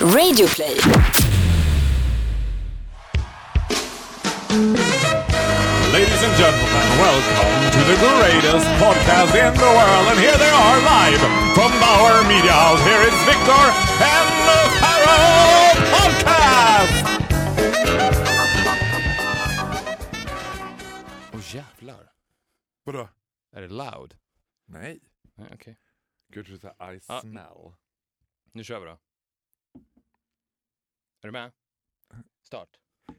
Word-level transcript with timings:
Radioplay. 0.00 0.76
Ladies 5.92 6.22
and 6.22 6.34
gentlemen, 6.38 6.86
welcome 7.02 7.70
to 7.74 7.80
the 7.90 7.96
greatest 8.00 8.66
podcast 8.80 9.32
in 9.34 9.52
the 9.54 9.70
world. 9.78 10.06
And 10.10 10.18
here 10.18 10.36
they 10.38 10.50
are 10.50 10.78
live 10.94 11.20
from 11.54 11.70
Bauer 11.82 12.22
Media 12.28 12.52
House. 12.52 12.80
Here 12.88 13.02
is 13.10 13.16
Victor 13.28 13.64
and 14.14 14.28
the 14.48 14.60
Pharaoh 14.80 15.74
Podcast! 15.94 17.04
Åh 21.34 21.54
jävlar. 21.54 22.12
Vadå? 22.84 23.08
Är 23.52 23.60
det 23.62 23.68
loud? 23.68 24.14
Nej. 24.66 25.00
Nej, 25.34 25.48
Okej. 25.54 25.76
Good 26.34 26.46
to 26.46 26.58
say 26.58 26.94
I 26.96 27.00
Ja. 27.08 27.20
smell. 27.20 27.72
Nu 28.52 28.64
kör 28.64 28.80
vi 28.80 28.86
då. 28.86 28.98
Är 31.22 31.28
du 31.28 31.32
med? 31.32 31.52
Start. 32.46 32.68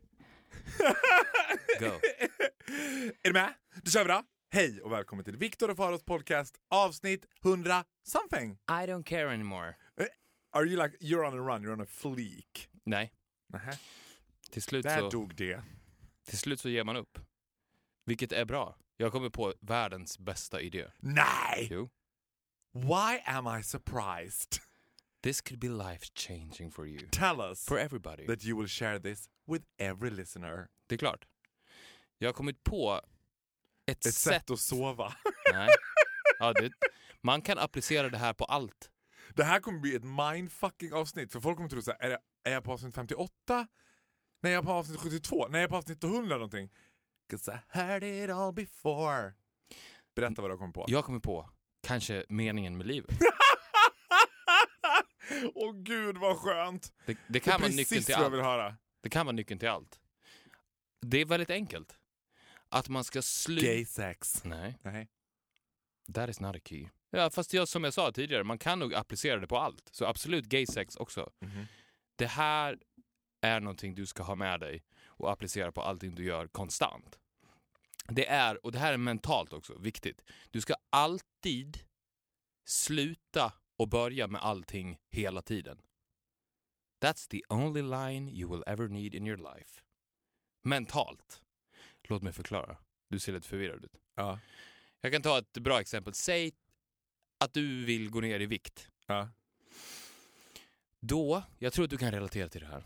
Go. 1.80 1.85
Är 1.85 3.23
du 3.23 3.34
med? 3.34 3.53
Då 3.84 3.91
kör 3.91 4.03
vi 4.03 4.07
då. 4.09 4.23
Hej 4.52 4.81
och 4.81 4.91
välkommen 4.91 5.26
till 5.26 5.38
Victor 5.38 5.70
och 5.70 5.77
Faros 5.77 6.04
podcast 6.04 6.57
avsnitt 6.70 7.26
100 7.45 7.85
something. 8.04 8.52
I 8.52 8.57
don't 8.88 9.04
care 9.04 9.34
anymore. 9.34 9.76
Are 10.52 10.66
you 10.66 10.84
like, 10.84 10.98
you're 10.99 11.27
on 11.27 11.34
a 11.34 11.54
run, 11.54 11.66
you're 11.66 11.73
on 11.73 11.81
a 11.81 11.85
fleek? 11.85 12.70
Nej, 12.84 13.13
Nähä. 13.54 13.77
till 14.52 14.62
slut, 14.62 14.84
Där 14.84 14.99
så, 14.99 15.09
dog 15.09 15.35
det. 15.35 15.63
till 16.27 16.38
slut 16.38 16.59
så 16.59 16.70
ger 16.70 16.84
man 16.84 16.95
upp. 16.95 17.20
Vilket 18.05 18.31
är 18.31 18.45
bra. 18.45 18.76
Jag 18.98 19.12
kommer 19.12 19.29
på 19.29 19.54
världens 19.62 20.20
bästa 20.20 20.62
idé. 20.62 20.88
Nej! 20.98 21.68
Jo. 21.71 21.90
Why 22.73 23.20
am 23.26 23.59
I 23.59 23.63
surprised? 23.63 24.62
This 25.23 25.41
could 25.41 25.59
be 25.59 25.68
life 25.70 26.05
changing 26.14 26.72
for 26.72 26.88
you. 26.88 27.09
Tell 27.12 27.41
us 27.52 27.66
For 27.66 27.77
everybody. 27.80 28.27
that 28.27 28.44
you 28.46 28.58
will 28.60 28.68
share 28.70 29.00
this 29.00 29.30
with 29.48 29.66
every 29.77 30.10
listener. 30.10 30.68
Det 30.88 30.96
är 30.96 30.99
klart. 30.99 31.26
Jag 32.18 32.27
har 32.27 32.34
kommit 32.34 32.63
på 32.63 33.02
ett, 33.91 34.05
Ett 34.05 34.13
sätt 34.13 34.49
att 34.49 34.60
sova. 34.60 35.13
Nej. 35.54 35.70
Ja, 36.40 36.54
det, 36.54 36.71
man 37.21 37.41
kan 37.41 37.58
applicera 37.58 38.10
det 38.10 38.18
här 38.18 38.34
på 38.34 38.46
allt. 38.46 38.91
Det 39.35 39.43
här 39.43 39.60
kommer 39.60 39.80
bli 39.80 39.96
ett 39.96 40.04
mindfucking 40.04 40.93
avsnitt 40.93 41.32
för 41.32 41.40
folk 41.40 41.58
kommer 41.58 41.70
tro 41.70 41.82
såhär, 41.82 41.99
är, 42.02 42.10
jag- 42.10 42.20
är 42.43 42.52
jag 42.54 42.63
på 42.63 42.71
avsnitt 42.74 42.96
58? 42.96 43.68
Nej, 44.41 44.54
jag 44.54 44.62
är 44.62 44.65
på 44.65 44.71
avsnitt 44.71 44.99
72? 44.99 45.48
Nej, 45.49 45.62
jag 45.62 45.68
är 45.68 45.70
på 45.70 45.76
avsnitt 45.77 46.04
100 46.04 46.36
någonting. 46.36 46.70
'Cause 47.30 47.52
I 47.52 47.77
heard 47.77 48.04
it 48.04 48.30
all 48.30 48.54
before. 48.54 49.34
Berätta 50.15 50.41
vad 50.41 50.49
du 50.52 50.54
har 50.54 50.58
kommit 50.58 50.76
på. 50.76 50.86
Jag 50.88 51.05
kommer 51.05 51.20
på 51.20 51.49
kanske 51.88 52.26
meningen 52.30 52.77
med 52.77 52.88
livet. 52.88 53.10
Åh 55.55 55.73
gud 55.76 56.18
vad 56.18 56.37
skönt! 56.37 56.93
Det, 57.05 57.13
det 57.13 57.20
Det 57.27 57.40
kan 57.40 57.54
är 57.54 57.59
vara 57.59 57.70
nyckeln 57.71 58.04
till 58.04 58.15
allt. 58.15 58.34
höra. 58.34 58.77
Det 59.01 59.09
kan 59.09 59.26
vara 59.26 59.35
nyckeln 59.35 59.59
till 59.59 59.70
allt. 59.70 59.99
Det 61.01 61.18
är 61.21 61.26
väldigt 61.26 61.49
enkelt. 61.49 61.98
Att 62.70 62.90
man 62.90 63.04
ska 63.04 63.21
sluta... 63.21 63.65
Gay 63.65 63.85
sex. 63.85 64.44
Nej, 64.44 64.78
Nej. 64.81 65.07
that 66.13 66.29
is 66.29 66.40
not 66.40 66.56
a 66.56 66.59
key. 66.66 66.88
Ja, 67.09 67.29
fast 67.29 67.53
jag, 67.53 67.68
som 67.68 67.84
jag 67.84 67.94
sa 67.94 68.12
tidigare, 68.12 68.44
man 68.44 68.57
kan 68.57 68.79
nog 68.79 68.94
applicera 68.94 69.40
det 69.40 69.47
på 69.47 69.57
allt. 69.57 69.90
Så 69.91 70.06
absolut 70.06 70.46
gay 70.46 70.66
sex 70.68 70.96
också. 70.96 71.29
Mhm. 71.40 71.66
Det 72.16 72.28
här 72.28 72.79
är 73.41 73.59
någonting 73.59 73.96
du 73.96 74.06
ska 74.06 74.24
ha 74.24 74.35
med 74.35 74.59
dig 74.59 74.84
och 75.06 75.31
applicera 75.31 75.72
på 75.72 75.81
allting 75.81 76.16
du 76.16 76.24
gör 76.24 76.47
konstant. 76.47 77.19
Det 78.07 78.28
är, 78.28 78.66
och 78.66 78.72
det 78.72 78.79
här 78.79 78.94
är 78.94 78.97
mentalt 78.97 79.53
också, 79.53 79.78
viktigt. 79.78 80.22
Du 80.51 80.62
ska 80.62 80.74
alltid 80.90 81.79
sluta 82.66 83.53
och 83.80 83.88
börja 83.90 84.28
med 84.28 84.41
allting 84.41 84.97
hela 85.09 85.41
tiden. 85.41 85.81
That's 87.02 87.30
the 87.30 87.41
only 87.50 87.81
line 87.81 88.30
you 88.30 88.52
will 88.52 88.63
ever 88.68 88.88
need 88.88 89.16
in 89.16 89.28
your 89.28 89.38
life. 89.38 89.81
Mentalt. 90.63 91.41
Låt 92.03 92.24
mig 92.24 92.34
förklara. 92.34 92.78
Du 93.09 93.19
ser 93.19 93.34
lite 93.34 93.47
förvirrad 93.47 93.86
ut. 93.86 93.96
Ja. 94.16 94.40
Jag 95.02 95.12
kan 95.12 95.22
ta 95.22 95.38
ett 95.40 95.53
bra 95.58 95.81
exempel. 95.81 96.14
Säg 96.14 96.52
att 97.38 97.53
du 97.53 97.86
vill 97.86 98.09
gå 98.09 98.22
ner 98.22 98.40
i 98.40 98.46
vikt. 98.46 98.90
ja. 99.08 99.30
Då, 101.02 101.44
jag 101.59 101.74
tror 101.74 101.84
att 101.86 101.90
du 101.92 101.98
kan 101.98 102.12
relatera 102.12 102.50
till 102.50 102.62
det 102.62 102.68
här. 102.68 102.84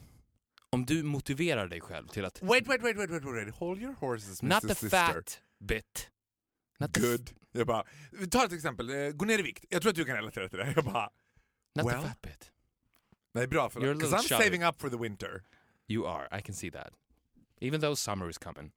Om 0.69 0.85
du 0.85 1.03
motiverar 1.03 1.67
dig 1.67 1.81
själv 1.81 2.07
till 2.07 2.25
att 2.25 2.41
Wait, 2.41 2.67
wait, 2.67 2.81
wait, 2.83 2.97
wait, 2.97 3.09
wait, 3.09 3.23
wait. 3.23 3.55
Hold 3.55 3.81
your 3.81 3.93
horses, 3.93 4.43
Mr. 4.43 4.55
Not 4.55 4.61
the 4.61 4.75
Sister. 4.75 4.89
fat 4.89 5.41
bit. 5.59 6.11
Not 6.79 6.93
the, 6.93 6.99
Good. 7.01 7.31
Jag 7.55 7.67
bara, 7.67 7.83
ta 8.31 8.45
ett 8.45 8.53
exempel. 8.53 8.89
Eh, 8.89 9.09
Gå 9.11 9.25
ner 9.25 9.39
i 9.39 9.41
vikt. 9.41 9.65
Jag 9.69 9.81
tror 9.81 9.89
att 9.89 9.95
du 9.95 10.05
kan 10.05 10.15
relatera 10.15 10.49
till 10.49 10.57
det. 10.59 10.73
Jag 10.75 10.85
bara, 10.85 11.09
not 11.75 11.85
well. 11.91 12.01
the 12.01 12.07
fat 12.07 12.21
bit. 12.21 12.51
nej 13.33 13.47
bra 13.47 13.69
för 13.69 13.79
You're 13.81 13.91
a 13.91 13.93
little 13.93 14.17
I'm 14.17 14.21
shy. 14.21 14.43
saving 14.43 14.63
up 14.63 14.81
for 14.81 14.89
the 14.89 14.97
winter. 14.97 15.43
You 15.87 16.07
are, 16.07 16.39
I 16.39 16.41
can 16.41 16.55
see 16.55 16.71
that. 16.71 16.93
Even 17.61 17.81
though 17.81 17.95
summer 17.95 18.29
is 18.29 18.37
coming. 18.37 18.71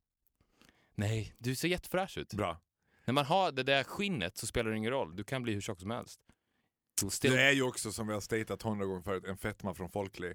Nej, 0.95 1.35
du 1.39 1.55
ser 1.57 1.69
jättefräsch 1.69 2.19
ut. 2.19 2.35
Bra. 2.35 2.61
När 3.05 3.13
man 3.15 3.25
har 3.25 3.53
det 3.53 3.63
där 3.63 3.85
skinnet 3.85 4.37
så 4.37 4.47
spelar 4.47 4.71
det 4.71 4.77
ingen 4.77 4.91
roll. 4.91 5.17
Du 5.17 5.25
kan 5.25 5.43
bli 5.43 5.53
hur 5.55 5.61
tjock 5.61 5.81
som 5.81 5.91
helst. 5.91 6.21
Still, 7.11 7.31
Det 7.33 7.43
är 7.43 7.53
ju 7.53 7.63
också 7.63 7.93
som 7.93 8.07
vi 8.07 8.13
har 8.15 8.21
statat 8.21 8.63
hundra 8.63 8.87
gånger 8.87 9.03
förut, 9.03 9.25
en 9.27 9.37
fetma 9.37 9.75
från 9.75 9.91
Folklig. 9.91 10.35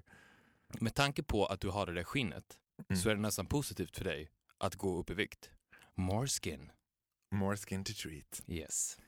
Med 0.80 0.94
tanke 0.94 1.22
på 1.22 1.46
att 1.46 1.60
du 1.60 1.68
har 1.68 1.86
det 1.86 1.92
där 1.94 2.04
skinnet 2.04 2.58
Mm. 2.88 3.00
så 3.02 3.10
är 3.10 3.14
det 3.14 3.20
nästan 3.20 3.46
positivt 3.46 3.96
för 3.96 4.04
dig 4.04 4.30
att 4.58 4.74
gå 4.76 4.98
upp 4.98 5.10
i 5.10 5.14
vikt. 5.14 5.50
More 5.94 6.26
skin. 6.26 6.72
More 7.32 7.56
skin 7.56 7.84
to 7.84 7.92
treat. 8.02 8.40
Yes. 8.46 8.98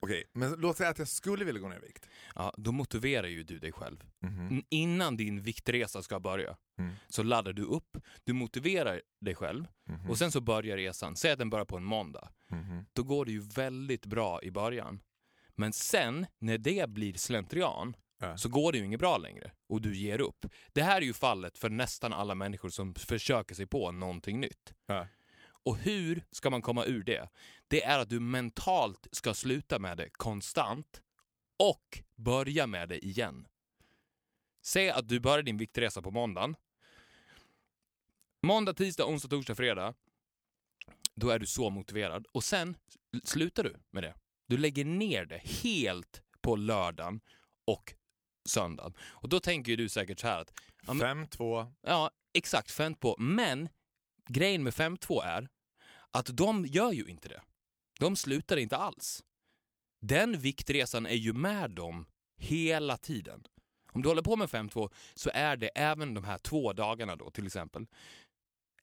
Okej, 0.00 0.24
men 0.32 0.52
låt 0.52 0.76
säga 0.76 0.88
att 0.90 0.98
jag 0.98 1.08
skulle 1.08 1.44
vilja 1.44 1.60
gå 1.60 1.68
ner 1.68 1.76
i 1.76 1.80
vikt. 1.86 2.08
Ja, 2.34 2.54
då 2.56 2.72
motiverar 2.72 3.26
ju 3.26 3.42
du 3.42 3.58
dig 3.58 3.72
själv. 3.72 4.04
N- 4.22 4.62
Innan 4.70 5.16
din 5.16 5.42
viktresa 5.42 6.02
ska 6.02 6.20
börja 6.20 6.56
Mm. 6.78 6.94
så 7.08 7.22
laddar 7.22 7.52
du 7.52 7.62
upp, 7.62 7.96
du 8.24 8.32
motiverar 8.32 9.02
dig 9.20 9.34
själv 9.34 9.66
Mhm. 9.86 10.10
och 10.10 10.18
sen 10.18 10.32
så 10.32 10.40
börjar 10.40 10.76
resan. 10.76 11.16
Säg 11.16 11.30
att 11.32 11.38
den 11.38 11.50
börjar 11.50 11.64
på 11.64 11.76
en 11.76 11.84
måndag. 11.84 12.28
Mhm. 12.50 12.86
Då 12.92 13.02
går 13.02 13.24
det 13.24 13.32
ju 13.32 13.40
väldigt 13.40 14.06
bra 14.06 14.42
i 14.42 14.50
början. 14.50 15.00
Men 15.54 15.72
sen, 15.72 16.26
när 16.38 16.58
det 16.58 16.90
blir 16.90 17.14
slentrian, 17.14 17.96
så 18.36 18.48
går 18.48 18.72
det 18.72 18.78
ju 18.78 18.84
inget 18.84 19.00
bra 19.00 19.18
längre 19.18 19.52
och 19.68 19.80
du 19.80 19.96
ger 19.96 20.20
upp. 20.20 20.46
Det 20.72 20.82
här 20.82 20.96
är 20.96 21.06
ju 21.06 21.12
fallet 21.12 21.58
för 21.58 21.70
nästan 21.70 22.12
alla 22.12 22.34
människor 22.34 22.68
som 22.68 22.94
försöker 22.94 23.54
sig 23.54 23.66
på 23.66 23.92
någonting 23.92 24.40
nytt. 24.40 24.74
Ja. 24.86 25.06
Och 25.68 25.78
hur 25.78 26.24
ska 26.30 26.50
man 26.50 26.62
komma 26.62 26.84
ur 26.84 27.02
det? 27.02 27.28
Det 27.68 27.84
är 27.84 27.98
att 27.98 28.08
du 28.10 28.20
mentalt 28.20 29.06
ska 29.12 29.34
sluta 29.34 29.78
med 29.78 29.96
det 29.96 30.10
konstant 30.10 31.02
och 31.58 32.02
börja 32.16 32.66
med 32.66 32.88
det 32.88 33.04
igen. 33.06 33.48
Säg 34.62 34.90
att 34.90 35.08
du 35.08 35.20
börjar 35.20 35.42
din 35.42 35.56
viktresa 35.56 36.02
på 36.02 36.10
måndagen. 36.10 36.56
Måndag, 38.42 38.74
tisdag, 38.74 39.06
onsdag, 39.06 39.28
torsdag, 39.28 39.54
fredag. 39.54 39.94
Då 41.14 41.30
är 41.30 41.38
du 41.38 41.46
så 41.46 41.70
motiverad. 41.70 42.26
Och 42.32 42.44
sen 42.44 42.76
slutar 43.24 43.64
du 43.64 43.76
med 43.90 44.02
det. 44.02 44.14
Du 44.46 44.58
lägger 44.58 44.84
ner 44.84 45.24
det 45.24 45.38
helt 45.38 46.22
på 46.40 46.56
lördagen 46.56 47.20
och 47.66 47.94
söndagen. 48.48 48.94
Och 49.00 49.28
då 49.28 49.40
tänker 49.40 49.76
du 49.76 49.88
säkert 49.88 50.20
så 50.20 50.26
här 50.26 50.40
att 50.40 50.52
Ja, 50.86 50.92
men- 50.94 51.00
Fem, 51.00 51.26
två. 51.26 51.72
Ja, 51.82 52.10
exakt. 52.34 52.70
5 52.70 52.94
på. 52.94 53.16
Men 53.18 53.68
grejen 54.28 54.62
med 54.62 54.74
5-2 54.74 55.22
är 55.24 55.48
att 56.18 56.36
de 56.36 56.66
gör 56.66 56.92
ju 56.92 57.04
inte 57.06 57.28
det. 57.28 57.42
De 58.00 58.16
slutar 58.16 58.56
inte 58.56 58.76
alls. 58.76 59.24
Den 60.00 60.38
viktresan 60.40 61.06
är 61.06 61.14
ju 61.14 61.32
med 61.32 61.70
dem 61.70 62.06
hela 62.40 62.96
tiden. 62.96 63.46
Om 63.92 64.02
du 64.02 64.08
håller 64.08 64.22
på 64.22 64.36
med 64.36 64.48
5-2 64.48 64.90
så 65.14 65.30
är 65.34 65.56
det 65.56 65.68
även 65.68 66.14
de 66.14 66.24
här 66.24 66.38
två 66.38 66.72
dagarna 66.72 67.16
då 67.16 67.30
till 67.30 67.46
exempel, 67.46 67.86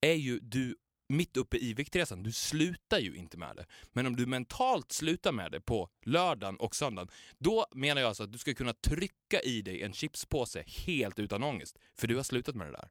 är 0.01 0.13
ju 0.13 0.39
du 0.39 0.75
mitt 1.09 1.37
uppe 1.37 1.57
i 1.57 1.73
viktresan. 1.73 2.23
Du 2.23 2.31
slutar 2.31 2.99
ju 2.99 3.15
inte 3.15 3.37
med 3.37 3.55
det. 3.55 3.65
Men 3.93 4.05
om 4.05 4.15
du 4.15 4.25
mentalt 4.25 4.91
slutar 4.91 5.31
med 5.31 5.51
det 5.51 5.61
på 5.61 5.89
lördagen 6.05 6.57
och 6.57 6.75
söndagen, 6.75 7.11
då 7.37 7.65
menar 7.71 8.01
jag 8.01 8.07
alltså 8.07 8.23
att 8.23 8.31
du 8.31 8.37
ska 8.37 8.53
kunna 8.53 8.73
trycka 8.73 9.41
i 9.43 9.61
dig 9.61 9.81
en 9.81 9.93
chipspåse 9.93 10.63
helt 10.67 11.19
utan 11.19 11.43
ångest, 11.43 11.77
för 11.99 12.07
du 12.07 12.15
har 12.15 12.23
slutat 12.23 12.55
med 12.55 12.67
det 12.67 12.71
där. 12.71 12.89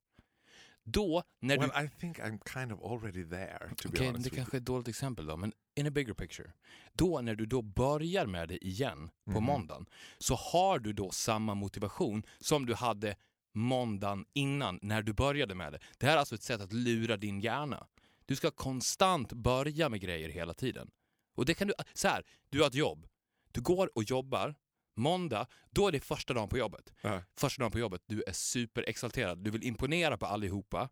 Då, 0.84 1.22
när 1.40 1.56
du... 1.56 1.66
Well, 1.66 1.84
I 1.84 1.88
think 2.00 2.18
I'm 2.18 2.38
kind 2.54 2.72
of 2.72 2.92
already 2.92 3.24
there, 3.28 3.58
to 3.76 3.88
be 3.88 3.96
Okej, 3.96 4.06
honest 4.06 4.24
det 4.30 4.36
kanske 4.36 4.56
är 4.56 4.58
ett 4.58 4.64
dåligt 4.66 4.88
exempel 4.88 5.26
då, 5.26 5.36
men 5.36 5.52
in 5.74 5.86
a 5.86 5.90
bigger 5.90 6.14
picture. 6.14 6.52
Då 6.92 7.20
när 7.20 7.34
du 7.34 7.46
då 7.46 7.62
börjar 7.62 8.26
med 8.26 8.48
det 8.48 8.66
igen 8.66 9.10
på 9.24 9.30
Mhm. 9.30 9.44
måndagen, 9.44 9.86
så 10.18 10.34
har 10.34 10.78
du 10.78 10.92
då 10.92 11.10
samma 11.10 11.54
motivation 11.54 12.22
som 12.38 12.66
du 12.66 12.74
hade 12.74 13.16
måndagen 13.52 14.24
innan 14.32 14.78
när 14.82 15.02
du 15.02 15.12
började 15.12 15.54
med 15.54 15.72
det. 15.72 15.78
Det 15.98 16.06
här 16.06 16.14
är 16.14 16.18
alltså 16.18 16.34
ett 16.34 16.42
sätt 16.42 16.60
att 16.60 16.72
lura 16.72 17.16
din 17.16 17.40
hjärna. 17.40 17.86
Du 18.26 18.36
ska 18.36 18.50
konstant 18.50 19.32
börja 19.32 19.88
med 19.88 20.00
grejer 20.00 20.28
hela 20.28 20.54
tiden. 20.54 20.90
Och 21.34 21.44
det 21.44 21.54
kan 21.54 21.68
du, 21.68 21.74
så 21.94 22.08
här, 22.08 22.24
du 22.50 22.60
har 22.60 22.66
ett 22.66 22.74
jobb. 22.74 23.06
Du 23.52 23.60
går 23.60 23.90
och 23.94 24.02
jobbar, 24.04 24.54
måndag, 24.96 25.46
då 25.70 25.88
är 25.88 25.92
det 25.92 26.00
första 26.00 26.34
dagen 26.34 26.48
på 26.48 26.58
jobbet. 26.58 26.92
Ja. 27.00 27.22
Första 27.36 27.60
dagen 27.62 27.72
på 27.72 27.78
jobbet, 27.78 28.02
du 28.06 28.22
är 28.26 28.32
superexalterad, 28.32 29.38
du 29.38 29.50
vill 29.50 29.64
imponera 29.64 30.16
på 30.16 30.26
allihopa. 30.26 30.88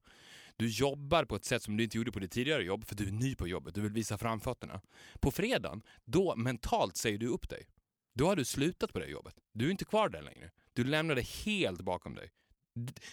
Du 0.56 0.69
jobbar 0.69 1.25
på 1.25 1.37
ett 1.37 1.44
sätt 1.44 1.62
som 1.62 1.76
du 1.76 1.84
inte 1.84 1.96
gjorde 1.96 2.12
på 2.12 2.19
ditt 2.19 2.32
tidigare 2.32 2.64
jobb 2.64 2.84
för 2.84 2.94
du 2.94 3.08
är 3.08 3.12
ny 3.12 3.34
på 3.34 3.49
jobbet, 3.49 3.75
du 3.75 3.81
vill 3.81 3.93
visa 3.93 4.19
framfötterna. 4.19 4.81
På 5.20 5.31
fredagen, 5.31 5.82
då 6.04 6.37
mentalt 6.37 6.96
säger 6.96 7.19
du 7.19 7.26
upp 7.26 7.49
dig. 7.49 7.69
Då 8.14 8.26
har 8.26 8.37
du 8.37 8.44
slutat 8.44 8.93
på 8.93 8.99
det 8.99 9.06
jobbet. 9.06 9.34
Du 9.52 9.66
är 9.66 9.70
inte 9.70 9.84
kvar 9.84 10.08
där 10.08 10.22
längre. 10.22 10.50
Du 10.72 10.84
lämnar 10.84 11.14
det 11.14 11.28
helt 11.28 11.81
bakom 11.81 12.14
dig. 12.14 12.31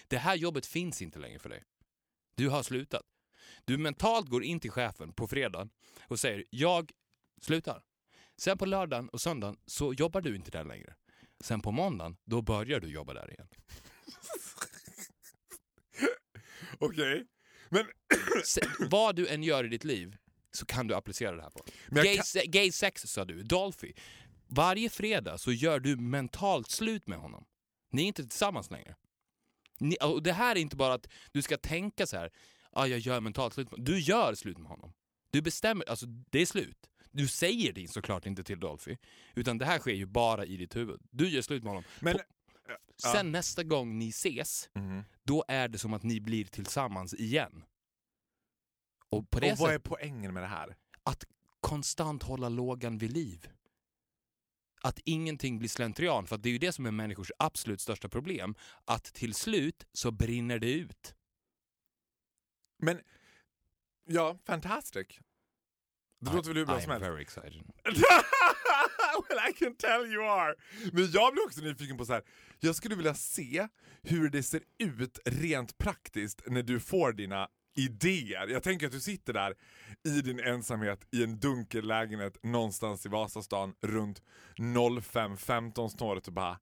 Det 0.08 0.18
här 0.18 0.36
jobbet 0.36 0.66
finns 0.66 1.02
inte 1.02 1.20
längre 1.20 1.40
för 1.40 1.50
dig. 1.50 1.64
Du 2.36 2.50
har 2.50 2.64
slutat. 2.64 3.04
Du 3.66 3.78
mentalt 3.78 4.30
går 4.30 4.44
in 4.44 4.60
till 4.60 4.72
chefen 4.72 5.14
på 5.14 5.28
fredagen 5.28 5.70
och 6.08 6.20
säger 6.20 6.46
jag 6.50 6.92
slutar. 7.42 7.84
Sen 8.40 8.58
på 8.58 8.66
lördagen 8.66 9.10
och 9.10 9.22
söndagen 9.22 9.58
så 9.66 9.94
jobbar 9.94 10.22
du 10.22 10.36
inte 10.36 10.52
där 10.52 10.64
längre. 10.64 10.96
Sen 11.44 11.62
på 11.62 11.72
måndagen, 11.72 12.18
då 12.26 12.42
börjar 12.42 12.80
du 12.80 12.88
jobba 12.88 13.14
där 13.14 13.32
igen. 13.32 13.48
Okej. 16.80 17.26
Men, 17.70 17.86
vad 18.90 19.16
du 19.16 19.28
än 19.28 19.44
gör 19.44 19.64
i 19.64 19.68
ditt 19.68 19.84
liv 19.84 20.18
så 20.52 20.66
kan 20.66 20.88
du 20.88 20.96
applicera 20.96 21.36
det 21.36 21.42
här 21.42 21.50
på. 21.50 21.66
Gay, 21.90 22.16
kan- 22.16 22.26
se- 22.26 22.46
gay 22.46 22.72
sex 22.72 23.02
sa 23.02 23.26
du, 23.26 23.44
Dolphy. 23.44 23.94
Varje 24.48 24.90
fredag 24.90 25.38
så 25.38 25.52
gör 25.52 25.80
du 25.80 25.96
mentalt 25.96 26.70
slut 26.70 27.08
med 27.08 27.20
honom. 27.20 27.46
Ni 27.92 28.02
är 28.04 28.08
inte 28.08 28.24
tillsammans 28.24 28.72
längre. 28.72 28.96
Ni, 29.80 29.98
och 30.02 30.24
det 30.24 30.34
här 30.34 30.56
är 30.56 30.60
inte 30.60 30.76
bara 30.76 30.94
att 30.94 31.08
du 31.32 31.42
ska 31.42 31.58
tänka 31.58 32.08
så 32.08 32.18
här, 32.18 32.32
ah, 32.72 32.86
jag 32.86 33.00
gör 33.00 33.20
mentalt 33.22 33.54
slut 33.54 33.72
med 33.72 33.86
Du 33.86 34.00
gör 34.00 34.36
slut 34.36 34.58
med 34.58 34.70
honom. 34.70 34.94
Du 35.32 35.42
bestämmer, 35.42 35.90
alltså 35.90 36.06
det 36.06 36.40
är 36.42 36.46
slut. 36.46 36.90
Du 37.12 37.28
säger 37.28 37.74
det 37.74 37.88
såklart 37.92 38.26
inte 38.26 38.44
till 38.44 38.60
Dolphy, 38.60 38.98
utan 39.36 39.58
det 39.58 39.66
här 39.66 39.80
sker 39.80 39.94
ju 39.94 40.06
bara 40.06 40.46
i 40.46 40.58
ditt 40.58 40.76
huvud. 40.76 41.02
Du 41.12 41.30
gör 41.30 41.42
slut 41.42 41.64
med 41.64 41.70
honom. 41.70 41.84
men, 42.02 42.14
På- 42.18 42.24
Sen 43.14 43.32
nästa 43.32 43.64
gång 43.64 43.98
ni 44.00 44.10
ses, 44.10 44.70
Mhm. 44.74 45.04
då 45.24 45.46
är 45.48 45.68
det 45.68 45.78
som 45.78 45.94
att 45.94 46.04
ni 46.04 46.20
blir 46.22 46.46
tillsammans 46.46 47.14
igen. 47.14 47.64
Och 49.10 49.30
på 49.32 49.40
det 49.40 49.52
och 49.52 49.58
vad 49.58 49.74
är 49.74 49.80
poängen 49.80 50.34
med 50.34 50.44
det 50.44 50.48
här? 50.48 50.76
att 51.04 51.24
konstant 51.60 52.24
hålla 52.24 52.50
lågan 52.50 52.98
vid 52.98 53.12
liv. 53.14 53.50
Att 54.82 55.00
ingenting 55.06 55.60
blir 55.60 55.70
slentrian, 55.70 56.28
för 56.28 56.36
att 56.36 56.44
det 56.44 56.50
är 56.50 56.52
ju 56.52 56.58
det 56.58 56.72
som 56.72 56.86
är 56.86 56.92
människors 56.92 57.32
absolut 57.40 57.82
största 57.82 58.10
problem. 58.10 58.56
Att 58.86 59.04
till 59.04 59.34
slut 59.34 59.86
så 59.94 60.12
brinner 60.12 60.60
det 60.60 60.72
ut. 60.74 61.16
Men, 62.78 63.02
ja, 64.06 64.38
fantastic. 64.46 65.20
Det 66.20 66.34
låter 66.34 66.50
väl 66.50 66.58
hur 66.58 66.66
bra 66.66 66.82
som 66.82 66.92
helst. 66.92 67.08
very 67.08 67.22
excited. 67.22 67.64
well 69.30 69.50
I 69.50 69.54
can 69.54 69.76
tell 69.76 70.14
you 70.14 70.24
are! 70.24 70.56
Men 70.94 71.12
jag 71.12 71.34
blir 71.34 71.46
också 71.46 71.62
nyfiken 71.62 71.98
på 71.98 72.06
så 72.06 72.14
här. 72.14 72.24
jag 72.60 72.76
skulle 72.76 72.96
vilja 72.96 73.14
se 73.14 73.68
hur 74.04 74.30
det 74.30 74.44
ser 74.44 74.62
ut 74.78 75.20
rent 75.26 75.78
praktiskt 75.78 76.42
när 76.48 76.64
du 76.64 76.80
får 76.80 77.14
dina 77.14 77.48
idéer. 77.76 78.48
Jag 78.48 78.64
tänker 78.64 78.86
att 78.86 78.92
du 78.92 79.00
sitter 79.00 79.34
där 79.34 79.56
i 80.08 80.22
din 80.22 80.40
ensamhet 80.40 81.08
i 81.12 81.24
en 81.24 81.40
dunkel 81.40 81.88
lägenhet 81.88 82.44
någonstans 82.44 83.06
i 83.06 83.10
Vasastan 83.10 83.76
runt 83.82 84.22
05.15 84.58 85.90
snåret 85.90 86.28
och 86.28 86.34
bara 86.34 86.60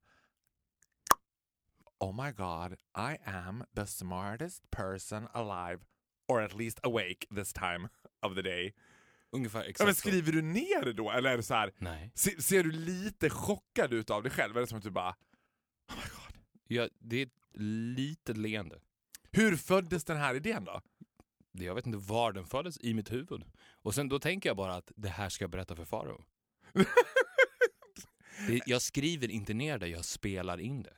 Oh 2.00 2.24
my 2.24 2.32
god, 2.32 2.76
I 2.94 3.16
am 3.24 3.64
the 3.74 3.86
smartest 3.86 4.70
person 4.70 5.28
alive. 5.32 5.80
Or 6.28 6.40
at 6.40 6.54
least 6.54 6.78
awake 6.84 7.26
this 7.34 7.52
time 7.52 7.88
of 8.22 8.34
the 8.34 8.42
day. 8.42 8.74
Ungefär 9.32 9.58
Ja, 9.58 9.64
men 9.64 9.70
exakt 9.70 9.98
skriver 9.98 10.32
du 10.32 10.42
ner 10.42 10.84
det 10.84 10.92
då? 10.92 11.10
Eller 11.10 11.30
är 11.30 11.36
det 11.36 11.42
så 11.42 11.54
här, 11.54 11.72
Nej. 11.78 12.12
se, 12.14 12.42
ser 12.42 12.62
du 12.62 12.70
lite 12.70 13.30
chockad 13.30 13.92
ut 13.92 14.10
av 14.10 14.22
dig 14.22 14.32
själv? 14.32 14.56
Är 14.56 14.60
det 14.60 14.66
som 14.66 14.78
att 14.78 14.84
du 14.84 14.90
bara 14.90 15.10
Oh 15.88 15.96
my 15.96 16.02
god. 16.02 16.42
Ja, 16.66 16.88
det 16.98 17.16
är 17.16 17.26
ett 17.26 17.60
litet 17.60 18.36
leende. 18.36 18.80
Hur 19.30 19.56
föddes 19.56 20.04
den 20.04 20.16
här 20.16 20.34
idén 20.34 20.64
då? 20.64 20.80
Jag 21.52 21.74
vet 21.74 21.86
inte 21.86 21.98
var 21.98 22.32
den 22.32 22.46
föddes, 22.46 22.78
i 22.80 22.94
mitt 22.94 23.12
huvud. 23.12 23.44
Och 23.72 23.94
sen 23.94 24.08
då 24.08 24.18
tänker 24.18 24.48
jag 24.48 24.56
bara 24.56 24.74
att 24.74 24.92
det 24.96 25.08
här 25.08 25.28
ska 25.28 25.42
jag 25.42 25.50
berätta 25.50 25.76
för 25.76 25.84
Farao. 25.84 26.24
Jag 28.66 28.82
skriver 28.82 29.30
inte 29.30 29.54
ner 29.54 29.78
det, 29.78 29.88
jag 29.88 30.04
spelar 30.04 30.60
in 30.60 30.82
det. 30.82 30.96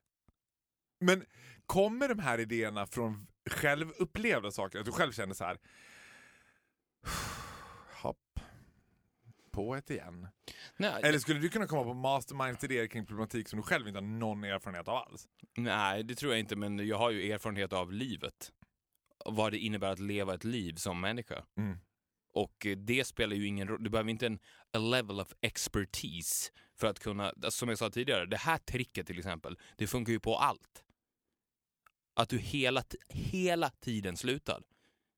Men 1.01 1.25
kommer 1.67 2.09
de 2.09 2.19
här 2.19 2.39
idéerna 2.41 2.87
från 2.87 3.27
självupplevda 3.51 4.51
saker? 4.51 4.79
Att 4.79 4.85
du 4.85 4.93
själv 4.93 5.13
känner 5.13 5.35
så 5.35 5.45
här. 5.45 5.59
På 9.51 9.75
ett 9.75 9.91
igen. 9.91 10.29
Nej, 10.77 11.01
Eller 11.03 11.19
skulle 11.19 11.41
du 11.41 11.49
kunna 11.49 11.67
komma 11.67 11.85
på 11.85 11.95
masterminds 11.95 12.65
idéer 12.65 12.87
kring 12.87 13.07
problematik 13.07 13.49
som 13.49 13.57
du 13.57 13.63
själv 13.63 13.89
inte 13.89 13.97
har 13.97 14.07
någon 14.07 14.45
erfarenhet 14.45 14.89
av 14.89 14.97
alls? 14.97 15.29
nej, 15.57 16.05
det 16.05 16.15
tror 16.15 16.33
jag 16.33 16.41
inte, 16.41 16.57
men 16.57 16.87
jag 16.87 16.99
har 16.99 17.11
ju 17.11 17.33
erfarenhet 17.33 17.73
av 17.73 17.93
livet. 17.93 18.53
Vad 19.25 19.53
det 19.53 19.59
innebär 19.59 19.93
att 19.93 19.99
leva 19.99 20.35
ett 20.35 20.45
liv 20.45 20.75
som 20.75 21.01
människa. 21.01 21.45
Mm. 21.57 21.79
Och 22.33 22.67
eh, 22.67 22.77
det 22.77 23.05
spelar 23.05 23.37
ju 23.37 23.47
ingen 23.47 23.69
roll. 23.69 23.85
Du 23.85 23.91
behöver 23.91 24.11
inte 24.11 24.27
en 24.27 24.39
a 24.73 24.79
level 24.79 25.21
of 25.21 25.33
expertise 25.41 26.51
för 26.79 26.87
att 26.87 26.99
kunna, 26.99 27.29
alltså, 27.29 27.51
som 27.51 27.69
jag 27.69 27.79
sa 27.79 27.91
tidigare, 27.91 28.27
det 28.27 28.37
här 28.37 28.59
tricket 28.59 29.07
till 29.07 29.19
exempel, 29.19 29.59
det 29.77 29.87
funkar 29.87 30.13
ju 30.13 30.21
på 30.21 30.37
allt. 30.37 30.85
Att 32.15 32.29
du 32.29 32.39
hela, 32.39 32.83
hela 33.09 33.71
tiden 33.71 34.17
slutar. 34.17 34.63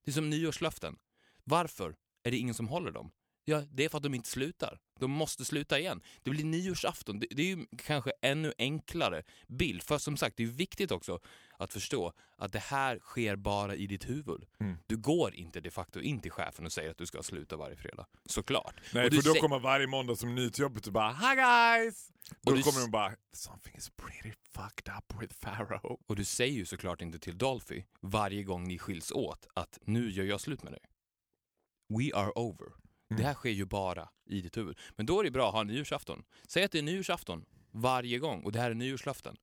Det 0.04 0.10
är 0.10 0.12
som 0.12 0.30
nyårslöften. 0.30 0.98
Varför 1.44 1.96
är 2.22 2.30
det 2.30 2.36
ingen 2.36 2.54
som 2.54 2.68
håller 2.68 2.90
dem? 2.90 3.10
Ja, 3.44 3.62
det 3.70 3.84
är 3.84 3.88
för 3.88 3.96
att 3.96 4.02
de 4.02 4.14
inte 4.14 4.28
slutar. 4.28 4.78
De 5.00 5.10
måste 5.10 5.44
sluta 5.44 5.78
igen. 5.78 6.02
Det 6.22 6.30
blir 6.30 6.44
nyårsafton. 6.44 7.20
Det, 7.20 7.26
det 7.30 7.42
är 7.42 7.56
ju 7.56 7.66
kanske 7.78 8.12
ännu 8.22 8.52
enklare 8.58 9.22
bild. 9.48 9.82
För 9.82 9.98
som 9.98 10.16
sagt, 10.16 10.36
det 10.36 10.42
är 10.42 10.46
viktigt 10.46 10.90
också 10.90 11.20
att 11.58 11.72
förstå 11.72 12.12
att 12.36 12.52
det 12.52 12.58
här 12.58 12.98
sker 12.98 13.36
bara 13.36 13.74
i 13.74 13.86
ditt 13.86 14.08
huvud. 14.08 14.44
Mm. 14.60 14.78
Du 14.86 14.96
går 14.96 15.34
inte 15.34 15.60
de 15.60 15.70
facto 15.70 16.00
in 16.00 16.20
till 16.20 16.30
chefen 16.30 16.66
och 16.66 16.72
säger 16.72 16.90
att 16.90 16.98
du 16.98 17.06
ska 17.06 17.22
sluta 17.22 17.56
varje 17.56 17.76
fredag. 17.76 18.06
Såklart. 18.24 18.74
Nej, 18.94 19.04
och 19.04 19.10
du 19.10 19.22
för 19.22 19.34
då 19.34 19.40
kommer 19.40 19.58
varje 19.58 19.86
måndag 19.86 20.16
som 20.16 20.34
ny 20.34 20.50
till 20.50 20.62
jobbet 20.62 20.86
och 20.86 20.92
bara 20.92 21.12
Hi 21.12 21.36
guys! 21.36 22.12
Då 22.42 22.50
kommer 22.52 22.80
de 22.80 22.90
bara 22.90 23.12
Something 23.32 23.76
is 23.76 23.90
pretty 23.90 24.32
fucked 24.54 24.94
up 24.98 25.22
with 25.22 25.34
Pharaoh. 25.40 25.96
Och 26.06 26.16
du 26.16 26.24
säger 26.24 26.54
ju 26.54 26.64
såklart 26.64 27.02
inte 27.02 27.18
till 27.18 27.38
Dolphy 27.38 27.82
varje 28.00 28.42
gång 28.42 28.68
ni 28.68 28.78
skiljs 28.78 29.12
åt 29.12 29.46
att 29.54 29.78
nu 29.84 30.10
gör 30.10 30.24
jag 30.24 30.40
slut 30.40 30.62
med 30.62 30.72
dig. 30.72 30.80
We 31.88 32.16
are 32.16 32.32
over. 32.34 32.81
Det 33.16 33.22
här 33.22 33.34
sker 33.34 33.50
ju 33.50 33.64
bara 33.64 34.08
i 34.26 34.40
ditt 34.40 34.56
huvud. 34.56 34.78
Men 34.96 35.06
då 35.06 35.20
är 35.20 35.24
det 35.24 35.30
bra 35.30 35.48
att 35.48 35.54
ha 35.54 35.62
nyårsafton. 35.62 36.24
Säg 36.48 36.64
att 36.64 36.72
det 36.72 36.78
är 36.78 36.82
nyårsafton 36.82 37.44
varje 37.70 38.18
gång 38.18 38.42
och 38.42 38.52
det 38.52 38.60
här 38.60 38.70
är 38.70 38.74
nyårslöften. 38.74 39.36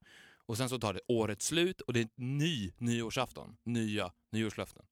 Och 0.45 0.57
sen 0.57 0.69
så 0.69 0.79
tar 0.79 0.93
det 0.93 1.01
året 1.07 1.41
slut 1.41 1.81
och 1.81 1.93
det 1.93 1.99
är 1.99 2.03
en 2.03 2.37
ny 2.37 2.71
nyårsafton. 2.77 3.57
Nya 3.63 4.11
nyårslöften. 4.31 4.85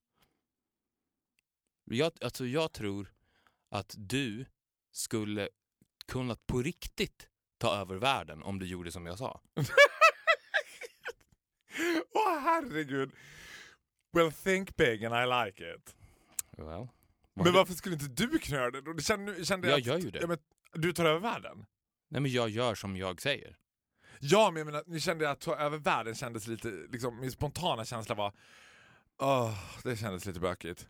Jag, 1.85 2.11
alltså 2.21 2.45
jag 2.45 2.71
tror 2.71 3.13
att 3.69 3.95
du 3.97 4.45
skulle 4.91 5.49
kunna 6.07 6.35
på 6.35 6.61
riktigt 6.61 7.27
ta 7.57 7.75
över 7.75 7.95
världen 7.95 8.43
om 8.43 8.59
du 8.59 8.65
gjorde 8.65 8.91
som 8.91 9.05
jag 9.05 9.17
sa. 9.17 9.41
Åh 12.13 12.39
herregud! 12.39 13.11
Well 14.11 14.31
think 14.31 14.75
big 14.75 15.05
and 15.05 15.15
I 15.15 15.45
like 15.45 15.73
it. 15.75 15.95
Well, 16.57 16.87
Men 17.43 17.53
varför 17.53 17.73
skulle 17.73 17.95
inte 17.95 18.25
du 18.25 18.39
kunna 18.39 18.57
göra 18.57 18.71
det? 18.71 18.81
då? 18.81 18.97
Kände, 18.99 19.45
kände 19.45 19.69
Jag 19.69 19.79
att, 19.79 19.85
gör 19.85 19.97
ju 19.97 20.11
det. 20.11 20.19
Ja, 20.21 20.27
men, 20.27 20.37
du 20.73 20.93
tar 20.93 21.05
över 21.05 21.19
världen? 21.19 21.65
Nej 22.09 22.21
men 22.21 22.31
jag 22.31 22.49
gör 22.49 22.75
som 22.75 22.97
jag 22.97 23.21
säger. 23.21 23.57
Ja, 24.19 24.51
men 24.51 24.57
jag 24.57 24.65
menar, 24.65 24.83
ni 24.87 24.99
kände 24.99 25.29
att 25.29 25.41
ta 25.41 25.55
över 25.55 25.77
världen 25.77 26.15
kändes 26.15 26.47
lite, 26.47 26.67
liksom, 26.67 27.19
min 27.19 27.31
spontana 27.31 27.85
känsla 27.85 28.15
var, 28.15 28.33
åh, 29.21 29.59
det 29.83 29.97
kändes 29.97 30.25
lite 30.25 30.39
bökigt. 30.39 30.87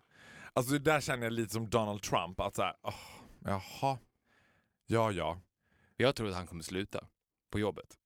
Alltså 0.53 0.73
det 0.73 0.79
där 0.79 1.01
känner 1.01 1.23
jag 1.23 1.33
lite 1.33 1.53
som 1.53 1.69
Donald 1.69 2.01
Trump, 2.01 2.39
att 2.39 2.55
såhär, 2.55 2.75
åh, 2.81 2.95
jaha, 3.39 3.97
ja 4.85 5.11
ja. 5.11 5.41
Jag 5.97 6.15
tror 6.15 6.29
att 6.29 6.35
han 6.35 6.47
kommer 6.47 6.63
sluta 6.63 7.07
på 7.51 7.59
jobbet. 7.59 7.97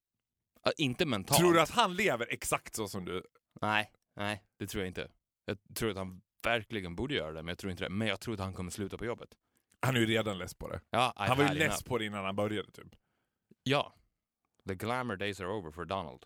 Äh, 0.65 0.71
inte 0.77 1.05
mentalt. 1.05 1.39
Tror 1.39 1.53
du 1.53 1.61
att 1.61 1.69
han 1.69 1.95
lever 1.95 2.27
exakt 2.33 2.75
så 2.75 2.87
som 2.87 3.05
du? 3.05 3.23
Nej, 3.61 3.91
nej, 4.15 4.43
det 4.57 4.67
tror 4.67 4.83
jag 4.83 4.89
inte. 4.89 5.11
Jag 5.45 5.57
tror 5.75 5.89
att 5.89 5.97
han 5.97 6.21
verkligen 6.43 6.95
borde 6.95 7.13
göra 7.13 7.31
det, 7.31 7.43
men 7.43 7.47
jag 7.47 7.57
tror 7.57 7.71
inte 7.71 7.83
det. 7.83 7.89
Men 7.89 8.07
jag 8.07 8.19
tror 8.19 8.33
att 8.33 8.39
han 8.39 8.53
kommer 8.53 8.71
sluta 8.71 8.97
på 8.97 9.05
jobbet. 9.05 9.29
Han 9.79 9.95
är 9.95 9.99
ju 9.99 10.05
redan 10.05 10.37
less 10.37 10.53
på 10.53 10.67
det. 10.67 10.81
Ja, 10.89 11.13
Han 11.15 11.37
var 11.37 11.47
ju 11.47 11.59
less 11.59 11.83
på 11.83 11.97
det 11.97 12.05
innan 12.05 12.25
han 12.25 12.35
började 12.35 12.71
typ. 12.71 12.95
Ja. 13.63 13.95
The 14.67 14.75
glamour 14.75 15.15
days 15.15 15.39
are 15.39 15.47
over 15.47 15.71
for 15.71 15.85
Donald. 15.85 16.25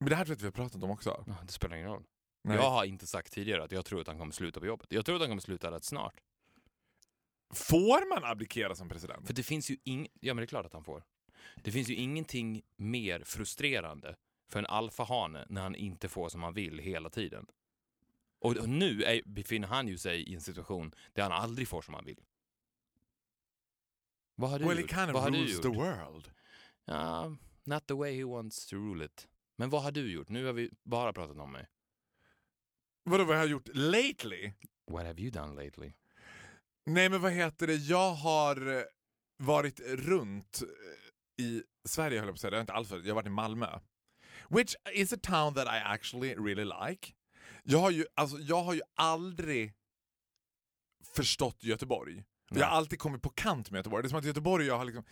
Men 0.00 0.08
det 0.08 0.16
här 0.16 0.24
tror 0.24 0.32
jag 0.32 0.36
att 0.36 0.42
vi 0.42 0.46
har 0.46 0.52
pratat 0.52 0.82
om 0.82 0.90
också. 0.90 1.24
Det 1.42 1.52
spelar 1.52 1.76
ingen 1.76 1.88
roll. 1.88 2.04
Nej. 2.44 2.56
Jag 2.56 2.70
har 2.70 2.84
inte 2.84 3.06
sagt 3.06 3.32
tidigare 3.32 3.64
att 3.64 3.72
jag 3.72 3.84
tror 3.84 4.00
att 4.00 4.06
han 4.06 4.18
kommer 4.18 4.32
sluta 4.32 4.60
på 4.60 4.66
jobbet. 4.66 4.92
Jag 4.92 5.06
tror 5.06 5.14
att 5.16 5.20
han 5.22 5.30
kommer 5.30 5.42
sluta 5.42 5.70
rätt 5.70 5.84
snart. 5.84 6.20
Får 7.54 8.08
man 8.08 8.30
abdikera 8.30 8.74
som 8.74 8.88
president? 8.88 9.26
För 9.26 9.34
det 9.34 9.42
finns 9.42 9.70
ju 9.70 9.76
ing... 9.84 10.08
Ja, 10.20 10.34
men 10.34 10.36
det 10.36 10.44
är 10.44 10.46
klart 10.46 10.66
att 10.66 10.72
han 10.72 10.84
får. 10.84 11.02
Det 11.56 11.72
finns 11.72 11.88
ju 11.88 11.94
ingenting 11.94 12.62
mer 12.76 13.24
frustrerande 13.24 14.16
för 14.50 14.58
en 14.58 14.66
alfahane 14.66 15.46
när 15.48 15.62
han 15.62 15.74
inte 15.74 16.08
får 16.08 16.28
som 16.28 16.42
han 16.42 16.54
vill 16.54 16.78
hela 16.78 17.10
tiden. 17.10 17.46
Och 18.44 18.68
nu 18.68 19.02
är, 19.02 19.22
befinner 19.26 19.68
han 19.68 19.88
ju 19.88 19.98
sig 19.98 20.22
i 20.22 20.34
en 20.34 20.40
situation 20.40 20.94
där 21.12 21.22
han 21.22 21.32
aldrig 21.32 21.68
får 21.68 21.82
som 21.82 21.94
han 21.94 22.04
vill. 22.04 22.20
Vad 24.34 24.50
har 24.50 24.58
du 24.58 24.64
Well, 24.64 24.78
gjort? 24.80 24.90
it 24.90 24.96
kind 24.96 25.10
of 25.16 25.26
rules 25.26 25.60
the 25.60 25.68
world. 25.68 26.30
Ja, 26.84 27.36
not 27.64 27.86
the 27.86 27.94
way 27.94 28.16
he 28.16 28.24
wants 28.24 28.66
to 28.66 28.76
rule 28.76 29.04
it. 29.04 29.28
Men 29.56 29.70
vad 29.70 29.82
har 29.82 29.92
du 29.92 30.12
gjort? 30.12 30.28
Nu 30.28 30.44
har 30.46 30.52
vi 30.52 30.70
bara 30.82 31.12
pratat 31.12 31.36
om 31.38 31.52
mig. 31.52 31.68
Vadå, 33.04 33.24
vad 33.24 33.36
har 33.36 33.42
jag 33.42 33.50
gjort 33.50 33.68
lately? 33.74 34.52
What 34.90 35.06
have 35.06 35.20
you 35.22 35.30
done 35.30 35.64
lately? 35.64 35.92
Nej 36.86 37.08
men 37.08 37.20
vad 37.20 37.32
heter 37.32 37.66
det, 37.66 37.74
jag 37.74 38.12
har 38.12 38.76
eh, 38.78 38.82
varit 39.36 39.80
runt 39.80 40.62
eh, 40.62 41.44
i 41.44 41.62
Sverige 41.84 42.18
höll 42.18 42.26
jag 42.28 42.34
på 42.34 42.36
att 42.36 42.40
säga, 42.40 42.50
det 42.50 42.56
har 42.56 42.60
inte 42.60 42.72
alls 42.72 42.90
varit. 42.90 43.04
jag 43.04 43.10
har 43.10 43.14
varit 43.14 43.26
i 43.26 43.30
Malmö. 43.30 43.78
Which 44.48 44.74
is 44.92 45.12
a 45.12 45.18
town 45.22 45.54
that 45.54 45.66
I 45.66 45.80
actually 45.84 46.34
really 46.34 46.64
like. 46.64 47.12
Jag 47.66 47.78
har 47.78 47.90
ju, 47.90 48.04
alltså, 48.14 48.38
jag 48.38 48.62
har 48.62 48.74
ju 48.74 48.80
aldrig 48.94 49.72
förstått 51.14 51.64
Göteborg. 51.64 52.24
Jag 52.50 52.66
har 52.66 52.76
alltid 52.76 52.98
kommit 52.98 53.22
på 53.22 53.30
kant 53.30 53.70
med 53.70 53.78
Göteborg. 53.78 54.02
Det 54.02 54.06
är 54.06 54.08
som 54.10 54.18
att 54.18 54.24
Göteborg 54.24 54.64
och 54.64 54.68
jag 54.68 54.78
har 54.78 54.84
liksom... 54.84 55.04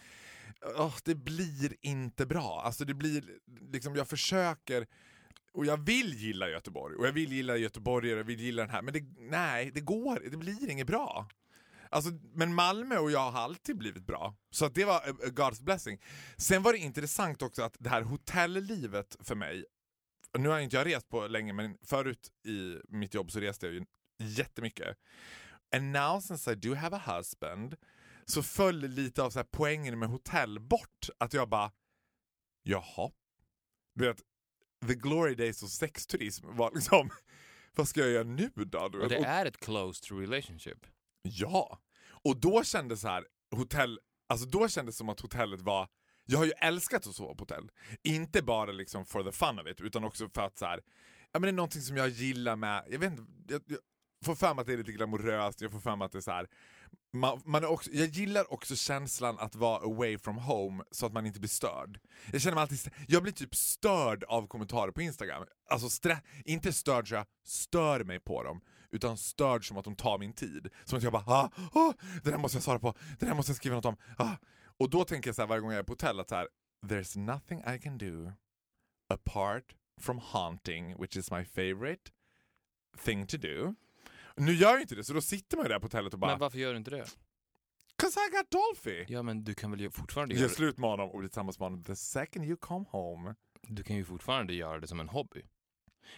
åh, 0.76 0.97
det 1.04 1.14
blir 1.14 1.76
inte 1.80 2.26
bra. 2.26 2.62
Alltså 2.64 2.85
det 2.85 2.94
blir 2.94 3.38
liksom, 3.73 3.97
jag 3.97 4.09
försöker 4.09 4.87
och 5.52 5.66
jag 5.66 5.76
vill 5.76 6.14
gilla 6.14 6.49
Göteborg 6.49 6.97
och 6.97 7.06
jag 7.06 7.12
vill 7.12 7.32
gilla 7.32 7.56
göteborgare, 7.56 8.16
jag 8.16 8.25
vill 8.25 8.40
gilla 8.40 8.62
den 8.62 8.71
här 8.71 8.82
men 8.82 8.94
det, 8.94 9.04
nej, 9.18 9.71
det 9.75 9.80
går, 9.80 10.30
det 10.30 10.37
blir 10.37 10.71
inget 10.71 10.87
bra. 10.87 11.28
Alltså, 11.90 12.11
men 12.35 12.54
Malmö 12.54 12.99
och 12.99 13.11
jag 13.11 13.30
har 13.30 13.40
alltid 13.40 13.78
blivit 13.78 14.06
bra. 14.06 14.35
Så 14.50 14.64
att 14.64 14.75
det 14.75 14.85
var 14.85 14.97
a, 14.97 15.02
a 15.06 15.26
God's 15.26 15.62
blessing. 15.62 16.00
Sen 16.37 16.62
var 16.62 16.73
det 16.73 16.78
intressant 16.78 17.42
också 17.42 17.62
att 17.62 17.76
det 17.78 17.90
här 17.90 18.02
hotelllivet 18.02 19.16
för 19.21 19.35
mig, 19.35 19.64
nu 20.38 20.48
har 20.48 20.60
inte 20.60 20.76
jag 20.76 20.86
rest 20.86 21.08
på 21.08 21.26
länge 21.26 21.52
men 21.52 21.78
förut 21.82 22.32
i 22.46 22.78
mitt 22.88 23.14
jobb 23.14 23.30
så 23.30 23.40
reste 23.40 23.66
jag 23.66 23.74
ju 23.74 23.84
jättemycket. 24.18 24.96
And 25.76 25.92
now 25.92 26.20
since 26.20 26.52
I 26.52 26.54
do 26.54 26.74
have 26.74 26.96
a 26.96 27.02
husband 27.16 27.76
så 28.24 28.42
föll 28.42 28.78
lite 28.80 29.22
av 29.22 29.30
så 29.30 29.38
här 29.38 29.46
poängen 29.50 29.98
med 29.98 30.08
hotell 30.08 30.60
bort. 30.60 31.08
Att 31.18 31.32
jag 31.32 31.48
bara, 31.48 31.72
jaha. 32.62 33.10
Du 33.94 34.06
vet, 34.06 34.22
the 34.88 34.94
glory 34.94 35.34
days 35.34 35.62
of 35.62 35.70
sexturism 35.70 36.46
var 36.56 36.70
liksom, 36.74 37.10
vad 37.74 37.88
ska 37.88 38.00
jag 38.00 38.10
göra 38.10 38.24
nu 38.24 38.50
då? 38.56 38.88
Du 38.88 38.98
Och 38.98 39.10
vet? 39.10 39.22
det 39.22 39.26
är 39.26 39.46
ett 39.46 39.56
closed 39.56 40.18
relationship. 40.20 40.86
Ja, 41.22 41.78
och 42.24 42.36
då 42.40 42.64
kändes 42.64 43.00
så 43.00 43.08
här, 43.08 43.24
hotell, 43.56 44.00
alltså 44.28 44.46
då 44.46 44.68
kändes 44.68 44.94
det 44.94 44.98
som 44.98 45.08
att 45.08 45.20
hotellet 45.20 45.60
var 45.60 45.88
jag 46.32 46.38
har 46.38 46.46
ju 46.46 46.52
älskat 46.58 47.06
att 47.06 47.14
sova 47.14 47.34
på 47.34 47.42
hotell. 47.42 47.70
Inte 48.02 48.42
bara 48.42 48.72
liksom 48.72 49.06
for 49.06 49.22
the 49.22 49.32
fun 49.32 49.58
of 49.58 49.66
it, 49.66 49.80
utan 49.80 50.04
också 50.04 50.28
för 50.28 50.42
att 50.42 50.58
så 50.58 50.66
här, 50.66 50.80
ja, 51.32 51.38
men 51.38 51.42
det 51.42 51.48
är 51.48 51.52
någonting 51.52 51.82
som 51.82 51.96
jag 51.96 52.08
gillar 52.08 52.56
med, 52.56 52.84
jag 52.90 52.98
vet 52.98 53.10
inte, 53.12 53.22
jag, 53.48 53.62
jag 53.68 53.78
får 54.24 54.34
för 54.34 54.54
mig 54.54 54.60
att 54.60 54.66
det 54.66 54.72
är 54.72 54.76
lite 54.76 54.92
glamoröst, 54.92 55.60
jag 55.60 55.72
får 55.72 55.80
för 55.80 55.96
mig 55.96 56.04
att 56.06 56.12
det 56.12 56.18
är 56.18 56.20
så 56.20 56.30
här, 56.30 56.46
man, 57.12 57.40
man 57.44 57.64
är 57.64 57.70
också, 57.70 57.90
jag 57.92 58.08
gillar 58.08 58.52
också 58.52 58.76
känslan 58.76 59.38
att 59.38 59.54
vara 59.54 59.78
away 59.84 60.18
from 60.18 60.38
home 60.38 60.84
så 60.90 61.06
att 61.06 61.12
man 61.12 61.26
inte 61.26 61.40
blir 61.40 61.48
störd. 61.48 62.00
Jag 62.32 62.40
känner 62.40 62.54
mig 62.54 62.62
alltid, 62.62 62.90
jag 63.08 63.22
blir 63.22 63.32
typ 63.32 63.54
störd 63.54 64.24
av 64.24 64.46
kommentarer 64.46 64.92
på 64.92 65.02
Instagram. 65.02 65.44
Alltså 65.70 65.88
stre, 65.88 66.18
inte 66.44 66.72
störd 66.72 67.08
så 67.08 67.14
jag 67.14 67.26
stör 67.44 68.04
mig 68.04 68.20
på 68.20 68.42
dem, 68.42 68.60
utan 68.90 69.16
störd 69.16 69.68
som 69.68 69.76
att 69.76 69.84
de 69.84 69.96
tar 69.96 70.18
min 70.18 70.32
tid. 70.32 70.68
Som 70.84 70.98
att 70.98 71.04
jag 71.04 71.12
bara 71.12 71.24
ah, 71.26 71.50
ah, 71.72 71.92
det 72.24 72.30
där 72.30 72.38
måste 72.38 72.56
jag 72.56 72.62
svara 72.62 72.78
på, 72.78 72.94
det 73.18 73.26
där 73.26 73.34
måste 73.34 73.50
jag 73.50 73.56
skriva 73.56 73.76
något 73.76 73.84
om. 73.84 73.96
Ah. 74.16 74.36
Och 74.76 74.91
då 74.91 75.05
tänker 75.05 75.29
jag 75.29 75.35
så 75.37 75.43
här, 75.43 75.47
varje 75.47 75.61
gång 75.61 75.71
jag 75.71 75.79
är 75.79 75.83
på 75.83 75.93
hotell 75.93 76.21
att 76.21 76.29
så 76.29 76.35
här, 76.35 76.49
there's 76.87 77.19
nothing 77.19 77.62
I 77.75 77.79
can 77.79 77.99
do 77.99 78.33
apart 79.09 79.76
from 80.00 80.19
haunting, 80.19 81.00
which 81.00 81.17
is 81.17 81.31
my 81.31 81.45
favorite 81.45 82.11
thing 83.05 83.26
to 83.26 83.37
do. 83.37 83.75
Nu 84.37 84.52
gör 84.52 84.71
jag 84.71 84.81
inte 84.81 84.95
det, 84.95 85.05
så 85.05 85.12
då 85.12 85.21
sitter 85.21 85.57
man 85.57 85.67
ju 85.67 85.69
där 85.69 85.79
på 85.79 85.85
hotellet 85.85 86.12
och 86.12 86.21
bara 86.21 86.31
Men 86.31 86.38
varför 86.38 86.59
gör 86.59 86.71
du 86.71 86.76
inte 86.76 86.91
det? 86.91 87.07
Cause 87.97 88.21
I 88.21 88.37
got 88.37 88.50
Dolphy! 88.50 89.05
Ja 89.09 89.23
men 89.23 89.45
du 89.45 89.55
kan 89.55 89.71
väl 89.71 89.91
fortfarande 89.91 90.35
göra 90.35 90.43
Gör 90.43 90.49
det. 90.49 90.55
slut 90.55 90.79
med 90.79 90.91
honom 90.91 91.11
och 91.11 91.19
blir 91.19 91.29
tillsammans 91.29 91.59
med 91.59 91.67
honom 91.67 91.85
the 91.85 91.97
second 91.97 92.47
you 92.47 92.57
come 92.57 92.87
home. 92.88 93.35
Du 93.62 93.83
kan 93.83 93.97
ju 93.97 94.05
fortfarande 94.05 94.55
göra 94.55 94.81
det 94.81 94.87
som 94.87 95.00
en 95.00 95.09
hobby. 95.09 95.43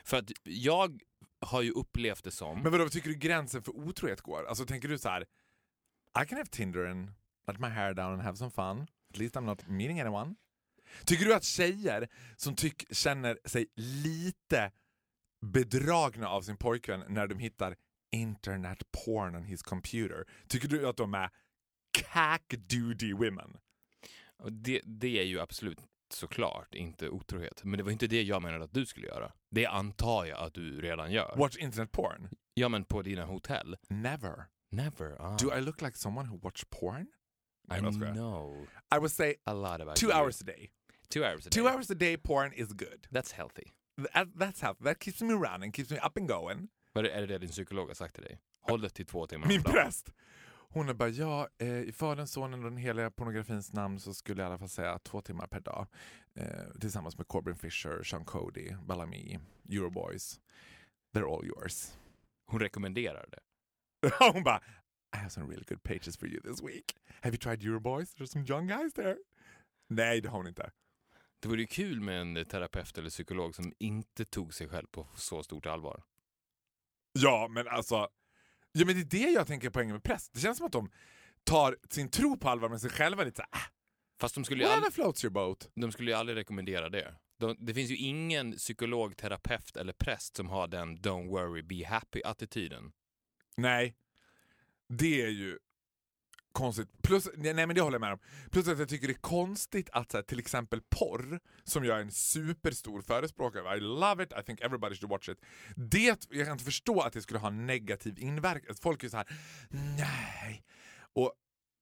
För 0.04 0.16
att 0.16 0.32
jag 0.42 1.02
har 1.40 1.62
ju 1.62 1.70
upplevt 1.70 2.24
det 2.24 2.30
som... 2.30 2.62
Men 2.62 2.72
vadå, 2.72 2.88
tycker 2.88 3.08
du 3.08 3.14
gränsen 3.14 3.62
för 3.62 3.76
otrohet 3.76 4.20
går? 4.20 4.44
Alltså 4.44 4.66
tänker 4.66 4.88
du 4.88 4.98
så 4.98 5.08
här: 5.08 5.22
I 6.22 6.26
can 6.26 6.38
have 6.38 6.46
Tinder 6.46 6.86
and 6.86 7.12
let 7.46 7.60
my 7.60 7.68
hair 7.68 7.94
down 7.94 8.12
and 8.12 8.22
have 8.22 8.36
some 8.36 8.50
fun. 8.50 8.86
At 9.10 9.18
least 9.18 9.36
I'm 9.36 9.44
not 9.44 9.68
meeting 9.68 10.00
anyone. 10.00 10.34
Tycker 11.04 11.24
du 11.24 11.34
att 11.34 11.44
tjejer 11.44 12.08
som 12.36 12.56
tyck, 12.56 12.84
känner 12.90 13.38
sig 13.44 13.66
lite 13.76 14.72
bedragna 15.40 16.28
av 16.28 16.42
sin 16.42 16.56
pojkvän 16.56 17.04
när 17.08 17.26
de 17.26 17.38
hittar 17.38 17.76
internet 18.12 18.82
porn 19.04 19.36
on 19.36 19.44
his 19.44 19.62
computer, 19.62 20.24
tycker 20.48 20.68
du 20.68 20.88
att 20.88 20.96
de 20.96 21.14
är 21.14 21.30
cack-duty 21.98 23.12
women? 23.12 23.56
Det, 24.50 24.80
det 24.84 25.18
är 25.18 25.24
ju 25.24 25.40
absolut 25.40 25.78
såklart 26.10 26.74
inte 26.74 27.08
otrohet. 27.08 27.64
Men 27.64 27.78
det 27.78 27.82
var 27.82 27.90
inte 27.90 28.06
det 28.06 28.22
jag 28.22 28.42
menade 28.42 28.64
att 28.64 28.74
du 28.74 28.86
skulle 28.86 29.06
göra. 29.06 29.32
Det 29.50 29.66
antar 29.66 30.24
jag 30.24 30.38
att 30.38 30.54
du 30.54 30.80
redan 30.80 31.12
gör. 31.12 31.34
Watch 31.36 31.56
internet 31.56 31.92
porn? 31.92 32.28
Ja 32.54 32.68
men 32.68 32.84
på 32.84 33.02
dina 33.02 33.24
hotell. 33.24 33.76
Never. 33.88 34.44
Never. 34.70 35.16
Ah. 35.20 35.36
Do 35.36 35.58
I 35.58 35.60
look 35.60 35.82
like 35.82 35.98
someone 35.98 36.28
who 36.28 36.38
watch 36.38 36.64
porn? 36.70 37.06
I 37.70 37.80
know 37.80 38.66
I 38.90 38.98
would 38.98 39.10
say 39.12 39.36
a 39.46 39.54
lot 39.54 39.80
about 39.80 39.96
two 39.96 40.08
you. 40.08 40.12
hours 40.12 40.40
a 40.40 40.44
day. 40.44 40.70
Two 41.08 41.24
hours 41.24 41.46
a 41.46 41.50
Two 41.50 41.62
day. 41.64 41.70
hours 41.70 41.90
a 41.90 41.94
day 41.94 42.16
porn 42.16 42.52
is 42.52 42.72
good. 42.72 43.06
That's 43.12 43.32
healthy. 43.32 43.72
That, 44.12 44.28
that's 44.38 44.60
how, 44.62 44.74
that 44.84 44.98
keeps 44.98 45.22
me 45.22 45.34
running, 45.34 45.72
keeps 45.72 45.90
me 45.90 45.98
up 45.98 46.16
and 46.16 46.28
going. 46.28 46.68
Var 46.94 47.02
det, 47.02 47.10
är 47.10 47.20
det 47.20 47.26
det 47.26 47.38
din 47.38 47.48
psykolog 47.50 47.88
har 47.88 47.94
sagt 47.94 48.14
till 48.14 48.24
dig? 48.24 48.38
Håll 48.62 48.80
det 48.80 48.88
till 48.90 49.06
två 49.06 49.26
timmar 49.26 49.46
Min 49.48 49.62
präst! 49.62 50.12
Hon 50.74 50.88
är 50.88 50.94
bara, 50.94 51.08
ja, 51.08 51.48
eh, 51.58 51.68
i 51.80 51.92
Faderns, 51.92 52.32
Sonen 52.32 52.64
och 52.64 52.70
den 52.70 52.76
heliga 52.78 53.10
pornografins 53.10 53.72
namn 53.72 54.00
så 54.00 54.14
skulle 54.14 54.42
jag 54.42 54.46
i 54.46 54.48
alla 54.48 54.58
fall 54.58 54.68
säga 54.68 54.98
två 54.98 55.20
timmar 55.20 55.46
per 55.46 55.60
dag. 55.60 55.86
Eh, 56.34 56.46
tillsammans 56.80 57.18
med 57.18 57.28
Corbin 57.28 57.56
Fisher, 57.56 58.02
Sean 58.02 58.24
Cody, 58.24 58.74
Bellamy, 58.86 59.38
Euroboys. 59.68 60.40
They're 61.14 61.36
all 61.36 61.46
yours. 61.46 61.92
Hon 62.46 62.60
rekommenderar 62.60 63.26
det. 63.30 63.40
Hon 64.32 64.42
bara, 64.44 64.60
I 65.14 65.16
have 65.16 65.30
some 65.30 65.46
really 65.46 65.64
good 65.68 65.82
pages 65.82 66.16
for 66.16 66.26
you 66.28 66.40
this 66.40 66.62
week. 66.62 66.96
Have 67.22 67.34
you 67.34 67.38
tried 67.38 67.62
Euroboys? 67.62 68.14
There's 68.14 68.30
some 68.30 68.44
young 68.48 68.66
guys 68.66 68.92
there. 68.94 69.16
Nej, 69.88 70.20
det 70.20 70.28
har 70.28 70.36
hon 70.38 70.46
inte. 70.46 70.70
Det 71.40 71.48
vore 71.48 71.60
ju 71.60 71.66
kul 71.66 72.00
med 72.00 72.20
en 72.20 72.44
terapeut 72.44 72.98
eller 72.98 73.10
psykolog 73.10 73.54
som 73.54 73.72
inte 73.78 74.24
tog 74.24 74.54
sig 74.54 74.68
själv 74.68 74.86
på 74.86 75.08
så 75.16 75.42
stort 75.42 75.66
allvar. 75.66 76.02
Ja, 77.12 77.48
men 77.50 77.68
alltså. 77.68 78.08
Ja, 78.72 78.86
men 78.86 78.94
det 78.94 79.00
är 79.00 79.04
det 79.04 79.30
jag 79.30 79.46
tänker 79.46 79.70
poängen 79.70 79.92
med 79.92 80.02
präst. 80.02 80.34
Det 80.34 80.40
känns 80.40 80.58
som 80.58 80.66
att 80.66 80.72
de 80.72 80.90
tar 81.44 81.76
sin 81.90 82.10
tro 82.10 82.36
på 82.36 82.48
allvar 82.48 82.68
med 82.68 82.80
sig 82.80 82.90
själva 82.90 83.24
lite 83.24 83.36
såhär, 83.36 83.48
ah, 83.52 83.70
Fast 84.20 84.34
de 84.34 84.44
skulle 84.44 84.68
all, 84.68 84.92
floats 84.92 85.24
your 85.24 85.32
boat. 85.32 85.68
de 85.74 85.92
skulle 85.92 86.10
ju 86.10 86.16
aldrig 86.16 86.38
rekommendera 86.38 86.88
det. 86.88 87.14
De, 87.38 87.56
det 87.58 87.74
finns 87.74 87.90
ju 87.90 87.96
ingen 87.96 88.52
psykolog, 88.52 89.16
terapeut 89.16 89.76
eller 89.76 89.92
präst 89.92 90.36
som 90.36 90.48
har 90.48 90.68
den 90.68 90.98
don't 90.98 91.28
worry, 91.28 91.62
be 91.62 91.84
happy-attityden. 91.86 92.92
Nej, 93.56 93.96
det 94.98 95.22
är 95.22 95.28
ju 95.28 95.58
konstigt. 96.54 96.88
Plus, 97.02 97.28
nej 97.36 97.54
men 97.54 97.74
det 97.74 97.80
håller 97.80 97.94
jag 97.94 98.00
med 98.00 98.12
om. 98.12 98.18
Plus 98.50 98.68
att 98.68 98.78
jag 98.78 98.88
tycker 98.88 99.06
det 99.06 99.12
är 99.12 99.18
konstigt 99.18 99.90
att 99.92 100.10
så 100.10 100.16
här, 100.16 100.22
till 100.22 100.38
exempel 100.38 100.80
porr, 100.90 101.40
som 101.64 101.84
jag 101.84 101.96
är 101.96 102.02
en 102.02 102.10
superstor 102.10 103.02
förespråkare 103.02 103.70
av, 103.70 103.76
I 103.76 103.80
love 103.80 104.24
it, 104.24 104.32
I 104.40 104.42
think 104.42 104.60
everybody 104.60 104.96
should 104.96 105.10
watch 105.10 105.28
it. 105.28 105.38
Det, 105.76 106.26
jag 106.30 106.46
kan 106.46 106.52
inte 106.52 106.64
förstå 106.64 107.00
att 107.00 107.12
det 107.12 107.22
skulle 107.22 107.40
ha 107.40 107.50
negativ 107.50 108.18
inverkan. 108.18 108.76
Folk 108.82 109.04
är 109.04 109.08
så 109.08 109.16
här, 109.16 109.26
nej. 109.98 110.64
Och, 111.12 111.32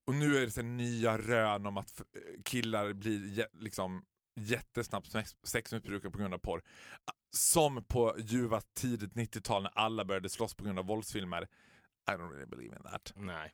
och 0.06 0.14
nu 0.14 0.36
är 0.36 0.40
det 0.40 0.50
så 0.50 0.60
här, 0.60 0.68
nya 0.68 1.18
rön 1.18 1.66
om 1.66 1.76
att 1.76 2.00
eh, 2.00 2.42
killar 2.44 2.92
blir 2.92 3.46
liksom 3.60 4.04
jättesnabbt 4.36 5.14
sexmissbrukare 5.42 6.10
på 6.10 6.18
grund 6.18 6.34
av 6.34 6.38
porr. 6.38 6.62
Som 7.36 7.84
på 7.84 8.16
ljuva 8.18 8.60
tidigt 8.60 9.12
90-tal 9.12 9.62
när 9.62 9.72
alla 9.74 10.04
började 10.04 10.28
slåss 10.28 10.54
på 10.54 10.64
grund 10.64 10.78
av 10.78 10.86
våldsfilmer. 10.86 11.48
I 12.08 12.12
don't 12.12 12.30
really 12.30 12.46
believe 12.46 12.76
in 12.76 12.82
that. 12.82 13.12
Nej. 13.16 13.52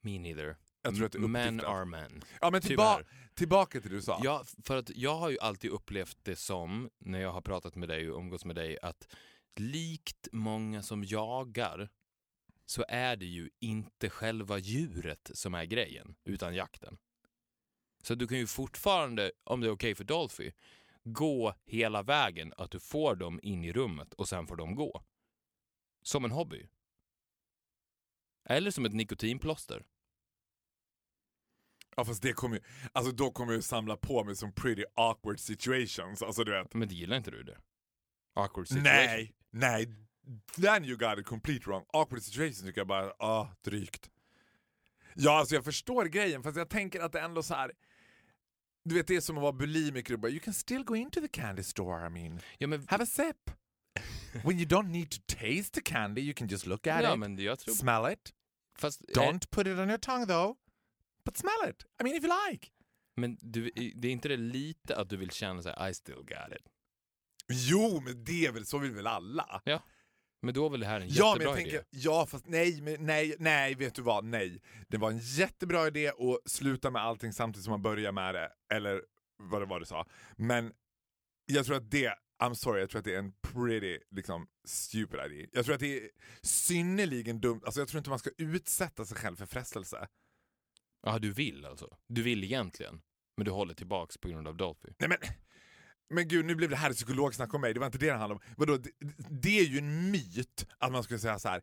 Me 0.00 0.18
neither. 0.18 0.56
Jag 0.82 0.96
tror 0.96 1.06
att 1.06 1.12
det 1.12 1.18
är 1.18 1.28
men 1.28 1.60
are 1.60 1.84
men. 1.84 2.22
Ja 2.40 2.50
men 2.50 2.60
tillba 2.60 3.02
tillbaka 3.34 3.80
till 3.80 3.90
det 3.90 3.96
du 3.96 4.02
sa. 4.02 4.20
Ja, 4.24 4.44
för 4.64 4.76
att 4.76 4.90
jag 4.90 5.16
har 5.16 5.30
ju 5.30 5.38
alltid 5.38 5.70
upplevt 5.70 6.18
det 6.22 6.36
som, 6.36 6.90
när 6.98 7.20
jag 7.20 7.32
har 7.32 7.40
pratat 7.40 7.74
med 7.76 7.88
dig 7.88 8.10
och 8.10 8.18
umgås 8.18 8.44
med 8.44 8.56
dig, 8.56 8.78
att 8.82 9.14
likt 9.56 10.28
många 10.32 10.82
som 10.82 11.04
jagar 11.04 11.88
så 12.66 12.84
är 12.88 13.16
det 13.16 13.26
ju 13.26 13.50
inte 13.60 14.10
själva 14.10 14.58
djuret 14.58 15.30
som 15.34 15.54
är 15.54 15.64
grejen, 15.64 16.14
utan 16.24 16.54
jakten. 16.54 16.98
Så 18.02 18.14
du 18.14 18.28
kan 18.28 18.38
ju 18.38 18.46
fortfarande, 18.46 19.32
om 19.44 19.60
det 19.60 19.66
är 19.66 19.72
okej 19.72 19.94
för 19.94 20.04
Dolphy, 20.04 20.52
gå 21.04 21.54
hela 21.64 22.02
vägen 22.02 22.52
att 22.56 22.70
du 22.70 22.80
får 22.80 23.14
dem 23.14 23.40
in 23.42 23.64
i 23.64 23.72
rummet 23.72 24.14
och 24.14 24.28
sen 24.28 24.46
får 24.46 24.56
de 24.56 24.74
gå. 24.74 25.04
Som 26.02 26.24
en 26.24 26.30
hobby. 26.30 26.68
Eller 28.44 28.70
som 28.70 28.84
ett 28.84 28.92
nikotinplåster. 28.92 29.82
Ja 31.96 32.04
fast 32.04 32.22
det 32.22 32.32
kommer 32.32 32.56
ju, 32.56 32.62
alltså 32.92 33.12
då 33.12 33.30
kommer 33.30 33.52
jag 33.52 33.64
samla 33.64 33.96
på 33.96 34.24
mig 34.24 34.36
som 34.36 34.52
pretty 34.52 34.84
awkward 34.94 35.40
situations. 35.40 36.22
Alltså 36.22 36.44
du 36.44 36.52
vet. 36.52 36.74
Men 36.74 36.88
det 36.88 36.94
gillar 36.94 37.16
inte 37.16 37.30
du 37.30 37.42
det? 37.42 37.58
Awkward 38.34 38.68
situation. 38.68 38.82
Nej, 38.82 39.34
nej. 39.50 39.94
Then 40.56 40.84
you 40.84 40.96
got 40.96 41.18
it 41.18 41.26
complete 41.26 41.64
wrong. 41.66 41.84
Awkward 41.92 42.22
situations 42.22 42.62
tycker 42.62 42.80
jag 42.80 42.88
bara, 42.88 43.12
ah, 43.18 43.48
drygt. 43.64 44.10
Ja 45.14 45.38
alltså 45.38 45.54
jag 45.54 45.64
förstår 45.64 46.04
grejen 46.04 46.42
fast 46.42 46.56
jag 46.56 46.70
tänker 46.70 47.00
att 47.00 47.12
det 47.12 47.20
ändå 47.20 47.42
så 47.42 47.54
här. 47.54 47.72
Du 48.84 48.94
vet 48.94 49.06
det 49.06 49.16
är 49.16 49.20
som 49.20 49.36
att 49.36 49.42
vara 49.42 49.52
bulimiker 49.52 50.14
och 50.14 50.20
bara, 50.20 50.30
you 50.30 50.40
can 50.40 50.54
still 50.54 50.84
go 50.84 50.96
into 50.96 51.20
the 51.20 51.28
candy 51.28 51.62
store 51.62 52.06
I 52.06 52.10
mean. 52.10 52.40
Ja, 52.58 52.66
men, 52.66 52.86
Have 52.88 53.02
a 53.02 53.06
sip. 53.06 53.50
When 54.44 54.58
you 54.58 54.66
don't 54.66 54.90
need 54.90 55.10
to 55.10 55.18
taste 55.26 55.72
the 55.72 55.80
candy 55.80 56.20
you 56.20 56.34
can 56.34 56.48
just 56.48 56.66
look 56.66 56.86
at 56.86 57.04
ja, 57.04 57.12
it, 57.12 57.18
men 57.18 57.38
jag 57.38 57.58
tror... 57.58 57.74
smell 57.74 58.12
it. 58.12 58.32
Fast, 58.78 59.02
eh, 59.08 59.14
Don't 59.14 59.50
put 59.50 59.66
it 59.66 59.78
on 59.78 59.88
your 59.88 59.98
tongue 59.98 60.26
though. 60.26 60.56
But 61.24 61.36
smell 61.36 61.70
it. 61.70 61.84
I 62.00 62.04
mean 62.04 62.16
if 62.16 62.24
you 62.24 62.50
like. 62.50 62.70
Men 63.16 63.38
du, 63.40 63.70
det 63.94 64.08
är 64.08 64.12
inte 64.12 64.28
det 64.28 64.36
lite 64.36 64.96
att 64.96 65.10
du 65.10 65.16
vill 65.16 65.30
känna 65.30 65.62
så 65.62 65.68
här, 65.68 65.88
I 65.88 65.94
still 65.94 66.14
got 66.14 66.56
it? 66.56 66.66
Jo, 67.48 68.00
men 68.04 68.24
det 68.24 68.46
är 68.46 68.52
väl, 68.52 68.66
så 68.66 68.78
vill 68.78 68.90
väl 68.92 69.06
alla? 69.06 69.62
Men 70.42 70.54
då 70.54 70.66
är 70.66 70.70
väl 70.70 70.80
det 70.80 70.86
här 70.86 71.00
en 71.00 71.08
Ja, 71.08 71.32
jättebra 71.32 71.50
jag 71.50 71.60
idé? 71.60 71.70
tänker, 71.70 71.86
ja 71.90 72.26
fast 72.26 72.46
nej, 72.46 72.80
men 72.82 73.06
nej, 73.06 73.36
nej, 73.38 73.74
vet 73.74 73.94
du 73.94 74.02
vad, 74.02 74.24
nej. 74.24 74.62
Det 74.88 74.96
var 74.96 75.10
en 75.10 75.18
jättebra 75.18 75.86
idé 75.86 76.08
att 76.08 76.50
sluta 76.50 76.90
med 76.90 77.02
allting 77.02 77.32
samtidigt 77.32 77.64
som 77.64 77.70
man 77.70 77.82
börjar 77.82 78.12
med 78.12 78.34
det, 78.34 78.52
eller 78.74 79.02
vad 79.36 79.62
det 79.62 79.66
var 79.66 79.80
du 79.80 79.86
sa. 79.86 80.06
Men 80.36 80.72
jag 81.46 81.66
tror 81.66 81.76
att 81.76 81.90
det, 81.90 82.14
I'm 82.40 82.54
sorry, 82.54 82.80
jag 82.80 82.90
tror 82.90 82.98
att 82.98 83.04
det 83.04 83.14
är 83.14 83.18
en 83.18 83.32
pretty 83.32 83.98
liksom, 84.10 84.46
stupid 84.64 85.20
idea. 85.20 85.46
Jag 85.52 85.64
tror 85.64 85.74
att 85.74 85.80
det 85.80 85.96
är 85.96 86.10
synnerligen 86.42 87.40
dumt, 87.40 87.60
alltså 87.64 87.80
jag 87.80 87.88
tror 87.88 87.98
inte 87.98 88.10
man 88.10 88.18
ska 88.18 88.30
utsätta 88.38 89.04
sig 89.04 89.16
själv 89.16 89.36
för 89.36 89.46
frestelse. 89.46 90.08
Ja, 91.02 91.18
du 91.18 91.32
vill 91.32 91.66
alltså? 91.66 91.96
Du 92.08 92.22
vill 92.22 92.44
egentligen, 92.44 93.00
men 93.36 93.44
du 93.44 93.50
håller 93.50 93.74
tillbaks 93.74 94.18
på 94.18 94.28
grund 94.28 94.48
av 94.48 94.56
Dolphy? 94.56 94.88
Nej 94.98 95.08
men, 95.08 95.18
men 96.10 96.28
gud, 96.28 96.44
nu 96.44 96.54
blev 96.54 96.70
det 96.70 96.76
här 96.76 96.90
ett 96.90 96.96
psykologsnack 96.96 97.54
om 97.54 97.60
mig, 97.60 97.74
det 97.74 97.80
var 97.80 97.86
inte 97.86 97.98
det 97.98 98.06
det 98.06 98.12
handlade 98.12 98.34
om. 98.34 98.54
Vadå, 98.56 98.76
det, 98.76 98.90
det 99.30 99.58
är 99.58 99.64
ju 99.64 99.78
en 99.78 100.10
myt 100.10 100.66
att 100.78 100.92
man 100.92 101.02
skulle 101.02 101.18
säga 101.18 101.38
så 101.38 101.48
här. 101.48 101.62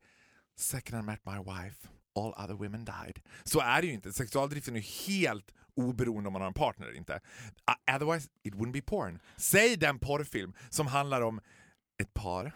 Second 0.55 1.03
I 1.03 1.05
met 1.05 1.25
my 1.25 1.37
wife, 1.37 1.87
all 2.15 2.33
other 2.43 2.53
women 2.53 2.85
died. 2.85 3.19
Så 3.43 3.59
är 3.59 3.81
det 3.81 3.87
ju 3.87 3.93
inte. 3.93 4.13
Sexualdriften 4.13 4.75
är 4.75 4.79
ju 4.79 5.15
helt 5.15 5.53
oberoende 5.77 6.27
om 6.27 6.33
man 6.33 6.41
har 6.41 6.47
en 6.47 6.53
partner 6.53 6.87
eller 6.87 6.97
inte. 6.97 7.13
Uh, 7.13 7.95
otherwise 7.95 8.29
it 8.43 8.55
wouldn't 8.55 8.71
be 8.71 8.81
porn. 8.81 9.19
Säg 9.37 9.77
den 9.77 9.99
porrfilm 9.99 10.53
som 10.69 10.87
handlar 10.87 11.21
om 11.21 11.41
ett 11.97 12.13
par, 12.13 12.51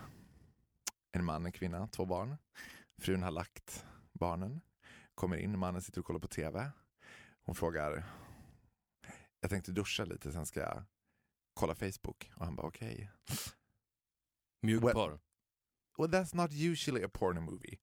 en 1.11 1.25
man, 1.25 1.45
en 1.45 1.51
kvinna, 1.51 1.87
två 1.87 2.05
barn. 2.05 2.37
Frun 3.01 3.23
har 3.23 3.31
lagt 3.31 3.85
barnen, 4.13 4.61
kommer 5.15 5.37
in, 5.37 5.59
mannen 5.59 5.81
sitter 5.81 5.99
och 5.99 6.05
kollar 6.05 6.19
på 6.19 6.27
TV. 6.27 6.71
Hon 7.43 7.55
frågar, 7.55 8.03
jag 9.39 9.49
tänkte 9.49 9.71
duscha 9.71 10.05
lite, 10.05 10.31
sen 10.31 10.45
ska 10.45 10.59
jag 10.59 10.83
kolla 11.53 11.75
Facebook. 11.75 12.31
Och 12.35 12.45
han 12.45 12.55
bara 12.55 12.67
okej. 12.67 13.11
Mjukporr? 14.61 15.19
Well 15.97 16.09
that's 16.09 16.35
not 16.35 16.51
usually 16.51 17.03
a 17.03 17.09
porno 17.13 17.41
movie. 17.41 17.79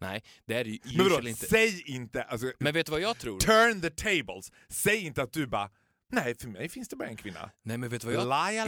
Nej, 0.00 0.22
det 0.44 0.54
är 0.54 0.64
det 0.64 0.70
ju 0.70 0.78
Men 0.96 1.08
vadå, 1.10 1.28
inte. 1.28 1.46
säg 1.46 1.82
inte, 1.86 2.22
alltså, 2.22 2.52
Men 2.58 2.74
vet 2.74 2.86
du 2.86 2.92
vad 2.92 3.00
jag 3.00 3.18
tror? 3.18 3.38
turn 3.40 3.80
the 3.80 3.90
tables. 3.90 4.52
Säg 4.68 5.06
inte 5.06 5.22
att 5.22 5.32
du 5.32 5.46
bara, 5.46 5.70
nej 6.12 6.34
för 6.38 6.48
mig 6.48 6.68
finns 6.68 6.88
det 6.88 6.96
bara 6.96 7.08
en 7.08 7.16
kvinna. 7.16 7.50
Nej, 7.62 7.78
men 7.78 7.88
vet 7.90 8.02
du 8.02 8.06
vad 8.06 8.14
jag... 8.16 8.24
Liar, 8.52 8.66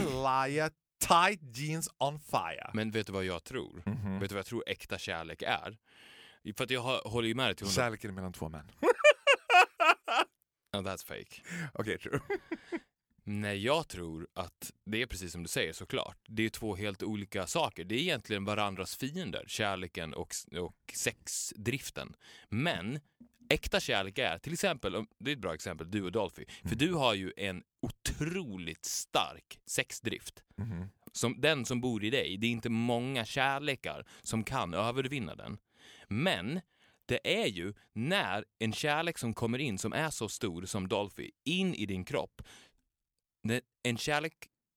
liar, 0.48 0.70
tight 1.06 1.56
jeans 1.56 1.88
on 1.98 2.20
fire. 2.20 2.70
Men 2.74 2.90
vet 2.90 3.06
du 3.06 3.12
vad 3.12 3.24
jag 3.24 3.44
tror? 3.44 3.82
Mhm. 3.86 4.18
Vet 4.20 4.28
du 4.28 4.34
vad 4.34 4.38
jag 4.38 4.46
tror 4.46 4.64
äkta 4.66 4.98
kärlek 4.98 5.42
är? 5.42 5.78
För 6.56 6.64
att 6.64 6.70
jag 6.70 6.80
håller 6.82 7.28
ju 7.28 7.34
med 7.34 7.46
dig 7.46 7.54
till. 7.54 7.70
Kärleken 7.70 8.14
mellan 8.14 8.32
två 8.32 8.48
män. 8.48 8.70
Oh, 10.76 10.80
that's 10.82 11.06
fake. 11.06 11.42
Okej, 11.74 11.98
true. 11.98 12.20
Nej, 13.30 13.64
jag 13.64 13.88
tror 13.88 14.28
att 14.34 14.72
det 14.84 15.02
är 15.02 15.06
precis 15.06 15.32
som 15.32 15.42
du 15.42 15.48
säger 15.48 15.72
såklart. 15.72 16.18
Det 16.26 16.44
är 16.44 16.48
två 16.48 16.76
helt 16.76 17.02
olika 17.02 17.46
saker. 17.46 17.84
Det 17.84 17.94
är 17.94 17.98
egentligen 17.98 18.44
varandras 18.44 18.96
fiender, 18.96 19.44
kärleken 19.46 20.14
och, 20.14 20.34
och 20.58 20.92
sexdriften. 20.94 22.16
Men 22.48 23.00
äkta 23.48 23.80
kärlek 23.80 24.18
är, 24.18 24.38
till 24.38 24.52
exempel, 24.52 25.04
det 25.18 25.30
är 25.30 25.32
ett 25.32 25.40
bra 25.40 25.54
exempel, 25.54 25.90
du 25.90 26.02
och 26.02 26.12
Dolphy. 26.12 26.44
För 26.64 26.76
du 26.76 26.92
har 26.92 27.14
ju 27.14 27.32
en 27.36 27.62
otroligt 27.82 28.84
stark 28.84 29.58
sexdrift. 29.66 30.42
Mhm. 30.56 30.88
Som, 31.12 31.40
den 31.40 31.64
som 31.64 31.80
bor 31.80 32.04
i 32.04 32.10
dig. 32.10 32.36
Det 32.36 32.46
är 32.46 32.50
inte 32.50 32.70
många 32.70 33.24
kärlekar 33.24 34.06
som 34.22 34.44
kan 34.44 34.74
övervinna 34.74 35.34
den. 35.34 35.58
Men 36.08 36.60
det 37.08 37.42
är 37.42 37.46
ju 37.46 37.74
när 37.92 38.44
en 38.58 38.72
kärlek 38.72 39.18
som 39.18 39.34
kommer 39.34 39.58
in 39.58 39.78
som 39.78 39.92
är 39.92 40.10
så 40.10 40.28
stor 40.28 40.64
som 40.64 40.88
Dolphy 40.88 41.30
in 41.44 41.74
i 41.74 41.86
din 41.86 42.04
kropp. 42.04 42.42
När 43.48 43.60
en 43.82 43.98
kärlek 43.98 44.32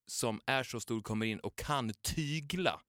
som 0.07 0.41
är 0.45 0.63
så 0.63 0.79
stor 0.79 1.01
kommer 1.01 1.25
in 1.25 1.39
och 1.39 1.57
kan 1.57 1.93
tygla 1.93 2.81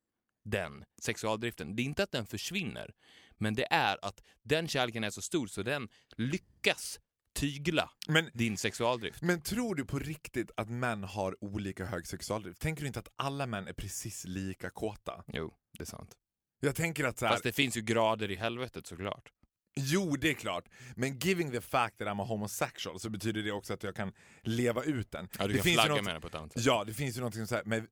den 0.45 0.85
sexualdriften. 1.03 1.77
Det 1.77 1.83
är 1.83 1.85
inte 1.85 2.03
att 2.03 2.12
den 2.12 2.27
försvinner, 2.27 2.95
men 3.38 3.55
det 3.55 3.73
är 3.73 4.05
att 4.05 4.23
den 4.42 4.68
kärleken 4.68 5.05
är 5.05 5.11
så 5.11 5.23
stor 5.23 5.47
så 5.47 5.62
den 5.62 5.88
lyckas 6.16 7.01
tygla 7.35 7.90
Men, 8.09 8.31
din 8.35 8.57
sexualdrift. 8.57 9.23
men 9.23 9.40
tror 9.40 9.75
du 9.75 9.85
på 9.85 9.99
riktigt 9.99 10.51
att 10.57 10.68
män 10.71 11.05
har 11.05 11.45
olika 11.45 11.85
hög 11.85 12.07
sexualdrift? 12.07 12.61
Tänker 12.61 12.81
du 12.81 12.87
inte 12.87 12.99
att 12.99 13.12
alla 13.16 13.47
män 13.47 13.68
är 13.68 13.73
precis 13.73 14.25
lika 14.25 14.71
kåta? 14.71 15.25
Jo, 15.27 15.55
det 15.79 15.83
är 15.83 15.87
sant. 15.87 16.16
Jag 16.61 16.77
tänker 16.77 17.05
att 17.05 17.18
så 17.18 17.27
här, 17.27 17.33
Fast 17.33 17.45
det 17.45 17.53
finns 17.53 17.77
ju 17.77 17.81
grader 17.81 18.31
i 18.31 18.37
helvetet 18.37 18.87
såklart. 18.87 19.33
Jo, 19.75 20.17
det 20.17 20.31
är 20.31 20.35
klart. 20.35 20.65
Men 20.97 21.19
giving 21.19 21.53
the 21.53 21.61
fact 21.61 21.99
that 21.99 22.09
I'm 22.09 22.23
a 22.23 22.25
homosexual 22.25 23.01
så 23.01 23.11
betyder 23.11 23.43
det 23.43 23.53
också 23.53 23.75
att 23.75 23.83
jag 23.83 23.97
kan 23.97 24.13
leva 24.43 24.83
ut 24.85 25.11
den. 25.11 25.29
Ja, 25.39 25.47
du 25.47 25.53
det 25.53 25.59
kan 25.59 25.65
finns 25.65 25.75
flagga 25.77 25.95
något- 25.95 26.05
med 26.05 26.15
den 26.15 26.21
på 26.23 26.29
ett 26.29 26.35
annat 26.35 26.53
sätt. 26.53 26.63
Ja, 26.65 26.85
det 26.85 26.95
finns 26.95 27.17
ju 27.17 27.21
någonting 27.21 27.47
så 27.47 27.55
här 27.55 27.65
med 27.65 27.87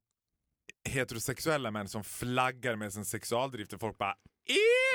heterosexuella 0.89 1.71
män 1.71 1.89
som 1.89 2.05
flaggar 2.05 2.77
med 2.77 2.93
sin 2.93 3.05
sexualdrift 3.05 3.73
och 3.73 3.81
folk 3.81 3.99
bara 3.99 4.15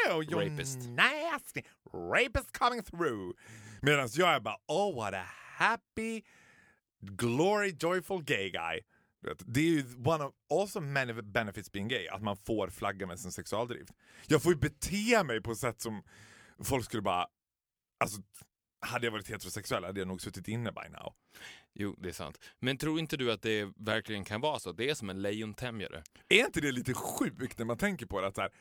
Ew, 0.09 0.21
you're 0.23 0.51
Rapist. 0.51 0.77
nasty! 0.89 1.61
Rapist 1.93 2.57
coming 2.57 2.83
through! 2.83 3.35
Medan 3.81 4.09
jag 4.13 4.29
är 4.35 4.39
bara 4.39 4.57
oh 4.67 4.95
what 4.95 5.13
a 5.13 5.25
happy, 5.57 6.21
glory, 7.01 7.75
joyful 7.79 8.23
gay 8.23 8.49
guy. 8.49 8.79
Det 9.45 9.59
är 9.59 9.63
ju 9.63 9.83
one 10.05 10.23
of 10.23 10.33
also 10.51 10.79
many 10.81 11.13
benefits 11.13 11.71
being 11.71 11.87
gay, 11.87 12.07
att 12.07 12.21
man 12.21 12.37
får 12.37 12.67
flagga 12.69 13.07
med 13.07 13.19
sin 13.19 13.31
sexualdrift. 13.31 13.91
Jag 14.27 14.43
får 14.43 14.51
ju 14.53 14.59
bete 14.59 15.23
mig 15.23 15.41
på 15.41 15.55
sätt 15.55 15.81
som 15.81 16.03
folk 16.63 16.85
skulle 16.85 17.01
bara, 17.01 17.27
alltså 17.99 18.21
hade 18.79 19.07
jag 19.07 19.11
varit 19.11 19.29
heterosexuell 19.29 19.83
hade 19.83 19.99
jag 19.99 20.07
nog 20.07 20.21
suttit 20.21 20.47
inne 20.47 20.71
by 20.71 20.89
now. 20.89 21.13
Jo, 21.73 21.95
det 21.99 22.09
är 22.09 22.13
sant. 22.13 22.39
Men 22.59 22.77
tror 22.77 22.99
inte 22.99 23.17
du 23.17 23.31
att 23.31 23.41
det 23.41 23.73
verkligen 23.75 24.25
kan 24.25 24.41
vara 24.41 24.59
så? 24.59 24.71
Det 24.71 24.89
är 24.89 24.93
som 24.93 25.09
en 25.09 25.21
lejontämjare. 25.21 26.03
Är 26.29 26.45
inte 26.45 26.61
det 26.61 26.71
lite 26.71 26.93
sjukt 26.93 27.57
när 27.57 27.65
man 27.65 27.77
tänker 27.77 28.05
på 28.05 28.21
det? 28.21 28.27
Att 28.27 28.35
så 28.35 28.41
här, 28.41 28.51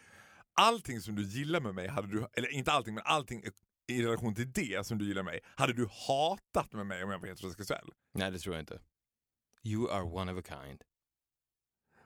allting 0.55 1.01
som 1.01 1.15
du 1.15 1.23
gillar 1.23 1.61
med 1.61 1.75
mig, 1.75 1.89
hade 1.89 2.09
du, 2.09 2.27
eller 2.33 2.49
inte 2.49 2.73
allting, 2.73 2.95
men 2.95 3.03
allting 3.07 3.45
i 3.87 4.03
relation 4.03 4.35
till 4.35 4.53
det 4.53 4.87
som 4.87 4.99
du 4.99 5.07
gillar 5.07 5.23
med 5.23 5.33
mig, 5.33 5.41
hade 5.57 5.73
du 5.73 5.89
hatat 6.09 6.73
med 6.73 6.87
mig 6.87 7.05
om 7.05 7.11
jag 7.11 7.19
var 7.19 7.29
heterosexuell? 7.29 7.91
Nej, 8.13 8.31
det 8.31 8.39
tror 8.39 8.55
jag 8.55 8.63
inte. 8.63 8.81
You 9.63 9.91
are 9.91 10.03
one 10.03 10.33
of 10.33 10.39
a 10.39 10.43
kind. 10.49 10.83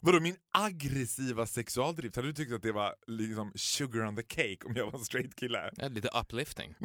Vadå 0.01 0.21
min 0.21 0.37
aggressiva 0.51 1.47
sexualdrift, 1.47 2.17
hade 2.17 2.29
du 2.29 2.33
tyckt 2.35 2.53
att 2.53 2.63
det 2.63 2.73
var 2.73 2.95
liksom 3.07 3.53
sugar 3.55 4.07
on 4.07 4.17
the 4.17 4.23
cake 4.23 4.59
om 4.65 4.77
jag 4.77 4.91
var 4.91 4.99
en 4.99 5.05
straight 5.05 5.35
kille? 5.37 5.71
Ja, 5.77 5.89
lite 5.89 6.09
uplifting. 6.21 6.75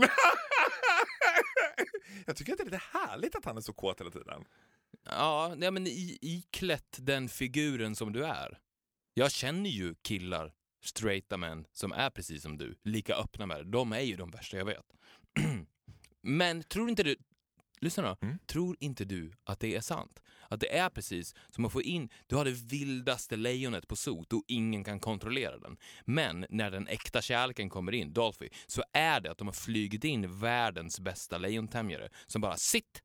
jag 2.26 2.36
tycker 2.36 2.52
att 2.54 2.58
det 2.58 2.63
är 2.63 2.65
lite 2.65 2.82
härligt 2.93 3.36
att 3.36 3.45
han 3.45 3.58
är 3.58 3.62
så 3.62 3.73
kåt 3.73 3.99
hela 4.02 4.12
tiden. 4.12 4.43
Ja, 5.06 5.54
nej, 5.58 5.71
men 5.71 5.88
i, 5.88 6.17
iklätt 6.21 6.97
den 7.02 7.30
figuren 7.30 7.95
som 7.95 8.13
du 8.13 8.26
är. 8.26 8.60
Jag 9.13 9.32
känner 9.32 9.69
ju 9.69 9.95
killar, 10.02 10.54
straighta 10.84 11.38
män, 11.38 11.65
som 11.71 11.91
är 11.91 12.10
precis 12.10 12.41
som 12.43 12.58
du, 12.58 12.76
lika 12.84 13.15
öppna 13.15 13.45
med 13.45 13.58
det. 13.58 13.63
De 13.71 13.91
är 13.93 13.99
ju 13.99 14.15
de 14.15 14.32
värsta 14.32 14.58
jag 14.58 14.65
vet. 14.65 14.86
men 16.21 16.63
tror 16.63 16.89
inte 16.89 17.04
du, 17.04 17.15
lyssna 17.80 18.04
då, 18.04 18.17
Mm. 18.28 18.39
tror 18.45 18.78
inte 18.80 19.06
du 19.06 19.32
att 19.43 19.60
det 19.60 19.76
är 19.76 19.82
sant? 19.82 20.21
Att 20.53 20.59
det 20.59 20.77
är 20.77 20.89
precis 20.89 21.35
som 21.49 21.65
att 21.65 21.71
få 21.71 21.81
in, 21.81 22.09
du 22.27 22.35
har 22.35 22.45
det 22.45 22.51
vildaste 22.51 23.35
lejonet 23.35 23.87
på 23.87 23.95
sot 23.95 24.33
och 24.33 24.43
ingen 24.47 24.83
kan 24.83 24.99
kontrollera 24.99 25.57
den. 25.57 25.77
Men 26.05 26.45
när 26.49 26.71
den 26.71 26.87
äkta 26.87 27.21
kärleken 27.21 27.69
kommer 27.69 27.91
in, 27.91 28.13
Dolphy, 28.13 28.49
så 28.67 28.83
är 28.93 29.21
det 29.21 29.31
att 29.31 29.37
de 29.37 29.47
har 29.47 29.53
flugit 29.53 30.03
in 30.03 30.39
världens 30.39 30.99
bästa 30.99 31.37
lejontämjare 31.37 32.09
som 32.27 32.41
bara 32.41 32.57
sitt 32.57 33.01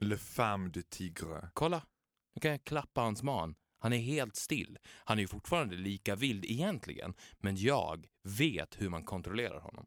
Le 0.00 0.16
femme 0.16 0.70
du 0.70 0.82
tigre. 0.82 1.50
Kolla, 1.54 1.86
nu 2.34 2.40
kan 2.40 2.50
jag 2.50 2.64
klappa 2.64 3.00
hans 3.00 3.22
man. 3.22 3.54
Han 3.78 3.92
är 3.92 3.98
helt 3.98 4.36
still. 4.36 4.78
Han 5.04 5.18
är 5.18 5.22
ju 5.22 5.28
fortfarande 5.28 5.76
lika 5.76 6.16
vild 6.16 6.44
egentligen, 6.44 7.14
men 7.38 7.56
jag 7.56 8.06
vet 8.22 8.80
hur 8.80 8.88
man 8.88 9.04
kontrollerar 9.04 9.60
honom. 9.60 9.86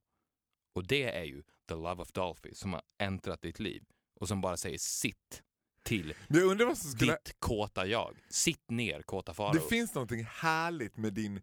Och 0.75 0.87
det 0.87 1.03
är 1.03 1.23
ju 1.23 1.43
the 1.69 1.75
love 1.75 2.01
of 2.01 2.11
Dolphy 2.11 2.53
som 2.53 2.73
har 2.73 2.81
äntrat 3.01 3.41
ditt 3.41 3.59
liv 3.59 3.83
och 4.19 4.27
som 4.27 4.41
bara 4.41 4.57
säger 4.57 4.77
sitt 4.77 5.43
till 5.87 6.13
Men 6.27 6.39
jag 6.39 6.49
undrar 6.49 6.65
vad 6.65 6.77
som 6.77 6.91
skulle... 6.91 7.11
ditt 7.11 7.35
kåta 7.39 7.85
jag. 7.87 8.17
Sitt 8.29 8.69
ner, 8.69 9.01
kåta 9.01 9.31
Det 9.31 9.35
farao. 9.35 9.59
finns 9.69 9.93
någonting 9.95 10.23
härligt 10.25 10.97
med 10.97 11.13
din 11.13 11.37
eh, 11.37 11.41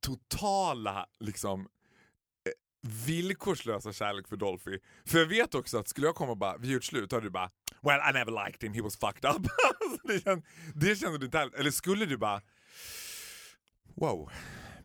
totala 0.00 1.06
liksom 1.20 1.60
eh, 1.60 2.90
villkorslösa 3.06 3.92
kärlek 3.92 4.28
för 4.28 4.36
Dolphy. 4.36 4.78
För 5.04 5.18
jag 5.18 5.26
vet 5.26 5.54
också 5.54 5.78
att 5.78 5.88
skulle 5.88 6.06
jag 6.06 6.14
komma 6.14 6.30
och 6.30 6.38
bara, 6.38 6.56
vi 6.56 6.72
gjort 6.72 6.84
slut, 6.84 7.10
då 7.10 7.16
hade 7.16 7.26
du 7.26 7.30
bara 7.30 7.50
Well 7.82 8.00
I 8.10 8.12
never 8.12 8.46
liked 8.46 8.62
him, 8.62 8.74
he 8.74 8.82
was 8.82 8.96
fucked 8.96 9.30
up. 9.30 9.46
Alltså, 9.80 10.06
det, 10.08 10.20
kände, 10.24 10.46
det 10.74 10.96
kände 10.96 11.18
du 11.18 11.24
inte 11.24 11.38
heller. 11.38 11.58
Eller 11.58 11.70
skulle 11.70 12.06
du 12.06 12.16
bara 12.16 12.42
Wow, 13.94 14.30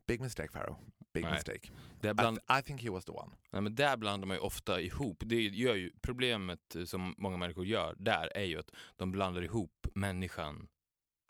big 0.08 0.22
mistake 0.22 0.52
Pharaoh. 0.52 0.78
Big 1.18 1.24
Nej. 1.26 1.34
mistake. 1.34 1.70
Det 2.02 2.10
I, 2.10 2.14
bland, 2.14 2.40
th- 2.40 2.60
I 2.60 2.64
think 2.64 2.82
he 2.84 2.90
was 2.90 3.06
the 3.06 3.12
one. 3.12 3.32
nej, 3.52 3.62
men 3.62 3.76
där 3.76 3.98
blandar 3.98 4.28
man 4.28 4.38
ju 4.38 4.42
ofta 4.42 4.82
ihop. 4.82 5.24
Det 5.26 5.42
gör 5.42 5.76
ju, 5.76 5.92
problemet 6.02 6.76
eh, 6.76 6.84
som 6.84 7.16
många 7.18 7.38
människor 7.38 7.66
gör 7.66 7.96
där 8.00 8.32
är 8.36 8.44
ju 8.44 8.60
att 8.60 8.72
de 8.96 9.12
blandar 9.12 9.42
ihop 9.42 9.88
människan 9.94 10.68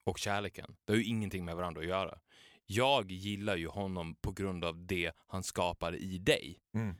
och 0.03 0.17
kärleken. 0.17 0.75
Det 0.85 0.93
har 0.93 0.97
ju 0.97 1.03
ingenting 1.05 1.45
med 1.45 1.55
varandra 1.55 1.81
att 1.81 1.87
göra. 1.87 2.19
Jag 2.65 3.11
gillar 3.11 3.55
ju 3.55 3.67
honom 3.67 4.15
på 4.15 4.31
grund 4.31 4.65
av 4.65 4.85
det 4.85 5.11
han 5.27 5.43
skapar 5.43 5.95
i 5.95 6.17
dig. 6.17 6.59
Mm. 6.73 6.95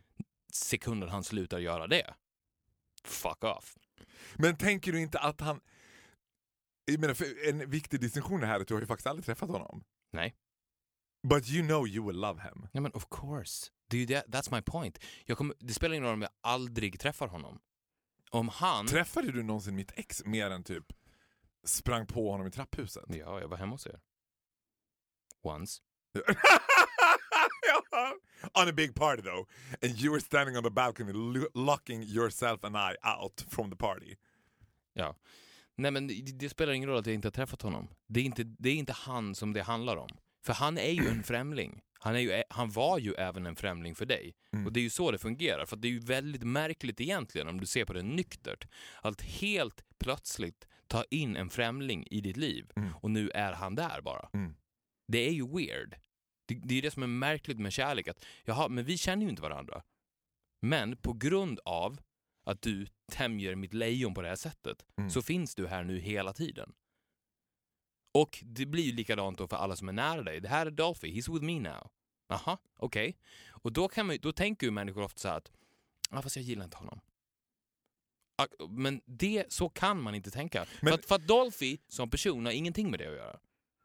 Sekunden 0.53 1.09
han 1.09 1.23
slutar 1.23 1.59
göra 1.59 1.87
det, 1.87 2.13
fuck 3.03 3.43
off. 3.43 3.77
Men 4.35 4.57
tänker 4.57 4.91
du 4.91 5.01
inte 5.01 5.19
att 5.19 5.41
han 5.41 5.61
jag 6.85 6.99
menar, 6.99 7.17
en 7.49 7.69
viktig 7.69 7.99
distinktion 8.01 8.43
här 8.43 8.55
är 8.55 8.61
att 8.61 8.67
du 8.67 8.73
har 8.73 8.81
ju 8.81 8.87
faktiskt 8.87 9.07
aldrig 9.07 9.25
träffat 9.25 9.49
honom. 9.49 9.83
Nej. 10.11 10.35
But 11.23 11.49
you 11.49 11.67
know 11.67 11.87
you 11.87 12.07
will 12.07 12.19
love 12.19 12.41
him. 12.41 12.67
Ja 12.71 12.81
men 12.81 12.91
of 12.93 13.05
course. 13.09 13.71
Det 13.89 13.97
är 13.97 13.99
ju 13.99 14.05
det, 14.05 14.25
that's 14.27 14.55
my 14.55 14.61
point. 14.61 14.99
Jag 15.25 15.37
kommer, 15.37 15.55
det 15.59 15.73
spelar 15.73 15.95
ingen 15.95 16.05
roll 16.05 16.13
om 16.13 16.21
jag 16.21 16.31
aldrig 16.41 16.99
träffar 16.99 17.27
honom. 17.27 17.59
Om 18.29 18.49
han... 18.49 18.87
Träffade 18.87 19.31
du 19.31 19.43
någonsin 19.43 19.75
mitt 19.75 19.91
ex 19.95 20.25
mer 20.25 20.49
än 20.49 20.63
typ 20.63 20.85
sprang 21.63 22.07
på 22.07 22.31
honom 22.31 22.47
i 22.47 22.51
trapphuset? 22.51 23.03
ja, 23.07 23.39
jag 23.41 23.47
var 23.47 23.57
hemma 23.57 23.71
hos 23.71 23.87
er. 23.87 23.99
Once. 25.41 25.81
on 28.53 28.67
a 28.67 28.73
big 28.73 28.95
party 28.95 29.21
though, 29.21 29.47
and 29.81 30.01
you 30.01 30.11
were 30.11 30.19
standing 30.21 30.57
on 30.57 30.63
the 30.63 30.69
balcony 30.69 31.13
lo- 31.13 31.49
locking 31.53 32.03
yourself 32.03 32.63
and 32.63 32.75
I 32.75 32.95
out 33.03 33.45
from 33.49 33.69
the 33.69 33.75
party. 33.75 34.15
Ja. 34.93 35.15
Nej 35.75 35.91
men 35.91 36.07
det, 36.07 36.13
det 36.13 36.49
spelar 36.49 36.73
ingen 36.73 36.89
roll 36.89 36.99
att 36.99 37.05
jag 37.05 37.15
inte 37.15 37.27
har 37.27 37.31
träffat 37.31 37.61
honom. 37.61 37.87
Det 38.07 38.19
är 38.19 38.23
inte, 38.23 38.43
det 38.43 38.69
är 38.69 38.75
inte 38.75 38.93
han 38.93 39.35
som 39.35 39.53
det 39.53 39.61
handlar 39.61 39.97
om. 39.97 40.09
För 40.47 40.53
han 40.53 40.77
är 40.77 40.91
ju 40.91 41.07
en 41.07 41.23
främling. 41.23 41.81
Han, 41.99 42.15
är 42.15 42.19
ju, 42.19 42.43
han 42.49 42.69
var 42.71 42.99
ju 42.99 43.13
även 43.13 43.45
en 43.45 43.55
främling 43.55 43.95
för 43.95 44.05
dig. 44.05 44.35
Mm. 44.53 44.65
Och 44.65 44.73
det 44.73 44.79
är 44.79 44.81
ju 44.81 44.89
så 44.89 45.11
det 45.11 45.17
fungerar. 45.17 45.65
För 45.65 45.75
det 45.77 45.87
är 45.87 45.91
ju 45.91 45.99
väldigt 45.99 46.43
märkligt 46.43 47.01
egentligen 47.01 47.47
om 47.47 47.59
du 47.59 47.65
ser 47.65 47.85
på 47.85 47.93
det 47.93 48.03
nyktert. 48.03 48.67
Att 49.01 49.21
helt 49.21 49.83
plötsligt 49.99 50.67
ta 50.87 51.03
in 51.09 51.35
en 51.35 51.49
främling 51.49 52.07
i 52.11 52.21
ditt 52.21 52.37
liv 52.37 52.71
Mm. 52.75 52.93
och 53.01 53.11
nu 53.11 53.29
är 53.29 53.53
han 53.53 53.75
där 53.75 54.01
bara. 54.01 54.29
Mm. 54.33 54.55
Det 55.07 55.27
är 55.27 55.31
ju 55.31 55.47
weird. 55.47 55.95
Det, 56.47 56.55
det 56.63 56.75
är 56.77 56.81
det 56.81 56.91
som 56.91 57.03
är 57.03 57.07
märkligt 57.07 57.59
med 57.59 57.73
kärlek. 57.73 58.07
Att, 58.07 58.25
jaha, 58.45 58.67
men 58.69 58.85
vi 58.85 58.97
känner 58.97 59.23
ju 59.23 59.29
inte 59.29 59.41
varandra. 59.41 59.83
Men 60.61 60.97
på 60.97 61.13
grund 61.13 61.59
av 61.65 61.99
att 62.45 62.61
du 62.61 62.87
tämjer 63.11 63.55
mitt 63.55 63.73
lejon 63.73 64.13
på 64.13 64.21
det 64.21 64.27
här 64.29 64.35
sättet 64.35 64.85
Mm. 64.97 65.09
så 65.09 65.21
finns 65.21 65.55
du 65.55 65.67
här 65.67 65.83
nu 65.83 65.99
hela 65.99 66.33
tiden. 66.33 66.73
Och 68.13 68.43
det 68.45 68.65
blir 68.65 68.83
ju 68.83 68.91
likadant 68.91 69.37
då 69.37 69.47
för 69.47 69.57
alla 69.57 69.75
som 69.75 69.89
är 69.89 69.93
nära 69.93 70.23
dig. 70.23 70.39
Det 70.39 70.47
här 70.47 70.65
är 70.65 70.71
Dolphy, 70.71 71.07
he's 71.13 71.33
with 71.33 71.45
me 71.45 71.59
now. 71.59 71.89
Aha, 72.29 72.57
okej. 72.77 73.17
Och 73.49 73.73
då, 73.73 73.87
kan 73.87 74.05
man, 74.07 74.17
då 74.21 74.31
tänker 74.31 74.67
ju 74.67 74.71
människor 74.71 75.01
ofta 75.03 75.19
så 75.19 75.27
här 75.27 75.35
att, 75.37 75.51
ja 76.11 76.21
fast 76.21 76.35
jag 76.35 76.45
gillar 76.45 76.65
inte 76.65 76.77
honom. 76.77 76.99
Ah, 78.41 78.45
Men 78.69 79.01
det, 79.05 79.45
så 79.53 79.69
kan 79.69 80.01
man 80.01 80.15
inte 80.15 80.31
tänka. 80.31 80.65
Men- 80.81 80.91
För, 80.91 80.99
att, 80.99 81.05
för 81.05 81.15
att 81.15 81.27
Dolphy 81.27 81.77
som 81.87 82.09
person 82.09 82.45
har 82.45 82.51
ingenting 82.53 82.91
med 82.91 82.99
det 82.99 83.07
att 83.07 83.13
göra. 83.15 83.39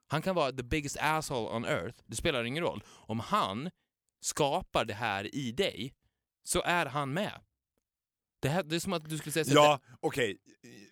Han 0.09 0.23
kan 0.23 0.35
vara 0.35 0.53
the 0.53 0.63
biggest 0.63 0.97
asshole 1.01 1.57
on 1.57 1.65
earth, 1.65 1.99
det 2.07 2.17
spelar 2.17 2.45
ingen 2.45 2.63
roll. 2.65 2.83
Om 2.89 3.21
han 3.21 3.71
skapar 4.21 4.85
det 4.85 4.95
här 4.95 5.35
i 5.35 5.53
dig, 5.53 5.95
så 6.43 6.63
är 6.63 6.87
han 6.87 7.13
med. 7.13 7.41
Det, 8.41 8.49
här, 8.49 8.63
det 8.63 8.77
är 8.77 8.81
som 8.81 8.93
att 8.93 9.09
du 9.09 9.19
skulle 9.19 9.33
säga 9.33 9.45
så 9.45 9.55
Ja, 9.55 9.81
okej. 10.01 10.39
Y- 10.63 10.89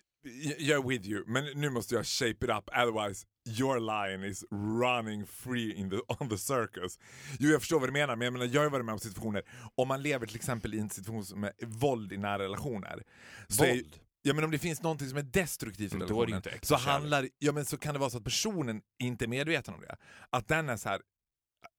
Jag 0.59 0.85
är 0.85 0.89
with 0.89 1.09
you, 1.09 1.25
men 1.27 1.45
nu 1.55 1.71
måste 1.71 1.95
jag 1.95 2.07
shape 2.07 2.31
it 2.31 2.51
up, 2.51 2.69
otherwise 2.69 3.27
your 3.59 3.81
lion 3.81 4.25
is 4.25 4.45
running 4.51 5.27
free 5.27 5.75
in 5.75 5.91
the, 5.91 5.97
on 6.21 6.29
the 6.29 6.39
circus. 6.39 6.99
Jo, 7.39 7.51
jag 7.51 7.61
förstår 7.61 7.81
vad 7.81 7.89
du 7.89 7.93
menar, 7.93 8.17
men 8.17 8.25
jag, 8.25 8.33
menar, 8.33 8.47
jag 8.47 8.63
har 8.63 8.71
varit 8.71 8.85
med 8.85 8.93
om 8.93 8.99
situationer, 8.99 9.43
om 9.75 9.89
man 9.89 10.03
lever 10.03 10.27
till 10.27 10.37
exempel 10.37 10.75
i 10.75 10.79
en 10.79 10.91
situation 10.91 11.41
med 11.41 11.53
våld 11.63 12.13
i 12.13 12.17
nära 12.17 12.39
relationer. 12.39 13.03
Så 13.49 13.65
är, 13.65 13.69
våld. 13.69 14.01
ja, 14.23 14.35
men 14.35 14.45
om 14.45 14.51
det 14.51 14.59
finns 14.59 14.83
någonting 14.83 15.09
som 15.09 15.19
är 15.19 15.23
destruktivt 15.23 15.93
i 15.93 15.97
är 15.97 16.01
relationen, 16.01 16.43
så, 16.63 16.77
handlar, 16.77 17.29
ja, 17.39 17.53
men 17.53 17.65
så 17.65 17.79
kan 17.79 17.95
det 17.95 18.01
vara 18.01 18.11
så 18.11 18.19
att 18.19 18.25
personen 18.25 18.83
inte 18.99 19.25
är 19.25 19.29
medveten 19.29 19.75
om 19.75 19.81
det. 19.81 19.97
Att 20.31 20.49
den 20.49 20.69
är 20.69 20.77
så 20.77 20.89
här 20.89 21.01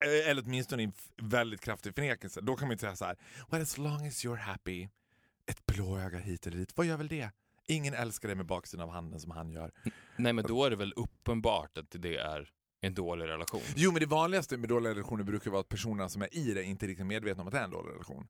eh, 0.04 0.30
eller 0.30 0.42
åtminstone 0.46 0.82
i 0.82 0.86
en 0.86 0.92
väldigt 1.28 1.60
kraftig 1.60 1.94
förnekelse. 1.94 2.40
Då 2.40 2.56
kan 2.56 2.68
man 2.68 2.74
ju 2.74 2.78
säga 2.78 2.96
så 2.96 3.04
här: 3.04 3.16
well 3.50 3.62
as 3.62 3.78
long 3.78 4.06
as 4.06 4.24
you're 4.24 4.36
happy, 4.36 4.88
ett 5.46 5.66
blåöga 5.66 6.18
hit 6.18 6.46
eller 6.46 6.56
dit, 6.56 6.76
vad 6.76 6.86
gör 6.86 6.96
väl 6.96 7.08
det? 7.08 7.30
Ingen 7.66 7.94
älskar 7.94 8.28
dig 8.28 8.36
med 8.36 8.46
baksidan 8.46 8.88
av 8.88 8.94
handen 8.94 9.20
som 9.20 9.30
han 9.30 9.50
gör. 9.50 9.72
Nej 10.16 10.32
men 10.32 10.44
då 10.44 10.64
är 10.64 10.70
det 10.70 10.76
väl 10.76 10.92
uppenbart 10.96 11.78
att 11.78 11.86
det 11.90 12.16
är 12.16 12.50
en 12.80 12.94
dålig 12.94 13.26
relation. 13.26 13.60
Jo 13.76 13.92
men 13.92 14.00
det 14.00 14.06
vanligaste 14.06 14.56
med 14.56 14.68
dåliga 14.68 14.90
relationer 14.94 15.24
brukar 15.24 15.50
vara 15.50 15.60
att 15.60 15.68
personerna 15.68 16.08
som 16.08 16.22
är 16.22 16.34
i 16.36 16.54
det 16.54 16.64
inte 16.64 16.86
är 16.86 16.88
riktigt 16.88 17.06
medvetna 17.06 17.40
om 17.40 17.46
att 17.46 17.52
det 17.52 17.58
är 17.58 17.64
en 17.64 17.70
dålig 17.70 17.92
relation. 17.92 18.28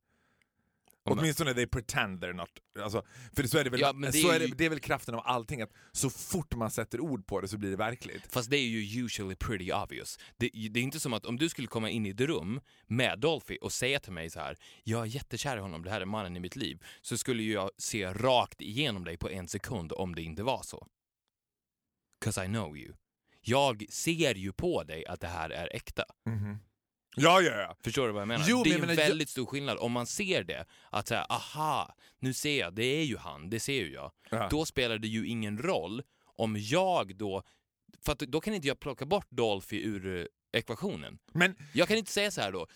Om- 1.05 1.19
Åtminstone 1.19 1.55
they 1.55 1.67
pretend 1.67 2.25
they're 2.25 2.33
not. 2.33 2.49
Alltså, 2.79 3.03
för 3.37 3.43
så 3.43 3.59
är 3.59 3.65
det 3.65 3.71
väl, 3.71 3.81
Ja, 3.81 3.93
det 3.93 4.13
så 4.23 4.31
är 4.31 4.39
det, 4.39 4.47
det 4.59 4.65
är 4.65 4.69
väl 4.71 4.81
kraften 4.81 5.15
av 5.15 5.23
allting, 5.25 5.61
att 5.63 5.71
så 5.93 6.11
fort 6.11 6.55
man 6.55 6.71
sätter 6.71 7.01
ord 7.01 7.27
på 7.27 7.41
det 7.41 7.49
så 7.49 7.59
blir 7.59 7.71
det 7.71 7.77
verkligt. 7.77 8.33
Fast 8.33 8.51
det 8.51 8.57
är 8.57 8.67
ju 8.69 9.05
usually 9.05 9.35
pretty 9.37 9.73
obvious. 9.73 10.19
Det, 10.37 10.51
det 10.71 10.81
är 10.81 10.85
inte 10.85 11.01
som 11.01 11.13
att 11.13 11.27
om 11.27 11.37
du 11.39 11.49
skulle 11.49 11.69
komma 11.69 11.91
in 11.91 12.07
i 12.07 12.09
ett 12.11 12.21
rum 12.21 12.61
med 12.87 13.19
Dolphy 13.21 13.57
och 13.57 13.73
säga 13.73 14.01
till 14.01 14.13
mig 14.13 14.31
så 14.31 14.41
här, 14.41 14.57
jag 14.85 15.03
är 15.03 15.07
jättekär 15.07 15.57
i 15.57 15.61
honom, 15.61 15.83
det 15.85 15.91
här 15.91 16.01
är 16.01 16.05
mannen 16.07 16.37
i 16.37 16.41
mitt 16.41 16.57
liv, 16.57 16.83
så 17.01 17.19
skulle 17.19 17.43
jag 17.43 17.71
se 17.79 18.07
rakt 18.13 18.61
igenom 18.61 19.05
dig 19.05 19.17
på 19.17 19.31
en 19.31 19.49
sekund 19.49 19.93
om 19.93 20.15
det 20.15 20.23
inte 20.23 20.43
var 20.43 20.63
så. 20.63 20.87
'Cause 22.25 22.45
I 22.45 22.47
know 22.47 22.77
you. 22.77 22.95
Jag 23.41 23.85
ser 23.91 24.35
ju 24.35 24.53
på 24.53 24.83
dig 24.83 25.07
att 25.07 25.21
det 25.21 25.27
här 25.29 25.51
är 25.51 25.77
äkta. 25.77 26.05
Ja, 27.17 27.41
ja, 27.41 27.53
ja. 27.61 27.77
Förstår 27.85 28.07
du 28.07 28.13
vad 28.13 28.21
jag 28.21 28.29
menar? 28.29 28.45
Jo, 28.49 28.63
det 28.65 28.71
är 28.75 28.79
men 28.79 28.91
en 28.91 28.97
jag 28.97 29.09
väldigt 29.09 29.29
stor 29.29 29.47
skillnad 29.47 29.79
om 29.79 29.93
man 29.93 30.07
ser 30.07 30.45
det. 30.45 30.67
Att 30.91 31.09
säga, 31.09 31.23
aha, 31.25 31.95
nu 32.19 32.33
ser 32.33 32.59
jag, 32.61 32.75
det 32.75 32.85
är 32.85 33.05
ju 33.05 33.17
han, 33.17 33.51
det 33.51 33.61
ser 33.61 33.73
ju 33.83 33.93
jag. 33.93 34.13
Ja. 34.31 34.49
Då 34.51 34.65
spelar 34.65 34.99
det 34.99 35.09
ju 35.09 35.27
ingen 35.27 35.59
roll 35.59 36.03
om 36.37 36.57
jag 36.59 37.17
då, 37.17 37.43
för 38.05 38.27
då 38.27 38.41
kan 38.41 38.55
inte 38.55 38.69
jag 38.69 38.81
plocka 38.81 39.07
bort 39.07 39.27
Dolphy 39.31 39.83
ur 39.83 40.21
eh, 40.21 40.25
ekvationen. 40.61 41.19
Men 41.35 41.57
Jag 41.73 41.89
kan 41.89 41.97
inte 41.97 42.13
säga 42.13 42.31
så 42.31 42.41
här 42.41 42.53
då, 42.53 42.67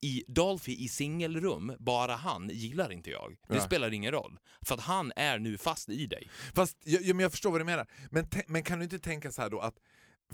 i- 0.00 0.24
Dolphy 0.28 0.72
i 0.76 0.88
singelrum, 0.88 1.76
bara 1.78 2.14
han 2.16 2.48
gillar 2.52 2.92
inte 2.92 3.10
jag. 3.10 3.36
Det 3.48 3.54
Ja. 3.54 3.60
spelar 3.60 3.92
ingen 3.92 4.12
roll. 4.12 4.38
För 4.66 4.74
att 4.74 4.80
han 4.80 5.12
är 5.16 5.38
nu 5.38 5.58
fast 5.58 5.88
i 5.88 6.06
dig. 6.06 6.28
Fast 6.54 6.76
jag, 6.84 7.02
ja, 7.02 7.14
men 7.14 7.22
jag 7.22 7.30
förstår 7.30 7.50
vad 7.50 7.60
du 7.60 7.64
menar. 7.64 7.86
Men, 8.10 8.26
men 8.46 8.62
kan 8.62 8.78
du 8.78 8.84
inte 8.84 8.98
tänka 8.98 9.32
så 9.32 9.42
här 9.42 9.50
då 9.50 9.60
att, 9.60 9.74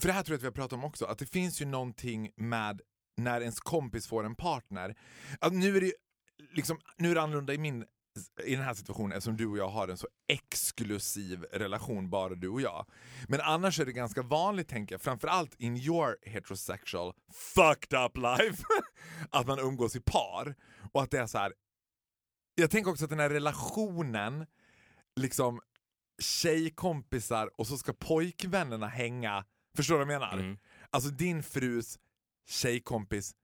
för 0.00 0.06
det 0.08 0.12
här 0.12 0.22
tror 0.22 0.32
jag 0.34 0.38
att 0.38 0.42
vi 0.42 0.46
har 0.46 0.52
pratat 0.52 0.72
om 0.72 0.84
också, 0.84 1.04
att 1.04 1.18
det 1.18 1.26
finns 1.26 1.60
ju 1.62 1.64
någonting 1.66 2.30
med 2.36 2.80
när 3.18 3.40
ens 3.40 3.60
kompis 3.60 4.06
får 4.06 4.24
en 4.24 4.34
partner. 4.34 4.96
Att 5.40 5.52
nu 5.52 5.76
är 5.76 5.80
det 5.80 5.92
liksom, 6.52 6.78
nu 6.96 7.10
är 7.10 7.14
det 7.14 7.22
annorlunda 7.22 7.54
i 7.54 7.58
min 7.58 7.84
i 8.44 8.54
den 8.54 8.64
här 8.64 8.74
situationen 8.74 9.12
eftersom 9.12 9.36
du 9.36 9.46
och 9.46 9.58
jag 9.58 9.68
har 9.68 9.88
en 9.88 9.96
så 9.96 10.08
exklusiv 10.28 11.42
relation, 11.52 12.10
bara 12.10 12.34
du 12.34 12.48
och 12.48 12.60
jag. 12.60 12.86
Men 13.28 13.40
annars 13.40 13.80
är 13.80 13.86
det 13.86 13.92
ganska 13.92 14.22
vanligt, 14.22 14.68
tänker 14.68 14.94
jag, 14.94 15.02
framförallt 15.02 15.54
in 15.54 15.76
your 15.76 16.16
heterosexual 16.22 17.12
fucked 17.32 18.00
up 18.04 18.16
life, 18.16 18.64
att 19.30 19.46
man 19.46 19.58
umgås 19.58 19.96
i 19.96 20.00
par. 20.00 20.54
Och 20.92 21.02
att 21.02 21.10
det 21.10 21.18
är 21.18 21.26
så 21.26 21.38
här. 21.38 21.52
Jag 22.54 22.70
tänker 22.70 22.90
också 22.90 23.04
att 23.04 23.10
den 23.10 23.20
här 23.20 23.30
relationen, 23.30 24.46
liksom 25.16 25.60
tjejkompisar 26.22 27.50
och 27.60 27.66
så 27.66 27.78
ska 27.78 27.92
pojkvännerna 27.92 28.86
hänga. 28.86 29.44
Förstår 29.76 29.98
du 29.98 30.04
vad 30.04 30.14
jag 30.14 30.20
menar? 30.20 30.32
Mm. 30.32 30.58
Alltså 30.90 31.10
din 31.10 31.42
frus 31.42 31.98
tjejkompis, 32.48 33.34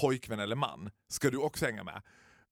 pojkvän 0.00 0.40
eller 0.40 0.56
man 0.56 0.90
ska 1.08 1.30
du 1.30 1.36
också 1.36 1.64
hänga 1.66 1.84
med. 1.84 2.02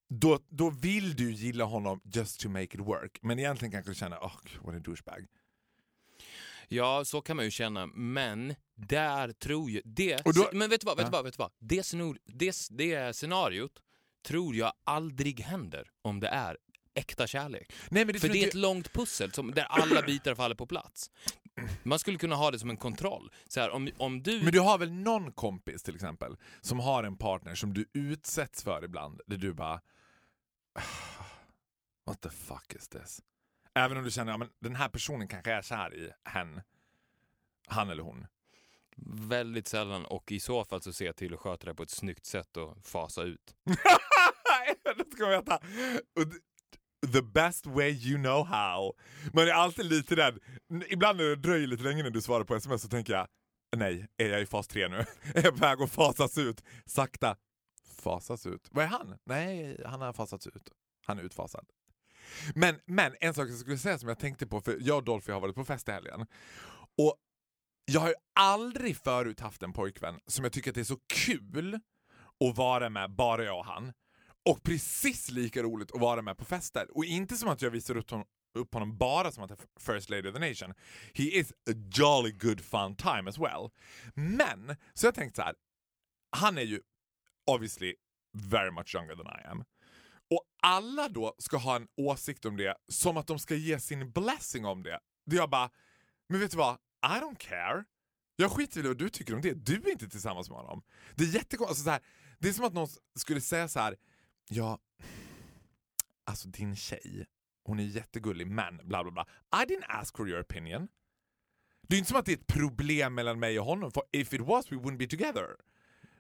Då, 0.09 0.41
då 0.49 0.71
vill 0.71 1.17
du 1.17 1.33
gilla 1.33 1.65
honom 1.65 2.01
just 2.05 2.41
to 2.41 2.49
make 2.49 2.65
it 2.65 2.81
work. 2.81 3.19
Men 3.23 3.39
egentligen 3.39 3.73
kanske 3.73 3.91
du 3.91 3.95
känner, 3.95 4.17
oh, 4.17 4.37
what 4.63 4.75
a 4.75 4.79
douchebag. 4.79 5.27
Ja, 6.69 7.05
så 7.05 7.21
kan 7.21 7.37
man 7.37 7.45
ju 7.45 7.51
känna, 7.51 7.87
men 7.87 8.55
där 8.75 9.33
tror 9.33 9.71
jag... 9.71 9.83
Det, 9.85 10.25
då- 10.25 10.49
men 10.53 10.71
vet 10.71 10.81
du 10.81 10.85
vad, 10.85 10.97
vet 10.97 11.07
du 11.07 11.11
vad, 11.13 11.25
vet 11.25 11.35
du 11.35 11.39
vad? 11.39 11.53
Det, 11.59 11.83
scenor, 11.83 12.19
det, 12.25 12.57
det 12.71 13.17
scenariot 13.17 13.73
tror 14.27 14.57
jag 14.57 14.73
aldrig 14.85 15.41
händer 15.41 15.91
om 16.03 16.21
det 16.21 16.29
är 16.29 16.57
äkta 16.95 17.27
kärlek. 17.27 17.73
Nej, 17.91 18.05
men 18.05 18.13
det 18.13 18.21
För 18.21 18.29
det 18.29 18.45
är 18.45 18.49
ett 18.49 18.55
långt 18.55 18.93
pussel 18.93 19.33
som, 19.33 19.51
där 19.51 19.65
alla 19.65 20.03
bitar 20.03 20.35
faller 20.35 20.55
på 20.55 20.67
plats. 20.67 21.11
Man 21.83 21.99
skulle 21.99 22.19
kunna 22.19 22.35
ha 22.35 22.51
det 22.51 22.59
som 22.59 22.71
en 22.71 22.77
kontroll. 22.77 23.33
Så 23.49 23.61
här, 23.61 23.71
om, 23.71 23.91
om 23.97 24.23
du... 24.23 24.43
Men 24.43 24.53
du 24.53 24.61
har 24.61 24.79
väl 24.79 24.93
någon 24.93 25.33
kompis 25.33 25.83
till 25.83 25.95
exempel 25.95 26.37
som 26.61 26.81
har 26.81 27.05
en 27.05 27.17
partner 27.17 27.55
som 27.55 27.75
du 27.75 27.87
utsätts 27.93 28.63
för 28.63 28.85
ibland, 28.85 29.21
där 29.27 29.37
du 29.37 29.53
bara 29.53 29.81
What 32.07 32.21
the 32.21 32.31
fuck 32.31 32.75
is 32.75 32.89
this? 32.89 33.23
Även 33.75 33.97
om 33.97 34.05
du 34.05 34.11
känner 34.11 34.43
att 34.43 34.51
den 34.59 34.77
här 34.77 34.89
personen 34.89 35.29
kanske 35.29 35.53
är 35.53 35.63
kär 35.63 35.95
i 35.95 36.11
hen, 36.25 36.61
han 37.67 37.91
eller 37.91 38.03
hon. 38.03 38.27
Väldigt 39.29 39.69
sällan 39.69 40.05
och 40.05 40.33
i 40.33 40.41
så 40.41 40.65
fall 40.65 40.83
så 40.83 40.93
ser 40.93 41.07
jag 41.07 41.17
till 41.17 41.35
att 41.35 41.41
sköta 41.41 41.67
det 41.67 41.75
på 41.75 41.83
ett 41.83 41.91
snyggt 41.91 42.27
sätt 42.27 42.57
och 42.57 42.87
fasa 42.87 43.23
ut. 43.23 43.55
det 44.97 45.13
ska 45.13 45.23
man 45.23 45.31
veta. 45.31 45.61
The 47.13 47.23
best 47.23 47.67
way 47.67 47.91
you 47.91 48.19
know 48.19 48.47
how. 48.47 48.93
Man 49.33 49.49
är 49.49 49.53
alltid 49.53 49.85
lite 49.85 50.17
rädd. 50.17 50.39
Ibland 50.89 51.19
när 51.19 51.25
det 51.25 51.37
dröjer 51.37 51.67
lite 51.67 51.83
längre 51.83 52.03
när 52.03 52.11
du 52.11 52.23
svarar 52.23 52.45
på 52.45 52.55
sms 52.55 52.83
så 52.83 52.89
tänker 52.89 53.13
jag 53.13 53.27
nej, 53.77 54.07
är 54.17 54.29
jag 54.29 54.43
i 54.43 54.47
fas 54.47 54.69
3 54.69 54.89
nu? 54.89 54.97
är 55.35 55.45
jag 55.45 55.55
på 55.55 55.61
väg 55.61 55.83
att 55.83 55.91
fasas 55.91 56.39
ut? 56.39 56.63
Sakta. 56.87 57.37
Fasas 57.99 58.47
ut? 58.47 58.69
Vad 58.71 58.85
är 58.85 58.89
han? 58.89 59.19
Nej, 59.25 59.83
han 59.87 60.01
har 60.01 60.13
fasats 60.13 60.47
ut. 60.47 60.71
Han 61.07 61.19
är 61.19 61.23
utfasad. 61.23 61.67
Men, 62.55 62.81
men 62.87 63.15
en 63.21 63.35
sak 63.35 63.49
jag 63.49 63.59
skulle 63.59 63.79
säga 63.79 63.99
som 63.99 64.09
jag 64.09 64.19
tänkte 64.19 64.47
på, 64.47 64.61
för 64.61 64.79
jag 64.81 64.97
och 64.97 65.05
Dolphy 65.05 65.33
har 65.33 65.41
varit 65.41 65.55
på 65.55 65.65
fest 65.65 65.89
i 65.89 65.93
helgen. 65.93 66.27
Och 66.99 67.17
jag 67.85 68.01
har 68.01 68.09
ju 68.09 68.15
aldrig 68.35 68.97
förut 68.97 69.41
haft 69.41 69.63
en 69.63 69.73
pojkvän 69.73 70.21
som 70.27 70.45
jag 70.45 70.53
tycker 70.53 70.71
att 70.71 70.75
det 70.75 70.81
är 70.81 70.85
så 70.85 70.99
kul 71.27 71.81
att 72.45 72.57
vara 72.57 72.91
med, 72.91 73.11
bara 73.11 73.45
jag 73.45 73.59
och 73.59 73.67
han. 73.67 73.93
Och 74.51 74.63
precis 74.63 75.31
lika 75.31 75.63
roligt 75.63 75.93
att 75.93 76.01
vara 76.01 76.23
med 76.23 76.39
på 76.39 76.45
fester. 76.45 76.97
Och 76.97 77.05
inte 77.05 77.37
som 77.37 77.49
att 77.49 77.63
jag 77.63 77.71
visar 77.71 77.97
upp, 77.97 78.11
honom, 78.11 78.27
upp 78.55 78.75
honom 78.75 78.97
bara 78.97 79.33
som 79.33 79.45
att 79.45 79.51
han 79.51 79.59
är 79.59 79.81
First 79.81 80.11
Lady 80.11 80.29
of 80.29 80.35
the 80.35 80.49
Nation. 80.49 80.75
He 81.15 81.25
is 81.25 81.51
a 81.53 81.75
jolly 81.95 82.33
good 82.33 82.61
fun 82.61 82.97
time 82.97 83.29
as 83.29 83.39
well. 83.39 83.71
Men, 84.15 84.77
så 84.95 85.07
jag 85.07 85.15
tänkte 85.15 85.37
så 85.37 85.43
här. 85.43 85.55
han 86.37 86.59
är 86.59 86.63
ju 86.63 86.81
obviously 87.47 87.95
very 88.33 88.71
much 88.71 88.95
younger 88.95 89.17
than 89.17 89.27
I 89.27 89.47
am. 89.47 89.65
Och 90.31 90.43
alla 90.63 91.09
då 91.09 91.35
ska 91.39 91.57
ha 91.57 91.77
en 91.77 91.89
åsikt 91.97 92.45
om 92.45 92.57
det 92.57 92.77
som 92.89 93.17
att 93.17 93.27
de 93.27 93.39
ska 93.39 93.55
ge 93.55 93.81
sin 93.81 94.11
blessing 94.13 94.65
om 94.65 94.83
det. 94.83 95.01
Det 95.27 95.37
jag 95.37 95.51
bara, 95.51 95.71
men 96.29 96.41
vet 96.41 96.51
du 96.51 96.57
vad? 96.57 96.75
I 97.07 97.21
don't 97.21 97.39
care. 97.39 97.85
Jag 98.37 98.51
skiter 98.51 98.85
i 98.85 98.89
vad 98.89 98.99
du 98.99 99.09
tycker 99.09 99.35
om 99.35 99.41
det. 99.41 99.55
Du 99.55 99.75
är 99.75 99.91
inte 99.91 100.09
tillsammans 100.09 100.51
med 100.51 100.59
honom. 100.59 100.83
Det 101.15 101.25
är 101.25 101.29
jättekonstigt. 101.29 101.89
Alltså 101.89 102.07
det 102.39 102.49
är 102.49 102.53
som 102.53 102.65
att 102.65 102.73
någon 102.73 102.89
skulle 103.19 103.41
säga 103.41 103.69
så 103.69 103.81
här. 103.81 103.97
Ja, 104.49 104.79
alltså 106.25 106.49
din 106.49 106.77
tjej, 106.77 107.27
hon 107.65 107.81
är 107.81 107.85
jättegullig 107.85 108.47
men 108.47 108.77
bla 108.85 109.03
bla 109.05 109.13
bla. 109.13 109.27
I 109.63 109.67
didn't 109.67 109.85
ask 109.89 110.17
for 110.17 110.29
your 110.29 110.43
opinion. 110.43 110.89
Det 111.89 111.97
är 111.97 111.99
inte 111.99 112.09
som 112.09 112.19
att 112.19 112.27
det 112.27 112.33
är 112.33 112.37
ett 112.37 112.47
problem 112.47 113.15
mellan 113.15 113.41
mig 113.41 113.61
och 113.61 113.67
honom. 113.67 113.91
For 113.93 114.03
if 114.13 114.33
it 114.33 114.41
was 114.41 114.73
we 114.73 114.77
wouldn't 114.77 114.99
be 114.99 115.07
together. 115.07 115.47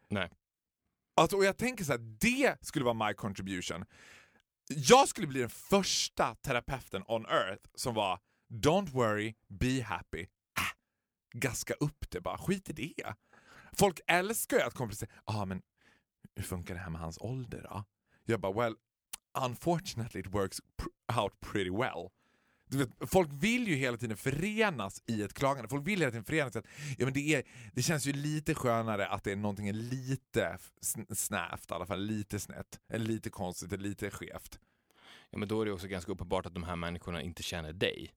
Nej. 0.08 0.30
Alltså, 1.16 1.36
och 1.36 1.44
jag 1.44 1.56
tänker 1.56 1.84
så 1.84 1.92
här, 1.92 1.98
det 2.20 2.66
skulle 2.66 2.84
vara 2.84 3.08
my 3.08 3.14
contribution. 3.14 3.84
Jag 4.68 5.08
skulle 5.08 5.26
bli 5.26 5.40
den 5.40 5.50
första 5.50 6.34
terapeuten 6.34 7.04
on 7.06 7.26
earth 7.26 7.68
som 7.74 7.94
var 7.94 8.20
Don't 8.48 8.90
worry, 8.90 9.34
be 9.48 9.82
happy. 9.82 10.20
Äh, 10.22 10.72
gaska 11.32 11.74
upp 11.74 12.10
det 12.10 12.20
bara, 12.20 12.38
skit 12.38 12.70
i 12.70 12.72
det. 12.72 13.14
Folk 13.72 14.00
älskar 14.06 14.56
ju 14.56 14.62
att 14.62 14.74
komplicera. 14.74 15.10
Ja, 15.26 15.42
ah, 15.42 15.44
men 15.44 15.62
hur 16.36 16.42
funkar 16.42 16.74
det 16.74 16.80
här 16.80 16.90
med 16.90 17.00
hans 17.00 17.18
ålder 17.18 17.62
då? 17.62 17.84
Jag 18.24 18.40
bara, 18.40 18.52
well, 18.52 18.74
unfortunately 19.44 20.20
it 20.20 20.26
works 20.26 20.60
out 21.22 21.40
pretty 21.40 21.70
well. 21.70 22.10
Vet, 22.70 22.90
folk 23.00 23.30
vill 23.32 23.68
ju 23.68 23.74
hela 23.74 23.96
tiden 23.96 24.16
förenas 24.16 25.02
i 25.06 25.22
ett 25.22 25.34
klagande. 25.34 25.68
Folk 25.68 25.86
vill 25.86 25.98
hela 26.00 26.10
tiden 26.10 26.24
förenas 26.24 26.56
att 26.56 26.66
ja, 26.98 27.04
men 27.04 27.14
det, 27.14 27.34
är, 27.34 27.42
det 27.72 27.82
känns 27.82 28.06
ju 28.06 28.12
lite 28.12 28.54
skönare 28.54 29.06
att 29.06 29.24
det 29.24 29.32
är 29.32 29.36
någonting 29.36 29.72
lite 29.72 30.58
snävt, 31.14 31.70
i 31.70 31.74
alla 31.74 31.86
fall 31.86 32.00
lite 32.00 32.40
snett, 32.40 32.80
eller 32.88 33.06
lite 33.06 33.30
konstigt, 33.30 33.72
eller 33.72 33.88
lite 33.88 34.10
skevt. 34.10 34.58
Ja, 35.30 35.38
men 35.38 35.48
då 35.48 35.62
är 35.62 35.66
det 35.66 35.72
också 35.72 35.86
ganska 35.86 36.12
uppenbart 36.12 36.46
att 36.46 36.54
de 36.54 36.62
här 36.62 36.76
människorna 36.76 37.22
inte 37.22 37.42
känner 37.42 37.72
dig. 37.72 38.14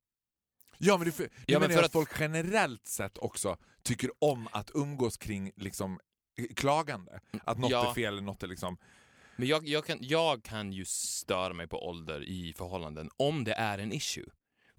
Ja 0.77 0.97
men 0.97 1.05
du, 1.05 1.11
du 1.17 1.29
ja, 1.45 1.59
menar 1.59 1.67
men 1.67 1.77
för 1.77 1.79
att, 1.79 1.85
att 1.85 1.91
folk 1.91 2.09
generellt 2.19 2.87
sett 2.87 3.17
också 3.17 3.57
tycker 3.83 4.11
om 4.19 4.47
att 4.51 4.71
umgås 4.73 5.17
kring 5.17 5.51
liksom 5.55 5.99
klagande? 6.55 7.19
Att 7.43 7.57
något 7.57 7.71
ja. 7.71 7.89
är 7.89 7.93
fel 7.93 8.13
eller 8.13 8.21
något 8.21 8.43
är 8.43 8.47
liksom... 8.47 8.77
Men 9.37 9.47
jag, 9.47 9.67
jag, 9.67 9.85
kan, 9.85 9.97
jag 10.01 10.43
kan 10.43 10.73
ju 10.73 10.85
störa 10.85 11.53
mig 11.53 11.67
på 11.67 11.87
ålder 11.87 12.23
i 12.23 12.53
förhållanden 12.53 13.09
om 13.17 13.43
det 13.43 13.53
är 13.53 13.77
en 13.77 13.91
issue. 13.91 14.29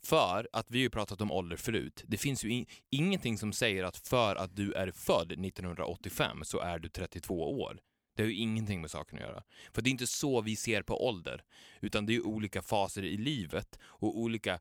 För 0.02 0.48
att 0.52 0.70
vi 0.70 0.78
har 0.78 0.82
ju 0.82 0.90
pratat 0.90 1.20
om 1.20 1.32
ålder 1.32 1.56
förut. 1.56 2.04
Det 2.06 2.16
finns 2.16 2.44
ju 2.44 2.50
in, 2.50 2.66
ingenting 2.90 3.38
som 3.38 3.52
säger 3.52 3.84
att 3.84 3.96
för 3.96 4.36
att 4.36 4.56
du 4.56 4.72
är 4.72 4.90
född 4.90 5.32
1985 5.32 6.44
så 6.44 6.60
är 6.60 6.78
du 6.78 6.88
32 6.88 7.60
år. 7.60 7.80
Det 8.16 8.22
har 8.22 8.28
ju 8.28 8.36
ingenting 8.36 8.80
med 8.80 8.90
saken 8.90 9.18
att 9.18 9.24
göra. 9.24 9.42
För 9.72 9.82
det 9.82 9.88
är 9.88 9.92
inte 9.92 10.06
så 10.06 10.40
vi 10.40 10.56
ser 10.56 10.82
på 10.82 11.06
ålder. 11.08 11.42
Utan 11.80 12.06
det 12.06 12.12
är 12.12 12.14
ju 12.14 12.22
olika 12.22 12.62
faser 12.62 13.04
i 13.04 13.16
livet 13.16 13.78
och 13.82 14.18
olika 14.18 14.60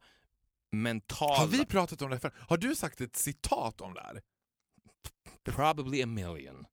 mentala... 0.71 1.37
Har 1.37 1.47
vi 1.47 1.65
pratat 1.65 2.01
om 2.01 2.09
det 2.09 2.19
förr? 2.19 2.33
Har 2.37 2.57
du 2.57 2.75
sagt 2.75 3.01
ett 3.01 3.15
citat 3.15 3.81
om 3.81 3.93
det 3.93 4.01
här? 4.01 4.21
Probably 5.43 6.03
a 6.03 6.05
million. 6.05 6.65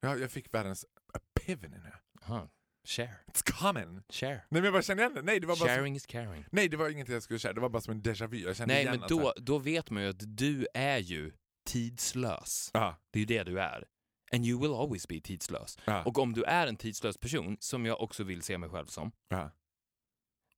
Ja, 0.00 0.16
jag 0.16 0.30
fick 0.30 0.54
världens 0.54 0.86
epiphany 1.14 1.78
nu. 1.78 1.92
Aha. 2.24 2.48
Share. 2.84 3.16
It's 3.26 3.42
coming. 3.42 4.02
Share. 4.08 4.34
Nej 4.34 4.44
men 4.48 4.64
jag 4.64 4.72
bara 4.72 4.82
känner 4.82 5.02
igen 5.02 5.14
det. 5.14 5.22
Nej, 5.22 5.40
det 5.40 5.46
var 5.46 5.56
bara 5.56 5.68
Sharing 5.68 5.92
som... 5.92 5.96
is 5.96 6.06
caring. 6.06 6.44
Nej 6.52 6.68
det 6.68 6.76
var 6.76 6.88
ingenting 6.88 7.12
jag 7.14 7.22
skulle 7.22 7.38
share, 7.38 7.52
det 7.52 7.60
var 7.60 7.68
bara 7.68 7.82
som 7.82 7.92
en 7.92 8.02
déjà 8.02 8.26
vu. 8.26 8.38
Jag 8.38 8.56
kände 8.56 8.74
Nej 8.74 8.82
igen 8.82 9.00
men 9.00 9.08
då, 9.08 9.34
då 9.36 9.58
vet 9.58 9.90
man 9.90 10.02
ju 10.02 10.08
att 10.08 10.36
du 10.36 10.66
är 10.74 10.98
ju 10.98 11.32
tidslös. 11.66 12.70
Aha. 12.74 12.96
Det 13.10 13.18
är 13.18 13.20
ju 13.20 13.26
det 13.26 13.42
du 13.42 13.60
är. 13.60 13.84
And 14.32 14.46
you 14.46 14.60
will 14.60 14.74
always 14.74 15.08
be 15.08 15.20
tidslös. 15.20 15.78
Aha. 15.86 16.02
Och 16.02 16.18
om 16.18 16.32
du 16.32 16.42
är 16.42 16.66
en 16.66 16.76
tidslös 16.76 17.18
person, 17.18 17.56
som 17.60 17.86
jag 17.86 18.00
också 18.00 18.24
vill 18.24 18.42
se 18.42 18.58
mig 18.58 18.68
själv 18.70 18.86
som. 18.86 19.12
Aha. 19.32 19.50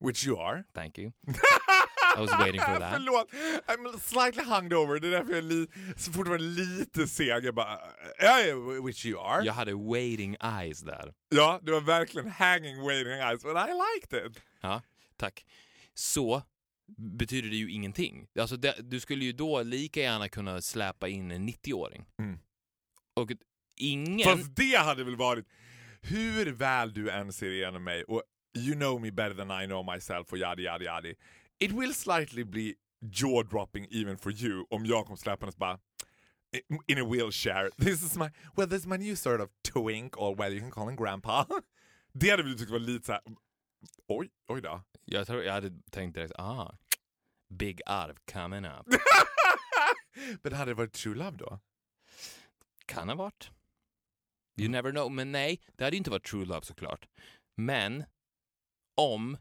Which 0.01 0.27
you 0.27 0.41
are. 0.41 0.65
Thank 0.75 0.99
you. 0.99 1.13
I 2.17 2.21
was 2.21 2.31
waiting 2.31 2.61
for 2.61 2.79
that. 2.79 2.93
Förlåt, 2.93 3.33
I'm 3.67 3.99
slightly 3.99 4.43
hungover. 4.43 5.01
Det 5.01 5.09
är 5.09 5.11
därför 5.11 5.31
jag 5.31 5.39
är 5.39 5.43
li 5.43 5.67
fortfarande 5.97 6.39
lite 6.39 7.07
seg. 7.07 7.45
Jag 7.45 7.55
bara, 7.55 7.79
yeah, 8.23 8.85
which 8.85 9.07
you 9.07 9.21
are. 9.21 9.45
Jag 9.45 9.53
hade 9.53 9.75
waiting 9.75 10.37
eyes 10.43 10.81
där. 10.81 11.15
Ja, 11.29 11.61
det 11.63 11.73
var 11.73 11.81
verkligen 11.81 12.31
hanging 12.31 12.83
waiting 12.83 13.13
eyes, 13.13 13.43
but 13.43 13.53
I 13.57 13.73
liked 13.97 14.27
it. 14.27 14.43
Ja, 14.61 14.83
tack. 15.17 15.45
Så 15.95 16.43
betyder 16.97 17.49
det 17.49 17.57
ju 17.57 17.71
ingenting. 17.73 18.27
Alltså 18.41 18.57
det, 18.57 18.75
du 18.79 19.01
skulle 19.01 19.25
ju 19.25 19.33
då 19.33 19.63
lika 19.63 20.01
gärna 20.01 20.29
kunna 20.29 20.61
släpa 20.61 21.09
in 21.09 21.31
en 21.31 21.49
90-åring. 21.49 22.05
Mm. 22.19 22.39
Och 23.15 23.31
ingen... 23.77 24.25
Fast 24.25 24.57
det 24.57 24.79
hade 24.79 25.05
väl 25.05 25.17
varit, 25.17 25.47
hur 26.01 26.53
väl 26.53 26.93
du 26.93 27.11
än 27.11 27.33
ser 27.33 27.51
igenom 27.51 27.85
mig 27.85 28.05
och 28.05 28.23
you 28.57 28.75
know 28.75 29.01
me 29.01 29.11
better 29.11 29.35
than 29.35 29.63
I 29.63 29.67
know 29.67 29.95
myself 29.95 30.33
och 30.33 30.39
yadi 30.39 30.63
yadi 30.63 30.85
yadi. 30.85 31.15
It 31.63 31.73
will 31.73 31.95
slightly 31.95 32.45
be 32.45 32.75
jaw-dropping 33.01 33.87
even 33.91 34.17
for 34.17 34.33
you 34.33 34.67
om 34.71 34.87
jag 34.87 35.07
kom 35.07 35.17
släpandes 35.17 35.57
bara 35.57 35.79
in 36.89 36.99
a 36.99 37.05
wheelchair. 37.05 37.71
This 37.79 38.03
is 38.03 38.17
my, 38.17 38.31
well 38.57 38.69
this 38.69 38.81
is 38.81 38.87
my 38.87 38.97
new 38.97 39.17
sort 39.17 39.41
of 39.41 39.49
twink, 39.63 40.19
or 40.19 40.35
well 40.35 40.53
you 40.53 40.61
can 40.61 40.71
call 40.71 40.89
him 40.89 40.97
grandpa. 40.97 41.47
Det 42.15 42.31
hade 42.31 42.43
du 42.43 42.55
tyckt 42.55 42.71
var 42.71 42.79
lite 42.79 43.07
såhär, 43.07 43.21
oj, 44.09 44.31
oj 44.49 44.63
då. 44.63 44.83
Jag 45.05 45.27
tror 45.27 45.43
jag 45.43 45.53
hade 45.53 45.73
tänkt 45.91 46.15
direkt, 46.15 46.33
ah, 46.39 46.75
big 47.49 47.81
arv 47.87 48.17
coming 48.33 48.65
up. 48.65 48.87
men 50.43 50.53
hade 50.53 50.71
det 50.71 50.75
varit 50.75 50.93
true 50.93 51.15
love 51.15 51.37
då? 51.37 51.61
Kan 52.87 53.09
ha 53.09 53.17
varit. 53.17 53.51
You 54.57 54.69
never 54.69 54.91
know. 54.91 55.13
Men 55.13 55.33
nej, 55.33 55.61
det 55.77 55.85
hade 55.85 55.97
inte 55.97 56.11
varit 56.11 56.25
true 56.25 56.45
love 56.45 56.63
såklart. 56.63 57.09
Men 57.57 58.05
om 58.97 59.37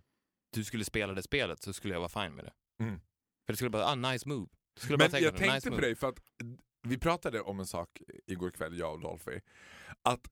du 0.52 0.64
skulle 0.64 0.86
spela 0.86 1.14
det 1.14 1.24
spelet 1.24 1.62
så 1.62 1.74
skulle 1.74 1.94
jag 1.94 2.00
vara 2.00 2.26
fine 2.26 2.36
med 2.36 2.46
det. 2.46 2.84
Mm. 2.84 3.00
För 3.46 3.54
det 3.54 3.56
skulle 3.56 3.70
bara, 3.70 3.86
ah, 3.86 3.96
nice 3.96 4.30
move. 4.30 4.48
Men 4.90 5.00
jag 5.00 5.12
tänkte 5.12 5.54
nice 5.54 5.70
på 5.70 5.76
move. 5.76 5.82
dig, 5.82 5.96
för 5.96 6.10
att 6.10 6.20
vi 6.84 6.98
pratade 6.98 7.42
om 7.42 7.60
en 7.60 7.66
sak 7.66 8.02
igår 8.28 8.52
kväll, 8.52 8.78
jag 8.78 8.94
och 8.94 9.00
Dolphy. 9.00 9.40
Att 10.02 10.28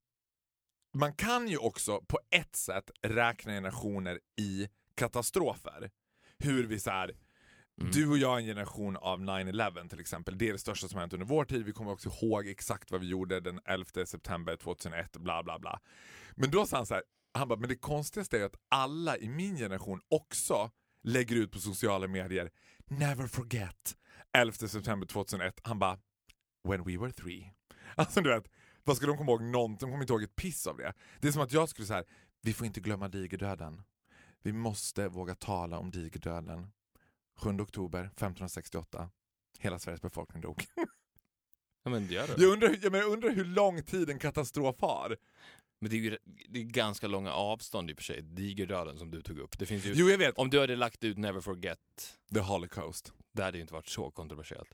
man 0.94 1.14
kan 1.14 1.48
ju 1.48 1.58
också 1.58 2.02
på 2.02 2.20
ett 2.30 2.56
sätt 2.56 2.92
räkna 3.02 3.52
generationer 3.52 4.20
i 4.42 4.68
katastrofer. 4.96 5.92
Hur 6.38 6.68
vi 6.68 6.80
så 6.80 6.90
här, 6.90 7.16
mm. 7.82 7.92
du 7.92 8.10
och 8.10 8.18
jag 8.18 8.34
är 8.34 8.38
en 8.38 8.46
generation 8.46 8.98
av 8.98 9.20
9-11 9.20 9.90
till 9.90 10.00
exempel. 10.00 10.38
Det 10.38 10.50
är 10.50 10.54
det 10.54 10.60
största 10.60 10.88
som 10.88 11.00
hänt 11.00 11.14
under 11.14 11.26
vår 11.26 11.46
tid. 11.46 11.66
Vi 11.66 11.74
kommer 11.74 11.92
också 11.92 12.10
ihåg 12.10 12.48
exakt 12.48 12.92
vad 12.92 13.02
vi 13.02 13.08
gjorde 13.08 13.40
den 13.40 13.60
11 13.66 14.06
september 14.06 14.56
2001, 14.56 15.18
bla 15.18 15.44
bla 15.44 15.60
bla. 15.60 15.80
Men 16.36 16.52
då 16.52 16.66
sa 16.66 16.78
han 16.78 16.86
så 16.86 16.94
här, 16.94 17.04
han 17.34 17.48
bara, 17.48 17.60
men 17.60 17.70
det 17.70 17.76
konstigaste 17.76 18.40
är 18.40 18.46
att 18.46 18.56
alla 18.70 19.18
i 19.18 19.30
min 19.30 19.58
generation 19.58 20.02
också 20.10 20.72
lägger 21.04 21.36
ut 21.36 21.52
på 21.52 21.60
sociala 21.60 22.08
medier, 22.08 22.52
never 22.88 23.28
forget 23.28 23.98
11 24.38 24.54
september 24.54 25.08
2001. 25.08 25.60
Han 25.64 25.80
bara, 25.80 26.00
when 26.64 26.84
we 26.84 26.98
were 26.98 27.12
three. 27.12 27.54
Alltså 27.96 28.22
du 28.22 28.30
vet, 28.30 28.52
vad 28.84 28.98
ska 28.98 29.06
de 29.08 29.18
komma 29.18 29.32
ihåg 29.32 29.44
någonting? 29.44 29.88
De 29.88 29.92
kommer 29.92 30.04
inte 30.04 30.14
ihåg 30.14 30.24
ett 30.24 30.36
piss 30.36 30.68
av 30.68 30.78
det. 30.78 30.94
Det 31.20 31.28
är 31.28 31.32
som 31.32 31.42
att 31.42 31.54
jag 31.54 31.70
skulle 31.70 31.88
säga, 31.88 32.04
vi 32.42 32.54
får 32.54 32.68
inte 32.68 32.80
glömma 32.80 33.08
digerdöden. 33.08 33.82
Vi 34.42 34.54
måste 34.54 35.08
våga 35.08 35.36
tala 35.36 35.80
om 35.80 35.92
digerdöden. 35.92 36.72
7 37.38 37.50
oktober 37.50 38.00
1568. 38.00 39.10
Hela 39.60 39.80
Sveriges 39.80 40.02
befolkning 40.02 40.42
dog. 40.42 40.66
Ja, 41.84 41.90
men 41.92 42.08
gör 42.08 42.28
det. 42.28 42.42
Jag 42.44 42.52
undrar, 42.52 42.76
jag, 42.82 42.96
jag 42.96 43.12
undrar 43.12 43.30
hur 43.30 43.46
lång 43.46 43.84
tid 43.84 44.10
en 44.10 44.20
katastrof 44.20 44.76
har. 44.82 45.18
Men 45.80 45.92
det 45.92 45.96
är 45.98 46.00
ju 46.00 46.18
det 46.50 46.60
är 46.60 46.64
ganska 46.64 47.08
långa 47.08 47.34
avstånd 47.34 47.90
i 47.90 47.94
och 47.94 47.98
för 47.98 48.04
sig. 48.04 48.22
Digerdöden 48.22 48.98
som 48.98 49.12
du 49.12 49.22
tog 49.22 49.40
upp. 49.40 49.60
Det 49.60 49.66
finns 49.66 49.86
ju, 49.86 49.94
jo, 49.96 50.10
jag 50.10 50.18
vet. 50.18 50.38
Om 50.38 50.50
du 50.50 50.60
hade 50.60 50.76
lagt 50.76 51.04
ut 51.04 51.18
Never 51.18 51.42
Forget. 51.42 51.80
The 52.34 52.40
Holocaust. 52.40 53.14
Det 53.34 53.44
hade 53.44 53.58
ju 53.58 53.62
inte 53.62 53.74
varit 53.74 53.88
så 53.88 54.12
kontroversiellt. 54.12 54.70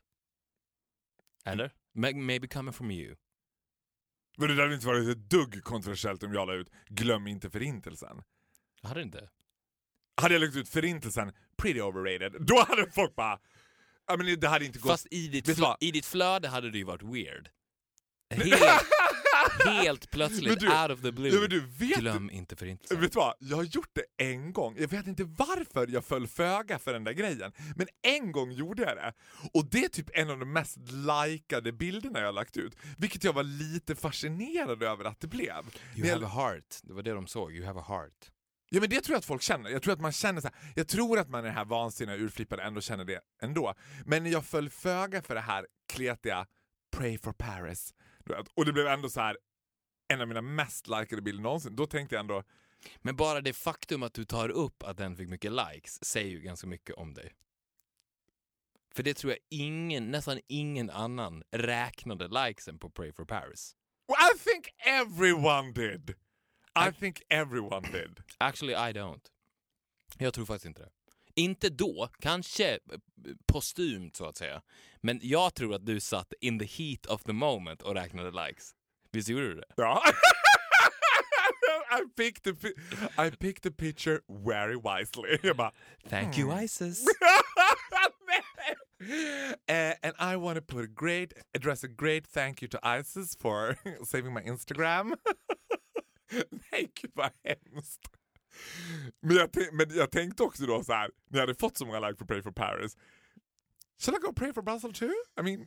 Eller? 1.45 1.71
Maybe 1.93 2.47
coming 2.47 2.73
from 2.73 2.91
you. 2.91 3.15
Men 4.37 4.55
det 4.55 4.61
hade 4.61 4.75
inte 4.75 4.87
varit 4.87 5.09
ett 5.09 5.29
dugg 5.29 5.63
kontroversiellt 5.63 6.23
om 6.23 6.33
jag 6.33 6.47
la 6.47 6.53
ut 6.53 6.69
Glöm 6.87 7.27
inte 7.27 7.49
förintelsen. 7.49 8.23
Jag 8.81 8.89
hade 8.89 9.01
inte. 9.01 9.29
Hade 10.21 10.35
jag 10.35 10.41
lagt 10.41 10.55
ut 10.55 10.69
förintelsen, 10.69 11.33
pretty 11.57 11.81
overrated, 11.81 12.35
då 12.39 12.65
hade 12.67 12.91
folk 12.91 13.15
bara... 13.15 13.39
I 14.13 14.17
mean, 14.17 14.39
det 14.39 14.47
hade 14.47 14.65
inte 14.65 14.79
gått... 14.79 14.91
Fast 14.91 15.07
i 15.11 15.27
ditt, 15.27 15.55
fl 15.55 15.63
i 15.79 15.91
ditt 15.91 16.05
flöde 16.05 16.47
hade 16.47 16.71
det 16.71 16.77
ju 16.77 16.83
varit 16.83 17.03
weird. 17.03 17.49
Helt, 18.29 18.61
helt 19.65 20.11
plötsligt, 20.11 20.59
du, 20.59 20.67
out 20.67 20.91
of 20.91 21.01
the 21.01 21.11
blue. 21.11 21.41
Ja, 21.41 21.47
du, 21.47 21.59
vet, 21.59 21.97
Glöm 21.97 22.29
inte 22.29 22.55
förintelsen. 22.55 23.01
Vet 23.01 23.11
du 23.11 23.19
vad? 23.19 23.33
Jag 23.39 23.57
har 23.57 23.63
gjort 23.63 23.89
det 23.93 24.25
en 24.25 24.53
gång. 24.53 24.75
Jag 24.77 24.87
vet 24.87 25.07
inte 25.07 25.23
varför 25.23 25.87
jag 25.87 26.05
föll 26.05 26.27
föga 26.27 26.79
för 26.79 26.93
den 26.93 27.03
där 27.03 27.11
grejen. 27.11 27.51
Men 27.75 27.87
en 28.01 28.31
gång 28.31 28.51
gjorde 28.51 28.83
jag 28.83 28.97
det. 28.97 29.13
Och 29.53 29.65
det 29.65 29.83
är 29.85 29.89
typ 29.89 30.09
en 30.13 30.29
av 30.29 30.39
de 30.39 30.53
mest 30.53 30.77
likade 31.27 31.71
bilderna 31.71 32.19
jag 32.19 32.25
har 32.25 32.33
lagt 32.33 32.57
ut. 32.57 32.75
Vilket 32.97 33.23
jag 33.23 33.33
var 33.33 33.43
lite 33.43 33.95
fascinerad 33.95 34.83
över 34.83 35.05
att 35.05 35.19
det 35.19 35.27
blev. 35.27 35.65
You 35.95 36.09
have 36.09 36.25
a 36.25 36.29
heart. 36.29 36.75
Det 36.83 36.93
var 36.93 37.03
det 37.03 37.11
de 37.11 37.27
såg. 37.27 37.53
You 37.53 37.65
have 37.65 37.79
a 37.79 37.85
heart. 37.87 38.31
Ja 38.69 38.81
men 38.81 38.89
det 38.89 39.01
tror 39.01 39.13
jag 39.13 39.19
att 39.19 39.25
folk 39.25 39.41
känner. 39.41 39.69
Jag 39.69 39.81
tror 39.81 39.93
att 39.93 40.01
man 40.01 40.11
känner 40.11 40.41
så 40.41 40.47
här, 40.47 40.57
jag 40.75 40.87
tror 40.87 41.19
att 41.19 41.29
man 41.29 41.39
är 41.39 41.47
det 41.47 41.53
här 41.53 41.65
vansinniga 41.65 42.15
urflippade 42.15 42.63
ändå 42.63 42.81
känner 42.81 43.05
det 43.05 43.19
ändå. 43.41 43.73
Men 44.05 44.25
jag 44.25 44.45
föll 44.45 44.69
föga 44.69 45.21
för 45.21 45.35
det 45.35 45.41
här 45.41 45.67
kletiga 45.93 46.45
Pray 46.97 47.17
for 47.17 47.33
Paris 47.33 47.93
och 48.53 48.65
det 48.65 48.73
blev 48.73 48.87
ändå 48.87 49.09
så 49.09 49.21
här 49.21 49.37
en 50.07 50.21
av 50.21 50.27
mina 50.27 50.41
mest 50.41 50.87
likade 50.87 51.21
bilder 51.21 51.43
någonsin. 51.43 51.75
Då 51.75 51.85
tänkte 51.87 52.15
jag 52.15 52.19
ändå, 52.19 52.43
Men 52.97 53.15
bara 53.15 53.41
det 53.41 53.53
faktum 53.53 54.03
att 54.03 54.13
du 54.13 54.25
tar 54.25 54.49
upp 54.49 54.83
att 54.83 54.97
den 54.97 55.15
fick 55.15 55.29
mycket 55.29 55.51
likes 55.51 56.05
säger 56.05 56.31
ju 56.31 56.41
ganska 56.41 56.67
mycket 56.67 56.95
om 56.95 57.13
dig. 57.13 57.33
För 58.95 59.03
det 59.03 59.13
tror 59.13 59.31
jag 59.33 59.39
ingen, 59.49 60.11
nästan 60.11 60.39
ingen 60.47 60.89
annan 60.89 61.43
räknade 61.51 62.27
likesen 62.27 62.79
på 62.79 62.89
Pray 62.89 63.11
for 63.11 63.25
Paris. 63.25 63.75
well, 64.07 64.17
I 64.35 64.39
think 64.39 64.69
everyone 64.77 65.73
did. 65.73 66.15
I 66.75 66.91
think 66.99 67.21
everyone 67.29 67.91
did. 67.91 68.19
Actually 68.37 68.73
I 68.73 68.93
don't. 68.93 69.21
Jag 70.17 70.33
tror 70.33 70.45
faktiskt 70.45 70.65
inte 70.65 70.81
det. 70.81 70.89
Inte 71.35 71.69
då, 71.69 72.09
kanske 72.19 72.71
eh, 72.73 72.79
postumt 73.47 74.11
så 74.13 74.25
att 74.25 74.37
säga. 74.37 74.61
Men 75.01 75.19
jag 75.23 75.53
tror 75.53 75.75
att 75.75 75.85
du 75.85 75.99
satt 75.99 76.33
in 76.41 76.59
the 76.59 76.65
heat 76.65 77.05
of 77.05 77.23
the 77.23 77.33
moment 77.33 77.81
och 77.81 77.93
räknade 77.95 78.47
likes. 78.47 78.71
Visst 79.11 79.29
gjorde 79.29 79.47
du 79.47 79.55
det? 79.55 79.67
Ja. 79.77 80.03
I 81.91 82.03
picked 82.15 82.43
the 82.43 82.73
I 83.17 83.29
picked 83.29 83.63
the 83.63 83.71
picture 83.71 84.21
very 84.27 84.75
wisely. 84.75 85.39
Jag 85.43 85.57
bara, 85.57 85.71
Thank 86.09 86.37
you 86.37 86.51
Isis. 86.63 87.05
uh, 89.69 89.93
and 90.03 90.13
I 90.19 90.35
want 90.35 90.55
to 90.55 90.61
put 90.61 90.83
a 90.83 90.87
great 90.87 91.33
address 91.53 91.83
a 91.83 91.87
great 91.87 92.27
thank 92.27 92.61
you 92.61 92.67
to 92.67 92.79
Isis 92.83 93.35
for 93.35 93.77
saving 94.03 94.33
my 94.33 94.41
Instagram. 94.41 95.15
Nej, 96.71 96.91
gud 97.01 97.11
vad 97.13 97.31
hemskt. 97.43 98.01
Men 99.21 99.35
jag, 99.35 99.49
men 99.71 99.97
jag 99.97 100.11
tänkte 100.11 100.43
också 100.43 100.65
då 100.65 100.83
så 100.83 100.93
här, 100.93 101.09
när 101.29 101.39
jag 101.39 101.47
hade 101.47 101.59
fått 101.59 101.77
så 101.77 101.85
många 101.85 101.99
like 101.99 102.17
för 102.17 102.25
Pray 102.25 102.41
for 102.41 102.51
Paris, 102.51 102.97
Shall 103.97 104.15
I 104.15 104.19
go 104.19 104.33
pray 104.33 104.53
for 104.53 104.61
Brussels 104.61 104.99
too? 104.99 105.13
I 105.39 105.43
mean, 105.43 105.65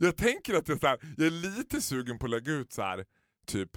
jag 0.00 0.16
tänker 0.16 0.54
att 0.54 0.68
jag, 0.68 0.80
så 0.80 0.86
här, 0.86 0.98
jag 1.16 1.26
är 1.26 1.30
lite 1.30 1.80
sugen 1.80 2.18
på 2.18 2.26
att 2.26 2.30
lägga 2.30 2.52
ut 2.52 2.72
så 2.72 2.82
här, 2.82 3.04
typ 3.46 3.70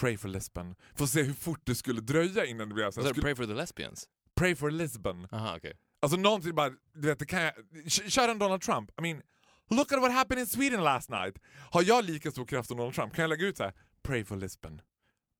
Pray 0.00 0.16
for 0.16 0.28
Lisbon. 0.28 0.74
Får 0.94 1.06
se 1.06 1.22
hur 1.22 1.34
fort 1.34 1.60
det 1.64 1.74
skulle 1.74 2.00
dröja 2.00 2.44
innan 2.44 2.68
det 2.68 2.74
blev 2.74 2.90
så 2.90 3.00
här, 3.00 3.08
Så 3.08 3.14
skulle, 3.14 3.22
Pray 3.22 3.34
for 3.34 3.46
the 3.46 3.54
lesbians? 3.54 4.08
Pray 4.36 4.54
for 4.56 4.70
Lisbon. 4.70 5.28
Aha, 5.32 5.56
okej. 5.56 5.72
Alltså 6.00 6.18
någonting 6.18 6.54
bara, 6.54 6.70
du 6.94 7.08
vet, 7.08 7.18
det 7.18 7.26
kan 7.26 7.42
jag, 7.42 7.54
kör 7.90 8.28
en 8.28 8.38
Donald 8.38 8.62
Trump. 8.62 8.90
I 8.98 9.02
mean, 9.02 9.22
look 9.70 9.92
at 9.92 10.00
what 10.00 10.12
happened 10.12 10.40
in 10.40 10.46
Sweden 10.46 10.84
last 10.84 11.10
night. 11.10 11.38
Har 11.70 11.82
jag 11.82 12.04
lika 12.04 12.30
stor 12.30 12.46
kraft 12.46 12.68
som 12.68 12.76
Donald 12.76 12.94
Trump 12.94 13.14
kan 13.14 13.22
jag 13.22 13.28
lägga 13.28 13.46
ut 13.46 13.56
så 13.56 13.62
här: 13.64 13.72
pray 14.02 14.24
for 14.24 14.36
Lisbon, 14.36 14.80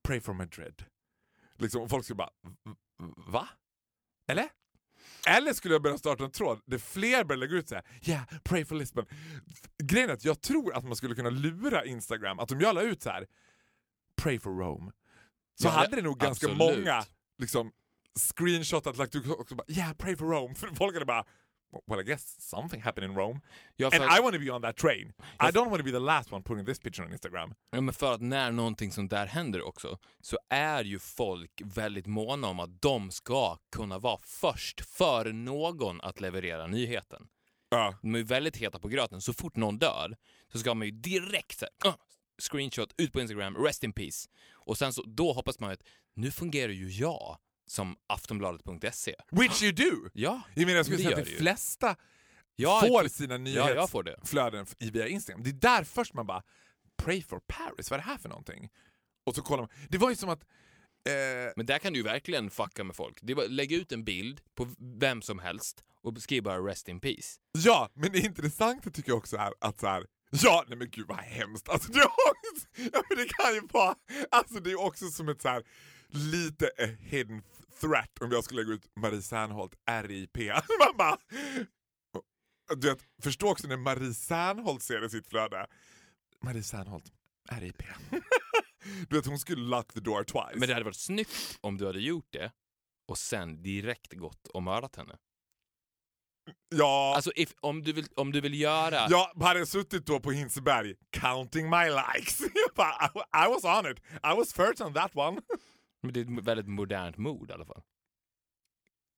pray 0.03 0.21
for 0.21 0.33
Madrid. 0.33 0.85
Liksom, 1.59 1.89
folk 1.89 2.05
skulle 2.05 2.17
bara, 2.17 2.31
"V- 2.43 2.51
v- 2.99 3.13
va? 3.27 3.49
Eller? 4.29 4.49
Eller 5.29 5.53
skulle 5.53 5.75
jag 5.75 5.83
börja 5.83 5.99
starta 5.99 6.25
en 6.25 6.31
tråd 6.31 6.61
där 6.67 6.79
fler 6.79 7.25
börjar 7.25 7.39
lägga 7.41 7.55
ut 7.57 7.69
så 7.69 7.75
här: 7.75 7.85
yeah, 8.03 8.25
pray 8.45 8.65
for 8.65 8.75
Lisbon. 8.75 9.07
Grejen 9.83 10.11
är 10.11 10.15
att 10.15 10.25
jag 10.25 10.41
tror 10.41 10.75
att 10.75 10.85
man 10.85 10.97
skulle 10.97 11.15
kunna 11.15 11.31
lura 11.31 11.85
Instagram, 11.85 12.39
att 12.39 12.53
om 12.53 12.61
jag 12.61 12.75
la 12.75 12.83
ut 12.83 13.03
så 13.03 13.11
här: 13.11 13.27
pray 14.23 14.39
for 14.39 14.51
Rome, 14.51 14.93
så 15.61 15.67
Ja, 15.67 15.71
hade 15.71 15.97
det 15.97 16.03
nog 16.03 16.19
ganska 16.19 16.47
absolut. 16.47 16.79
många 16.79 17.05
liksom, 17.39 17.73
screenshotat, 18.35 18.97
lagt 18.97 19.15
ut 19.15 19.27
också 19.31 19.55
bara 19.55 19.65
yeah, 19.69 19.93
pray 19.93 20.17
for 20.17 20.27
Rome. 20.27 20.55
För 20.61 20.69
folk 20.75 20.95
hade 20.95 21.07
bara 21.07 21.25
well 21.87 22.01
I 22.01 22.03
guess 22.03 22.37
something 22.41 22.83
happened 22.83 23.11
in 23.11 23.17
Rome. 23.17 23.41
And 23.93 23.95
I 23.95 24.21
want 24.21 24.35
to 24.35 24.41
be 24.41 24.51
on 24.51 24.63
that 24.63 24.77
train. 24.77 25.13
I 25.41 25.51
don't 25.51 25.71
want 25.71 25.79
to 25.79 25.85
be 25.85 25.91
the 25.91 25.99
last 25.99 26.33
one 26.33 26.43
putting 26.43 26.65
this 26.67 26.79
picture 26.79 27.07
on 27.07 27.13
Instagram. 27.13 27.55
ja, 27.71 27.81
men 27.81 27.95
för 27.95 28.15
att 28.15 28.21
när 28.21 28.53
någonting 28.53 28.93
sånt 28.93 29.11
där 29.11 29.27
händer 29.27 29.63
också 29.63 29.99
så 30.21 30.39
är 30.51 30.85
ju 30.85 30.99
folk 30.99 31.63
väldigt 31.65 32.07
måna 32.07 32.49
om 32.49 32.61
att 32.61 32.83
de 32.83 33.11
ska 33.11 33.57
kunna 33.77 33.99
vara 33.99 34.19
först 34.25 34.81
för 34.81 35.33
någon 35.33 36.01
att 36.01 36.21
leverera 36.21 36.67
nyheten. 36.67 37.27
Ja. 37.69 37.95
De 38.03 38.15
är 38.15 38.23
väldigt 38.23 38.57
heta 38.57 38.79
på 38.79 38.89
gröten. 38.89 39.21
Så 39.21 39.33
fort 39.33 39.57
någon 39.57 39.79
dör 39.79 40.17
så 40.53 40.59
ska 40.59 40.75
man 40.75 40.87
ju 40.87 40.91
direkt 40.93 41.59
så 41.59 41.67
här, 41.83 41.91
"Ah, 41.91 41.97
screenshot 42.43 42.95
ut 42.97 43.13
på 43.13 43.21
Instagram, 43.21 43.57
rest 43.57 43.85
in 43.85 43.93
peace. 43.93 44.29
Och 44.53 44.79
sen 44.79 44.93
så, 44.93 45.03
då 45.07 45.33
hoppas 45.33 45.61
man 45.61 45.71
att 45.71 45.83
nu 46.15 46.31
fungerar 46.31 46.73
ju 46.73 46.91
jag 46.91 47.39
som 47.67 47.97
aftonbladet.se. 48.07 49.15
Which 49.31 49.63
you 49.63 49.73
do! 49.73 50.09
Ja, 50.13 50.43
Jag 50.55 50.67
menar 50.67 50.77
jag 50.77 50.87
skulle 50.87 51.03
säga 51.03 51.17
att 51.19 51.25
de 51.25 51.31
flesta 51.31 51.97
får 52.81 53.09
sina 53.09 53.39
ja, 53.75 53.87
får 53.87 54.03
det. 54.03 54.11
nyhetsflöden 54.11 54.67
i- 54.79 54.91
via 54.91 55.09
Instagram. 55.09 55.43
Det 55.43 55.51
är 55.51 55.55
där 55.55 55.85
först 55.85 56.15
man 56.15 56.27
bara 56.27 56.43
Pray 57.03 57.23
for 57.23 57.41
Paris, 57.47 57.91
vad 57.91 58.01
är 58.01 58.05
det 58.05 58.11
här 58.11 58.19
för 58.19 58.29
någonting? 58.29 58.69
Och 59.27 59.35
så 59.35 59.43
kollar 59.43 59.63
man. 59.63 59.71
Det 59.89 59.99
var 59.99 60.11
ju 60.11 60.17
som 60.17 60.29
att 60.29 60.43
eh, 61.09 61.53
Men 61.57 61.67
där 61.67 61.79
kan 61.79 61.93
du 61.93 61.99
ju 61.99 62.03
verkligen 62.03 62.51
fucka 62.51 62.85
med 62.85 62.97
folk. 62.97 63.19
Det 63.23 63.33
är 63.33 63.37
bara, 63.37 63.47
lägg 63.47 63.73
ut 63.73 63.93
en 63.93 64.05
bild 64.05 64.41
på 64.55 64.69
vem 64.99 65.23
som 65.23 65.39
helst 65.39 65.85
och 66.03 66.23
skriv 66.23 66.43
bara 66.43 66.59
rest 66.59 66.89
in 66.89 67.01
peace. 67.01 67.41
Ja, 67.53 67.91
men 67.95 68.13
det 68.13 68.19
intressanta 68.19 68.91
tycker 68.91 69.11
jag 69.11 69.19
också 69.19 69.37
är 69.37 69.53
att 69.61 69.81
så 69.81 69.87
här, 69.87 70.07
ja 70.31 70.65
nej 70.69 70.79
men 70.79 70.91
gud 70.91 71.07
vad 71.09 71.19
hemskt. 71.19 71.69
Alltså 71.69 71.93
det, 71.93 72.05
också, 72.05 72.67
ja, 72.93 73.03
men 73.09 73.19
det 73.19 73.29
kan 73.29 73.55
ju 73.55 73.61
vara, 73.71 73.95
alltså 74.31 74.61
det 74.61 74.71
är 74.71 74.81
också 74.81 75.09
som 75.09 75.29
ett 75.29 75.43
så 75.43 75.49
här 75.49 75.63
lite 76.17 76.67
a 76.67 76.87
hidden 77.01 77.43
threat 77.81 78.19
om 78.21 78.31
jag 78.33 78.45
skulle 78.45 78.63
lägga 78.63 78.75
ut 78.75 78.87
Marie 78.97 79.23
Serneholt 79.23 79.75
RIP. 80.03 80.37
Man 80.79 80.97
bara, 80.97 81.19
du 82.77 82.89
vet, 82.89 82.99
förstå 83.23 83.51
också 83.51 83.67
när 83.69 83.77
Marie 83.77 84.15
Serneholt 84.15 84.83
ser 84.83 85.05
i 85.05 85.11
sitt 85.11 85.27
flöde. 85.27 85.67
Marie 86.43 86.63
Serneholt, 86.63 87.13
RIP. 87.51 87.83
du 89.09 89.17
vet 89.17 89.27
hon 89.27 89.39
skulle 89.39 89.63
lock 89.63 89.93
the 89.93 90.01
door 90.01 90.25
twice. 90.25 90.59
Men 90.59 90.69
det 90.69 90.75
hade 90.75 90.85
varit 90.85 90.97
snyggt 90.97 91.59
om 91.61 91.79
du 91.79 91.87
hade 91.87 92.01
gjort 92.01 92.33
det 92.33 92.53
och 93.09 93.19
sen 93.19 93.63
direkt 93.63 94.13
gått 94.13 94.47
och 94.47 94.63
mördat 94.63 94.97
henne. 94.97 95.17
ja, 96.75 97.13
Alltså 97.17 97.33
if, 97.37 97.55
om, 97.61 97.83
du 97.83 97.93
vill, 97.93 98.07
om 98.17 98.33
du 98.33 98.41
vill 98.41 98.61
göra... 98.61 99.07
Jag 99.11 99.43
hade 99.43 99.67
suttit 99.67 100.07
då 100.07 100.21
på 100.21 100.31
Hinseberg 100.31 100.95
counting 101.11 101.71
my 101.71 101.85
likes. 101.85 102.41
I 103.45 103.49
was 103.49 103.65
on 103.65 103.93
it. 103.93 103.99
I 104.23 104.35
was 104.37 104.53
first 104.53 104.81
on 104.81 104.95
that 104.95 105.17
one. 105.17 105.41
Men 106.05 106.13
det 106.13 106.21
är 106.21 106.39
ett 106.39 106.45
väldigt 106.45 106.69
modernt 106.69 107.17
mod 107.17 107.51
i 107.51 107.53
alla 107.53 107.65
fall. 107.67 107.83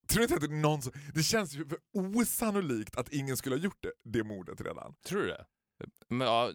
Tror 0.09 0.22
inte 0.22 0.35
att 0.35 0.40
det 0.40 0.46
är 0.46 0.51
någon 0.51 0.83
som, 0.83 0.92
Det 1.14 1.22
känns 1.22 1.55
ju 1.55 1.68
för 1.68 1.79
osannolikt 1.92 2.96
att 2.96 3.09
ingen 3.09 3.37
skulle 3.37 3.57
ha 3.57 3.61
gjort 3.61 3.83
det, 3.83 3.92
det 4.05 4.25
mordet 4.25 4.61
redan. 4.61 4.94
Tror 5.07 5.20
du 5.20 5.27
det? 5.27 5.46
Men, 6.09 6.27
ja, 6.27 6.51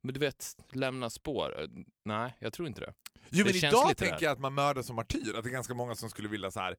men 0.00 0.14
du 0.14 0.20
vet, 0.20 0.56
lämna 0.72 1.10
spår. 1.10 1.68
Nej, 2.04 2.36
jag 2.40 2.52
tror 2.52 2.68
inte 2.68 2.80
det. 2.80 2.94
Jo 3.14 3.44
Det 3.44 3.44
men 3.44 3.52
känns 3.52 3.72
idag 3.74 3.88
lite 3.88 4.04
tänker 4.04 4.24
jag 4.26 4.32
att 4.32 4.38
man 4.38 4.54
mördar 4.54 4.82
som 4.82 4.96
martyr, 4.96 5.34
att 5.36 5.44
det 5.44 5.50
är 5.50 5.52
ganska 5.52 5.74
många 5.74 5.94
som 5.94 6.10
skulle 6.10 6.28
vilja 6.28 6.50
så 6.50 6.60
här. 6.60 6.76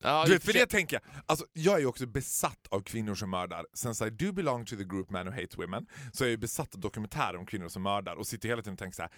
Ja, 0.00 0.24
Du 0.26 0.32
vet, 0.32 0.44
för 0.44 0.52
det 0.52 0.58
sig- 0.58 0.68
tänker 0.68 0.96
jag, 1.02 1.22
alltså, 1.26 1.46
jag 1.52 1.74
är 1.74 1.78
ju 1.78 1.86
också 1.86 2.06
besatt 2.06 2.66
av 2.70 2.80
kvinnor 2.82 3.14
som 3.14 3.30
mördar. 3.30 3.66
Since 3.74 4.06
I 4.06 4.10
do 4.10 4.32
belong 4.32 4.64
to 4.64 4.76
the 4.76 4.84
group 4.84 5.10
men 5.10 5.26
who 5.26 5.32
hates 5.32 5.58
women, 5.58 5.86
så 6.12 6.24
är 6.24 6.28
jag 6.28 6.30
ju 6.30 6.36
besatt 6.36 6.74
av 6.74 6.80
dokumentärer 6.80 7.36
om 7.36 7.46
kvinnor 7.46 7.68
som 7.68 7.82
mördar 7.82 8.16
och 8.16 8.26
sitter 8.26 8.48
hela 8.48 8.62
tiden 8.62 8.72
och 8.72 8.78
tänker 8.78 8.96
så 8.96 9.02
här. 9.02 9.10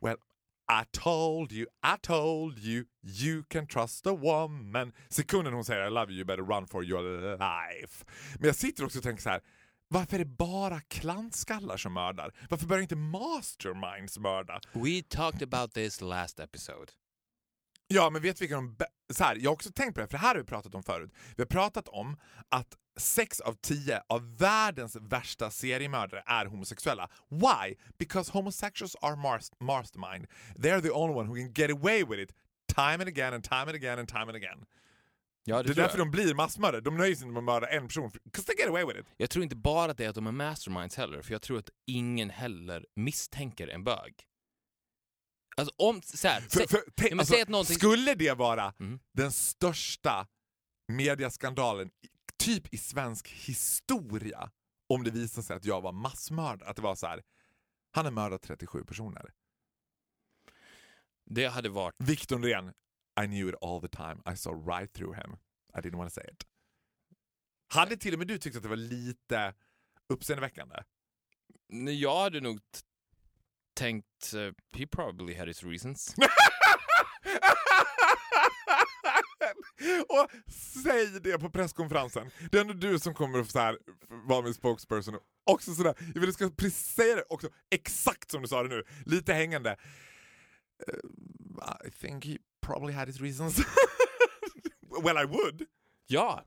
Well, 0.00 0.16
i 0.68 0.84
told 0.92 1.52
you, 1.52 1.66
I 1.82 1.96
told 2.02 2.58
you, 2.58 2.84
you 3.02 3.42
can 3.48 3.66
trust 3.66 4.06
a 4.06 4.12
woman. 4.12 4.92
Sekunden 5.08 5.52
hon 5.52 5.64
säger 5.64 5.86
I 5.86 5.90
love 5.90 6.10
you, 6.10 6.18
you 6.18 6.24
better 6.24 6.42
run 6.42 6.66
for 6.66 6.84
your 6.84 7.02
life. 7.36 8.04
Men 8.38 8.46
jag 8.46 8.56
sitter 8.56 8.84
också 8.84 8.98
och 8.98 9.04
tänker 9.04 9.22
så 9.22 9.30
här. 9.30 9.40
Varför 9.88 10.14
är 10.14 10.18
det 10.18 10.24
bara 10.24 10.80
klantskallar 10.80 11.76
som 11.76 11.92
mördar? 11.92 12.34
Varför 12.50 12.66
börjar 12.66 12.82
inte 12.82 12.96
masterminds 12.96 14.18
mörda? 14.18 14.60
We 14.72 15.02
talked 15.08 15.54
about 15.54 15.74
this 15.74 16.00
last 16.00 16.40
episode. 16.40 16.92
Ja, 17.88 18.10
men 18.10 18.22
vet 18.22 18.36
du 18.36 18.42
vilka 18.42 18.54
de... 18.54 18.76
Så 19.14 19.24
här, 19.24 19.36
jag 19.40 19.50
har 19.50 19.54
också 19.54 19.70
tänkt 19.72 19.94
på 19.94 20.00
det, 20.00 20.06
för 20.06 20.12
det 20.12 20.18
här 20.22 20.28
har 20.34 20.40
vi 20.40 20.44
pratat 20.44 20.74
om 20.74 20.82
förut. 20.82 21.10
Vi 21.36 21.42
har 21.42 21.46
pratat 21.46 21.88
om 21.88 22.16
att 22.48 22.76
sex 22.96 23.40
av 23.40 23.52
tio 23.54 24.02
av 24.08 24.36
världens 24.38 24.96
värsta 24.96 25.50
seriemördare 25.50 26.22
är 26.26 26.46
homosexuella. 26.46 27.10
Why? 27.30 27.74
Because 27.98 28.32
homosexuals 28.32 28.96
are 29.02 29.16
mars- 29.16 29.52
mastermind. 29.60 30.26
They're 30.56 30.80
the 30.82 30.90
only 30.90 31.14
one 31.14 31.28
who 31.28 31.34
can 31.34 31.52
get 31.52 31.70
away 31.70 32.04
with 32.04 32.20
it 32.22 32.32
time 32.74 32.94
and 32.94 33.08
again 33.08 33.34
and 33.34 33.44
time 33.44 33.60
and 33.62 33.74
again 33.74 33.98
and 33.98 34.08
time 34.08 34.22
and 34.22 34.36
again. 34.36 34.64
Ja, 35.44 35.56
det, 35.56 35.62
Det 35.62 35.72
är 35.72 35.74
därför 35.74 35.98
jag. 35.98 36.06
de 36.06 36.10
blir 36.10 36.34
massmördare. 36.34 36.80
De 36.80 36.96
nöjer 36.96 37.14
sig 37.16 37.22
inte 37.24 37.32
med 37.32 37.38
att 37.38 37.44
mörda 37.44 37.66
en 37.68 37.86
person, 37.86 38.10
because 38.24 38.46
they 38.46 38.56
get 38.58 38.68
away 38.68 38.84
with 38.84 38.98
it. 39.00 39.06
jag 39.16 39.30
tror 39.30 39.42
inte 39.42 39.56
bara 39.56 39.90
att 39.90 39.96
det 39.98 40.04
är 40.04 40.08
att 40.08 40.14
de 40.14 40.26
är 40.26 40.32
masterminds 40.32 40.96
heller, 40.96 41.22
för 41.22 41.32
jag 41.32 41.42
tror 41.42 41.58
att 41.58 41.70
ingen 41.86 42.30
heller 42.30 42.86
misstänker 42.96 43.68
en 43.68 43.84
bög. 43.84 44.14
Alltså 45.56 45.74
om, 45.78 46.02
så 46.02 46.28
här, 46.28 46.40
För, 46.40 46.66
för, 46.66 46.84
tänk- 46.96 47.10
men 47.10 47.18
alltså, 47.20 47.32
säg 47.34 47.42
att 47.42 47.48
någonting- 47.48 47.76
Skulle 47.76 48.14
det 48.14 48.32
vara 48.32 48.74
Mm. 48.80 49.00
den 49.12 49.32
största 49.32 50.26
mediaskandalen 50.88 51.90
typ 52.36 52.74
i 52.74 52.78
svensk 52.78 53.28
historia 53.28 54.50
om 54.88 55.04
det 55.04 55.10
visade 55.10 55.46
sig 55.46 55.56
att 55.56 55.64
jag 55.64 55.80
var 55.80 55.92
massmördare? 55.92 56.68
Att 56.68 56.76
det 56.76 56.82
var 56.82 56.94
så 56.94 57.06
här. 57.06 57.22
han 57.92 58.04
har 58.04 58.12
mördat 58.12 58.42
37 58.42 58.84
personer. 58.84 59.32
det 61.26 61.46
hade 61.46 61.68
varit... 61.68 61.94
Victor 61.98 62.38
Norén, 62.38 62.68
I 63.22 63.26
knew 63.26 63.48
it 63.48 63.54
all 63.62 63.80
the 63.80 63.88
time. 63.88 64.16
I 64.32 64.36
saw 64.36 64.72
right 64.76 64.92
through 64.92 65.16
him. 65.16 65.36
I 65.76 65.80
didn't 65.80 65.96
want 65.96 66.14
to 66.14 66.20
say 66.20 66.30
it. 66.32 66.46
Hade 67.68 67.96
till 67.96 68.12
och 68.12 68.18
med 68.18 68.28
du 68.28 68.38
tyckt 68.38 68.56
att 68.56 68.62
det 68.62 68.68
var 68.68 68.76
lite 68.76 69.54
uppseendeväckande? 70.08 70.76
Jag 72.00 72.20
hade 72.22 72.40
nog 72.40 72.60
tänkt, 73.74 74.34
uh, 74.34 74.52
he 74.72 74.86
probably 74.86 75.34
had 75.34 75.48
his 75.48 75.64
reasons. 75.64 76.14
och 80.08 80.30
säg 80.82 81.20
det 81.20 81.38
på 81.38 81.50
presskonferensen. 81.50 82.30
Det 82.50 82.58
är 82.58 82.60
ändå 82.60 82.74
du 82.74 82.98
som 82.98 83.14
kommer 83.14 83.38
att 83.38 83.50
så 83.50 83.58
här, 83.58 83.78
vara 84.08 84.42
min 84.42 84.54
spokesperson. 84.54 85.14
Också 85.44 85.74
sådär, 85.74 85.94
jag 85.98 86.20
vill 86.20 86.22
att 86.22 86.26
du 86.26 86.32
ska 86.32 86.50
precis 86.50 86.94
säga 86.94 87.16
det 87.16 87.24
också 87.28 87.48
exakt 87.70 88.30
som 88.30 88.42
du 88.42 88.48
sa 88.48 88.62
det 88.62 88.68
nu, 88.68 88.84
lite 89.06 89.32
hängande. 89.34 89.76
Uh, 90.88 91.86
I 91.86 91.90
think 91.90 92.24
he 92.24 92.36
probably 92.66 92.92
had 92.92 93.08
his 93.08 93.20
reasons. 93.20 93.58
well 95.04 95.18
I 95.18 95.26
would. 95.26 95.66
Ja! 96.06 96.44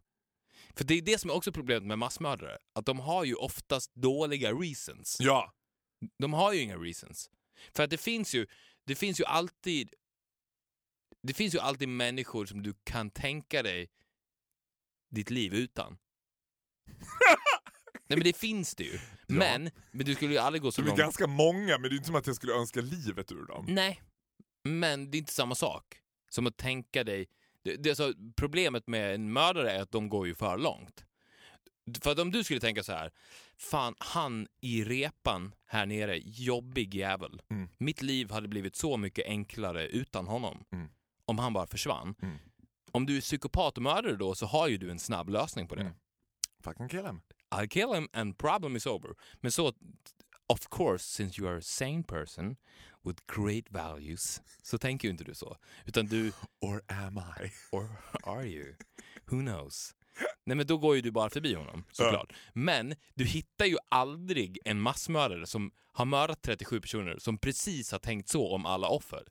För 0.75 0.83
det 0.83 0.93
är 0.93 1.01
det 1.01 1.17
som 1.17 1.29
är 1.29 1.35
också 1.35 1.51
problemet 1.51 1.83
med 1.83 1.99
massmördare. 1.99 2.57
Att 2.75 2.85
de 2.85 2.99
har 2.99 3.23
ju 3.23 3.35
oftast 3.35 3.95
dåliga 3.95 4.53
reasons. 4.53 5.17
Ja. 5.19 5.53
De 6.19 6.33
har 6.33 6.53
ju 6.53 6.61
inga 6.61 6.77
reasons. 6.77 7.29
För 7.75 7.83
att 7.83 7.89
det 7.89 7.97
finns 7.97 8.35
ju, 8.35 8.47
det 8.85 8.95
finns 8.95 9.19
ju 9.19 9.25
alltid 9.25 9.93
det 11.23 11.33
finns 11.33 11.55
ju 11.55 11.59
alltid 11.59 11.89
människor 11.89 12.45
som 12.45 12.63
du 12.63 12.73
kan 12.83 13.09
tänka 13.09 13.63
dig 13.63 13.89
ditt 15.09 15.29
liv 15.29 15.53
utan. 15.53 15.97
Nej 18.09 18.17
men 18.17 18.23
det 18.23 18.37
finns 18.37 18.75
det 18.75 18.83
ju. 18.83 18.99
Men, 19.27 19.69
men 19.91 20.05
du 20.05 20.15
skulle 20.15 20.33
ju 20.33 20.37
aldrig 20.39 20.61
gå 20.61 20.71
så 20.71 20.81
De 20.81 20.85
är 20.85 20.87
långt. 20.89 20.99
ganska 20.99 21.27
många 21.27 21.77
men 21.77 21.81
det 21.81 21.87
är 21.87 21.93
inte 21.93 22.05
som 22.05 22.15
att 22.15 22.27
jag 22.27 22.35
skulle 22.35 22.53
önska 22.53 22.81
livet 22.81 23.31
ur 23.31 23.45
dem. 23.45 23.65
Nej, 23.69 24.01
men 24.63 25.11
det 25.11 25.17
är 25.17 25.19
inte 25.19 25.33
samma 25.33 25.55
sak 25.55 26.01
som 26.29 26.47
att 26.47 26.57
tänka 26.57 27.03
dig... 27.03 27.27
Det, 27.63 27.75
det, 27.75 27.89
alltså, 27.89 28.13
problemet 28.35 28.87
med 28.87 29.15
en 29.15 29.33
mördare 29.33 29.71
är 29.71 29.81
att 29.81 29.91
de 29.91 30.09
går 30.09 30.27
ju 30.27 30.35
för 30.35 30.57
långt. 30.57 31.05
För 32.01 32.21
om 32.21 32.31
du 32.31 32.43
skulle 32.43 32.59
tänka 32.59 32.83
så 32.83 32.91
här, 32.91 33.11
fan 33.57 33.95
han 33.99 34.47
i 34.61 34.83
repan 34.83 35.55
här 35.65 35.85
nere, 35.85 36.19
jobbig 36.23 36.95
jävel. 36.95 37.41
Mm. 37.49 37.69
Mitt 37.77 38.01
liv 38.01 38.31
hade 38.31 38.47
blivit 38.47 38.75
så 38.75 38.97
mycket 38.97 39.25
enklare 39.25 39.87
utan 39.87 40.27
honom. 40.27 40.63
Mm. 40.71 40.89
Om 41.25 41.39
han 41.39 41.53
bara 41.53 41.67
försvann. 41.67 42.15
Mm. 42.21 42.37
Om 42.91 43.05
du 43.05 43.17
är 43.17 43.21
psykopat 43.21 43.77
och 43.77 43.83
mördare 43.83 44.15
då 44.15 44.35
så 44.35 44.45
har 44.45 44.67
ju 44.67 44.77
du 44.77 44.91
en 44.91 44.99
snabb 44.99 45.29
lösning 45.29 45.67
på 45.67 45.75
det. 45.75 45.81
Mm. 45.81 45.93
Fucking 46.63 46.89
kill 46.89 47.05
him. 47.05 47.21
I'll 47.55 47.67
kill 47.67 47.93
him 47.93 48.09
and 48.13 48.37
problem 48.37 48.75
is 48.75 48.85
over. 48.85 49.15
Men 49.41 49.51
så, 49.51 49.73
of 50.47 50.69
course, 50.69 51.03
since 51.03 51.41
you 51.41 51.49
are 51.49 51.57
a 51.57 51.61
sane 51.61 52.03
person 52.03 52.55
with 53.03 53.21
great 53.27 53.69
values, 53.69 54.41
så 54.63 54.77
tänker 54.77 55.07
ju 55.07 55.11
inte 55.11 55.23
du 55.23 55.35
så. 55.35 55.57
Utan 55.85 56.05
du, 56.05 56.31
Or 56.61 56.81
am 56.87 57.17
I? 57.17 57.51
or 57.71 57.89
are 58.23 58.45
you? 58.45 58.75
Who 59.25 59.41
knows? 59.41 59.95
Nej 60.47 60.57
men 60.57 60.67
då 60.67 60.77
går 60.77 60.95
ju 60.95 61.01
du 61.01 61.11
bara 61.11 61.29
förbi 61.29 61.53
honom, 61.53 61.83
såklart. 61.91 62.33
Men 62.53 62.95
du 63.13 63.25
hittar 63.25 63.65
ju 63.65 63.77
aldrig 63.89 64.59
en 64.65 64.81
massmördare 64.81 65.45
som 65.47 65.71
har 65.91 66.05
mördat 66.05 66.41
37 66.41 66.81
personer 66.81 67.17
som 67.19 67.37
precis 67.37 67.91
har 67.91 67.99
tänkt 67.99 68.29
så 68.29 68.53
om 68.53 68.65
alla 68.65 68.87
offer. 68.87 69.23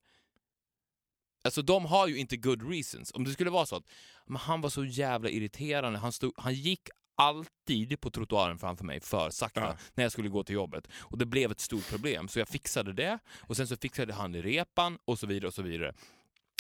Alltså 1.44 1.62
de 1.62 1.84
har 1.84 2.06
ju 2.06 2.16
inte 2.18 2.36
good 2.36 2.70
reasons. 2.70 3.12
Om 3.14 3.24
det 3.24 3.30
skulle 3.30 3.50
vara 3.50 3.66
så 3.66 3.76
att 3.76 3.84
men 4.26 4.36
han 4.36 4.60
var 4.60 4.70
så 4.70 4.84
jävla 4.84 5.30
irriterande, 5.30 5.98
han, 5.98 6.12
stod, 6.12 6.32
han 6.36 6.54
gick 6.54 6.88
alltid 7.16 8.00
på 8.00 8.10
trottoaren 8.10 8.58
framför 8.58 8.84
mig 8.84 9.00
för 9.00 9.30
sakta 9.30 9.60
Ja. 9.60 9.76
när 9.94 10.04
jag 10.04 10.12
skulle 10.12 10.28
gå 10.28 10.44
till 10.44 10.54
jobbet. 10.54 10.88
Och 10.98 11.18
det 11.18 11.26
blev 11.26 11.50
ett 11.50 11.60
stort 11.60 11.90
problem, 11.90 12.28
så 12.28 12.38
jag 12.38 12.48
fixade 12.48 12.92
det. 12.92 13.18
Och 13.38 13.56
sen 13.56 13.66
så 13.68 13.76
fixade 13.76 14.14
han 14.14 14.34
i 14.34 14.42
repan 14.42 14.98
och 15.04 15.18
så 15.18 15.26
vidare 15.26 15.46
och 15.48 15.54
så 15.54 15.62
vidare. 15.62 15.94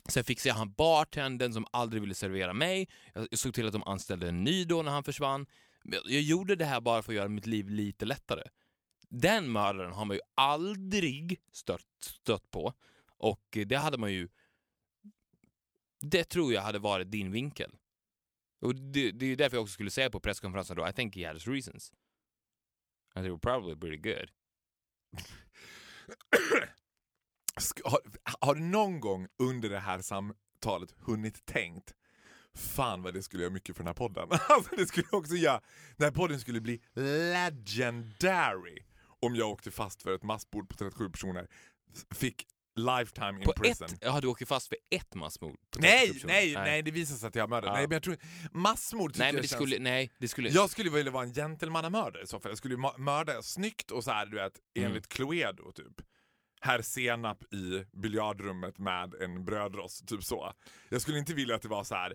Sen 0.08 0.24
fixade 0.24 0.48
jag 0.48 0.56
han 0.56 0.72
bartendern 0.72 1.52
som 1.52 1.66
aldrig 1.70 2.02
ville 2.02 2.14
servera 2.14 2.52
mig. 2.52 2.88
Jag 3.14 3.38
såg 3.38 3.54
till 3.54 3.66
att 3.66 3.72
de 3.72 3.82
anställde 3.82 4.28
en 4.28 4.44
ny 4.44 4.64
då 4.64 4.82
när 4.82 4.92
han 4.92 5.04
försvann. 5.04 5.46
Jag 5.82 6.02
jag 6.04 6.22
gjorde 6.22 6.56
det 6.56 6.64
här 6.64 6.80
bara 6.80 7.02
för 7.02 7.12
att 7.12 7.16
göra 7.16 7.28
mitt 7.28 7.46
liv 7.46 7.68
lite 7.70 8.04
lättare. 8.04 8.42
Den 9.08 9.52
mördaren 9.52 9.92
har 9.92 10.04
man 10.04 10.16
ju 10.16 10.20
aldrig 10.34 11.40
stött, 11.52 11.86
stött 12.00 12.50
på. 12.50 12.72
Och 13.18 13.58
det 13.66 13.76
hade 13.76 13.98
man 13.98 14.12
ju... 14.12 14.28
Det 16.00 16.24
tror 16.24 16.52
jag 16.52 16.62
hade 16.62 16.78
varit 16.78 17.10
din 17.10 17.32
vinkel. 17.32 17.74
Och 18.60 18.74
det, 18.74 19.10
det 19.10 19.26
är 19.26 19.36
därför 19.36 19.56
jag 19.56 19.62
också 19.62 19.72
skulle 19.72 19.90
säga 19.90 20.10
på 20.10 20.20
presskonferensen 20.20 20.76
då, 20.76 20.88
I 20.88 20.92
think 20.92 21.16
he 21.16 21.26
had 21.26 21.36
his 21.36 21.48
reasons. 21.48 21.92
And 23.14 23.24
they 23.24 23.30
were 23.30 23.38
probably 23.38 23.76
pretty 23.76 23.96
good. 23.96 24.30
Har, 27.84 27.98
har 28.40 28.54
du 28.54 28.60
någon 28.60 29.00
gång 29.00 29.28
under 29.38 29.68
det 29.70 29.78
här 29.80 30.00
samtalet 30.02 30.94
hunnit 30.98 31.46
tänkt 31.46 31.94
Fan 32.54 33.02
vad 33.02 33.14
det 33.14 33.22
skulle 33.22 33.42
göra 33.42 33.52
mycket 33.52 33.76
för 33.76 33.82
den 33.84 33.88
här 33.88 33.94
podden. 33.94 34.28
Alltså 34.48 34.76
det 34.76 34.86
skulle 34.86 35.06
också 35.10 35.34
göra, 35.34 35.60
den 35.96 36.04
här 36.04 36.10
podden 36.12 36.40
skulle 36.40 36.60
bli 36.60 36.80
legendary 36.94 38.78
om 39.20 39.36
jag 39.36 39.50
åkte 39.50 39.70
fast 39.70 40.02
för 40.02 40.14
ett 40.14 40.22
massmord 40.22 40.68
på 40.68 40.76
37 40.76 41.10
personer. 41.10 41.48
Fick 42.14 42.46
lifetime 42.76 43.38
in 43.38 43.44
På 43.44 43.52
prison. 43.52 43.88
ett, 43.88 43.98
ja, 44.00 44.20
du 44.20 44.28
åker 44.28 44.46
fast 44.46 44.68
för 44.68 44.78
ett 44.90 45.14
massmord. 45.14 45.56
Nej, 45.78 46.06
30 46.06 46.12
personer. 46.14 46.32
nej, 46.34 46.54
nej, 46.54 46.82
det 46.82 46.90
visar 46.90 47.16
sig 47.16 47.28
att 47.28 47.34
jag 47.34 47.50
mördat. 47.50 47.68
Ja. 47.68 47.72
Nej, 47.72 47.82
men 47.82 47.92
jag 47.92 48.02
tror, 48.02 48.16
massmord 48.52 49.12
Nej, 49.18 49.32
men 49.32 49.42
det 49.42 49.48
känns... 49.48 49.62
skulle, 49.62 49.78
nej, 49.78 50.10
det 50.18 50.28
skulle... 50.28 50.48
Jag 50.48 50.70
skulle 50.70 50.90
vilja 50.90 51.12
vara 51.12 51.24
en 51.24 51.34
gentlemannamördare 51.34 52.22
i 52.22 52.26
så 52.26 52.40
fall. 52.40 52.50
Jag 52.50 52.58
skulle 52.58 52.76
mörda 52.98 53.42
snyggt 53.42 53.90
och 53.90 54.04
så 54.04 54.10
här, 54.10 54.26
du 54.26 54.36
vet, 54.36 54.52
Mm. 54.76 54.88
enligt 54.88 55.08
Cluedo 55.08 55.72
typ. 55.72 56.02
Herr 56.66 56.82
Senap 56.82 57.54
i 57.54 57.84
biljardrummet 57.92 58.78
med 58.78 59.14
en 59.14 59.44
brödrost, 59.44 60.08
typ 60.08 60.24
så. 60.24 60.52
Jag 60.88 61.02
skulle 61.02 61.18
inte 61.18 61.34
vilja 61.34 61.54
att 61.54 61.62
det 61.62 61.68
var 61.68 61.84
så 61.84 61.94
här, 61.94 62.14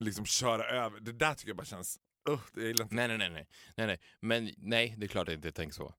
liksom 0.00 0.26
köra 0.26 0.64
över. 0.64 1.00
Det 1.00 1.12
där 1.12 1.34
tycker 1.34 1.50
jag 1.50 1.56
bara 1.56 1.64
känns... 1.64 1.98
Uh, 2.28 2.40
det 2.52 2.70
inte. 2.70 2.86
Nej, 2.90 3.08
nej, 3.08 3.18
nej, 3.18 3.30
nej, 3.30 3.48
nej, 3.76 3.86
nej. 3.86 4.00
Men 4.20 4.50
nej, 4.56 4.94
det 4.98 5.06
är 5.06 5.08
klart 5.08 5.28
jag 5.28 5.34
inte 5.34 5.52
tänker 5.52 5.74
så. 5.74 5.94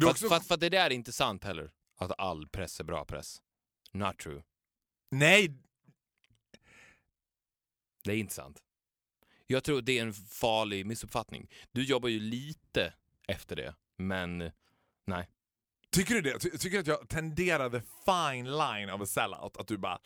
För, 0.00 0.10
också... 0.10 0.28
för, 0.28 0.40
för 0.40 0.56
det 0.56 0.68
där 0.68 0.86
är 0.86 0.90
inte 0.90 1.12
sant 1.12 1.44
heller. 1.44 1.72
Att 1.96 2.18
all 2.18 2.48
press 2.48 2.80
är 2.80 2.84
bra 2.84 3.04
press. 3.04 3.42
Not 3.92 4.18
true. 4.18 4.42
Nej! 5.10 5.58
Det 8.04 8.12
är 8.12 8.16
inte 8.16 8.34
sant. 8.34 8.62
Jag 9.46 9.64
tror 9.64 9.82
det 9.82 9.98
är 9.98 10.02
en 10.02 10.12
farlig 10.14 10.86
missuppfattning. 10.86 11.50
Du 11.72 11.84
jobbar 11.84 12.08
ju 12.08 12.20
lite 12.20 12.94
efter 13.28 13.56
det, 13.56 13.74
men 13.96 14.52
nej. 15.06 15.28
Tycker 15.94 16.14
du 16.14 16.20
det? 16.20 16.38
Ty- 16.38 16.50
tycker 16.50 16.70
du 16.70 16.78
att 16.78 16.86
jag 16.86 17.08
tenderar 17.08 17.70
the 17.70 17.80
fine 18.04 18.44
line 18.44 18.90
of 18.90 19.00
a 19.00 19.06
sellout? 19.06 19.56
Att 19.56 19.66
du 19.66 19.76
bara... 19.78 19.98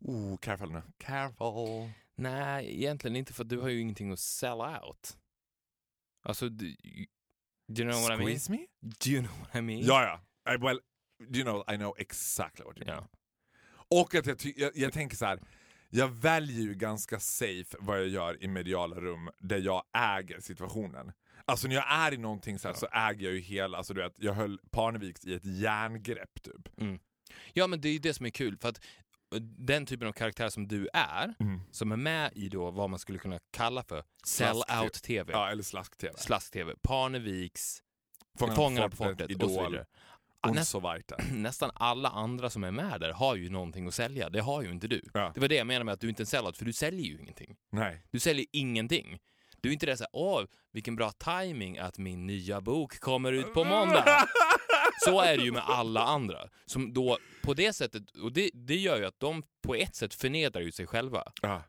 Oh, 0.00 0.36
careful 0.36 0.72
nu. 0.72 0.82
Careful. 0.98 1.90
Nej, 2.16 2.74
egentligen 2.76 3.16
inte 3.16 3.32
för 3.32 3.44
du 3.44 3.58
har 3.58 3.68
ju 3.68 3.80
ingenting 3.80 4.12
att 4.12 4.18
sell 4.18 4.60
out. 4.60 5.16
Alltså, 6.22 6.48
do, 6.48 6.64
do 7.68 7.82
you 7.82 7.90
know 7.92 8.02
what 8.02 8.10
I 8.10 8.16
mean? 8.16 8.26
Squeeze 8.26 8.52
me? 8.52 8.66
Do 8.80 9.10
you 9.10 9.22
know 9.22 9.38
what 9.38 9.54
I 9.54 9.60
mean? 9.60 9.80
Ja, 9.80 10.20
ja. 10.44 10.54
I, 10.54 10.56
well, 10.56 10.80
you 11.34 11.42
know, 11.42 11.64
I 11.74 11.76
know 11.76 11.94
exactly 11.98 12.64
what 12.64 12.78
you 12.78 12.86
mean. 12.86 12.98
Ja. 12.98 13.18
Och 14.00 14.14
att 14.14 14.26
jag, 14.26 14.36
jag, 14.56 14.76
jag 14.76 14.92
tänker 14.92 15.16
så 15.16 15.24
här. 15.24 15.40
Jag 15.90 16.08
väljer 16.08 16.60
ju 16.60 16.74
ganska 16.74 17.20
safe 17.20 17.76
vad 17.78 17.98
jag 17.98 18.08
gör 18.08 18.42
i 18.42 18.48
mediala 18.48 18.96
rum 18.96 19.30
där 19.38 19.58
jag 19.58 19.82
äger 19.96 20.40
situationen. 20.40 21.12
Alltså 21.46 21.68
när 21.68 21.74
jag 21.74 21.84
är 21.92 22.14
i 22.14 22.16
någonting 22.16 22.58
så 22.58 22.68
här, 22.68 22.74
så 22.74 22.86
äger 22.86 23.24
jag 23.26 23.34
ju 23.34 23.40
hela, 23.40 23.78
alltså 23.78 23.94
du 23.94 24.02
vet, 24.02 24.12
jag 24.18 24.32
höll 24.32 24.58
Parneviks 24.70 25.24
i 25.24 25.34
ett 25.34 25.44
järngrepp 25.44 26.42
typ. 26.42 26.68
Ja, 27.52 27.66
men 27.66 27.80
det 27.80 27.88
är 27.88 27.92
ju 27.92 27.98
det 27.98 28.14
som 28.14 28.26
är 28.26 28.30
kul. 28.30 28.56
För 28.60 28.68
att 28.68 28.80
eh, 29.34 29.40
den 29.40 29.86
typen 29.86 30.08
av 30.08 30.12
karaktär 30.12 30.48
som 30.48 30.68
du 30.68 30.88
är, 30.92 31.34
Mm. 31.40 31.60
som 31.70 31.92
är 31.92 31.96
med 31.96 32.30
i 32.34 32.48
då 32.48 32.70
vad 32.70 32.90
man 32.90 32.98
skulle 32.98 33.18
kunna 33.18 33.38
kalla 33.50 33.82
för 33.82 34.04
sell-out-tv, 34.24 35.32
Ja, 35.32 35.50
eller 35.50 35.62
slask-tv. 35.62 36.14
slask-tv, 36.18 36.74
Parneviks, 36.82 37.82
Fångarna, 38.38 38.56
Fångarna 38.56 38.88
på 38.88 38.96
fortet 38.96 39.42
och 39.42 39.50
så 39.50 39.60
Idol, 39.60 39.70
vidare. 39.72 39.86
och 40.46 40.54
Näst- 40.56 40.64
så 40.70 40.78
vidare. 40.80 41.24
Nästan 41.32 41.70
alla 41.74 42.08
andra 42.08 42.50
som 42.50 42.64
är 42.64 42.70
med 42.70 43.00
där 43.00 43.12
har 43.12 43.36
ju 43.36 43.50
någonting 43.50 43.86
att 43.86 43.94
sälja. 43.94 44.30
Det 44.30 44.40
har 44.40 44.62
ju 44.62 44.70
inte 44.70 44.88
du. 44.88 45.02
Ja. 45.14 45.30
Det 45.34 45.40
var 45.40 45.48
det 45.48 45.54
jag 45.54 45.66
menade 45.66 45.84
med 45.84 45.92
att 45.92 46.00
du 46.00 46.08
inte 46.08 46.20
är 46.20 46.24
en 46.24 46.26
sellout, 46.26 46.56
för 46.56 46.64
du 46.64 46.72
säljer 46.72 47.06
ju 47.06 47.18
ingenting. 47.20 47.56
Nej. 47.72 48.02
Du 48.10 48.18
säljer 48.18 48.46
ingenting. 48.52 49.18
Du 49.64 49.68
är 49.68 49.72
inte 49.72 49.86
det 49.86 49.96
såhär, 49.96 50.10
åh, 50.12 50.44
vilken 50.72 50.96
bra 50.96 51.12
timing 51.12 51.78
att 51.78 51.98
min 51.98 52.26
nya 52.26 52.60
bok 52.60 53.00
kommer 53.00 53.32
ut 53.32 53.54
på 53.54 53.64
måndag. 53.64 54.28
Så 55.04 55.20
är 55.20 55.36
det 55.36 55.44
ju 55.44 55.52
med 55.52 55.62
alla 55.66 56.04
andra. 56.04 56.48
Som 56.66 56.92
då, 56.92 57.18
på 57.42 57.54
det 57.54 57.72
sättet, 57.72 58.10
och 58.10 58.32
det, 58.32 58.50
det 58.54 58.76
gör 58.76 58.98
ju 58.98 59.04
att 59.04 59.20
de 59.20 59.42
på 59.62 59.74
ett 59.74 59.94
sätt 59.94 60.14
förnedrar 60.14 60.60
ju 60.60 60.72
sig 60.72 60.86
själva. 60.86 61.32
Ja. 61.42 61.62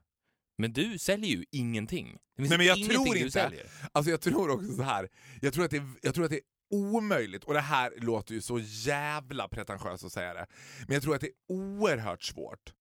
Men 0.57 0.73
du 0.73 0.97
säljer 0.97 1.29
ju 1.29 1.45
ingenting. 1.51 2.17
Det 2.37 2.43
Nej, 2.49 2.57
men 2.57 2.67
jag 2.67 2.77
ingenting 2.77 3.05
tror 3.05 3.17
inte-. 3.17 3.69
Alltså 3.91 4.11
jag 4.11 4.21
tror 4.21 4.49
också 4.49 4.71
så 4.71 4.83
här. 4.83 5.09
Jag 5.41 5.53
tror, 5.53 5.65
att 5.65 5.71
det, 5.71 5.83
jag 6.01 6.15
tror 6.15 6.25
att 6.25 6.31
det 6.31 6.37
är 6.37 6.77
omöjligt, 6.77 7.43
och 7.43 7.53
det 7.53 7.59
här 7.59 7.93
låter 7.97 8.33
ju 8.33 8.41
så 8.41 8.59
jävla 8.59 9.47
pretentiöst 9.47 10.05
att 10.05 10.11
säga 10.11 10.33
det, 10.33 10.45
men 10.87 10.93
jag 10.93 11.03
tror 11.03 11.15
att 11.15 11.21
det 11.21 11.27
är 11.27 11.53
oerhört 11.53 12.23
svårt 12.23 12.73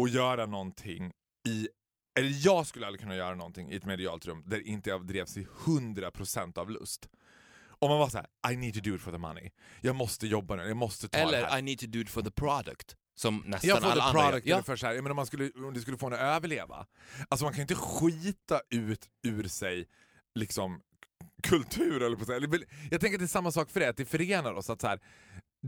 att 0.00 0.10
göra 0.10 0.46
någonting 0.46 1.12
i 1.48 1.68
eller 2.16 2.32
jag 2.46 2.66
skulle 2.66 2.86
aldrig 2.86 3.00
kunna 3.00 3.16
göra 3.16 3.34
någonting 3.34 3.70
i 3.72 3.76
ett 3.76 3.84
medialt 3.84 4.26
rum 4.26 4.42
där 4.46 4.66
inte 4.66 4.90
jag 4.90 5.06
drevs 5.06 5.36
i 5.36 5.46
100% 5.64 6.58
av 6.58 6.70
lust. 6.70 7.08
Om 7.78 7.90
man 7.90 7.98
var 7.98 8.08
så 8.08 8.18
här: 8.18 8.52
I 8.52 8.56
need 8.56 8.74
to 8.74 8.80
do 8.80 8.94
it 8.96 9.00
for 9.02 9.12
the 9.12 9.18
money. 9.18 9.50
Jag 9.80 9.96
måste 9.96 10.26
jobba 10.26 10.56
nu, 10.56 10.62
jag 10.62 10.76
måste 10.76 11.08
ta 11.08 11.18
det 11.18 11.24
här. 11.24 11.32
Eller 11.32 11.58
I 11.58 11.62
need 11.62 11.78
to 11.78 11.86
do 11.86 11.98
it 12.00 12.10
for 12.10 12.22
the 12.22 12.30
product. 12.30 12.96
Som 13.14 13.42
nästan 13.46 13.68
Jag 13.68 13.82
får 13.82 13.90
alla 13.90 14.02
andra 14.02 14.20
gör. 14.22 14.28
product 14.30 14.46
Ja. 14.46 14.54
eller 14.56 14.62
för 14.64 14.76
så 14.76 14.86
här, 14.86 14.94
jag 14.94 15.02
menar, 15.02 15.10
om, 15.10 15.16
man 15.16 15.26
skulle, 15.26 15.50
om 15.50 15.74
det 15.74 15.80
skulle 15.80 15.98
få 15.98 16.06
en 16.06 16.12
att 16.12 16.18
överleva. 16.20 16.86
Alltså 17.28 17.44
man 17.44 17.52
kan 17.52 17.58
ju 17.58 17.62
inte 17.62 17.74
skita 17.74 18.60
ut 18.70 19.08
ur 19.22 19.48
sig 19.48 19.88
liksom 20.34 20.80
kultur 21.42 22.02
eller 22.02 22.16
på. 22.16 22.32
Eller, 22.32 22.64
Jag 22.90 23.00
tänker 23.00 23.14
att 23.14 23.20
det 23.20 23.24
är 23.24 23.26
samma 23.26 23.52
sak 23.52 23.70
för 23.70 23.80
det, 23.80 23.88
att 23.88 23.96
det 23.96 24.04
förenar 24.04 24.52
oss. 24.52 24.70
att 24.70 24.80
så 24.80 24.86
här, 24.86 25.00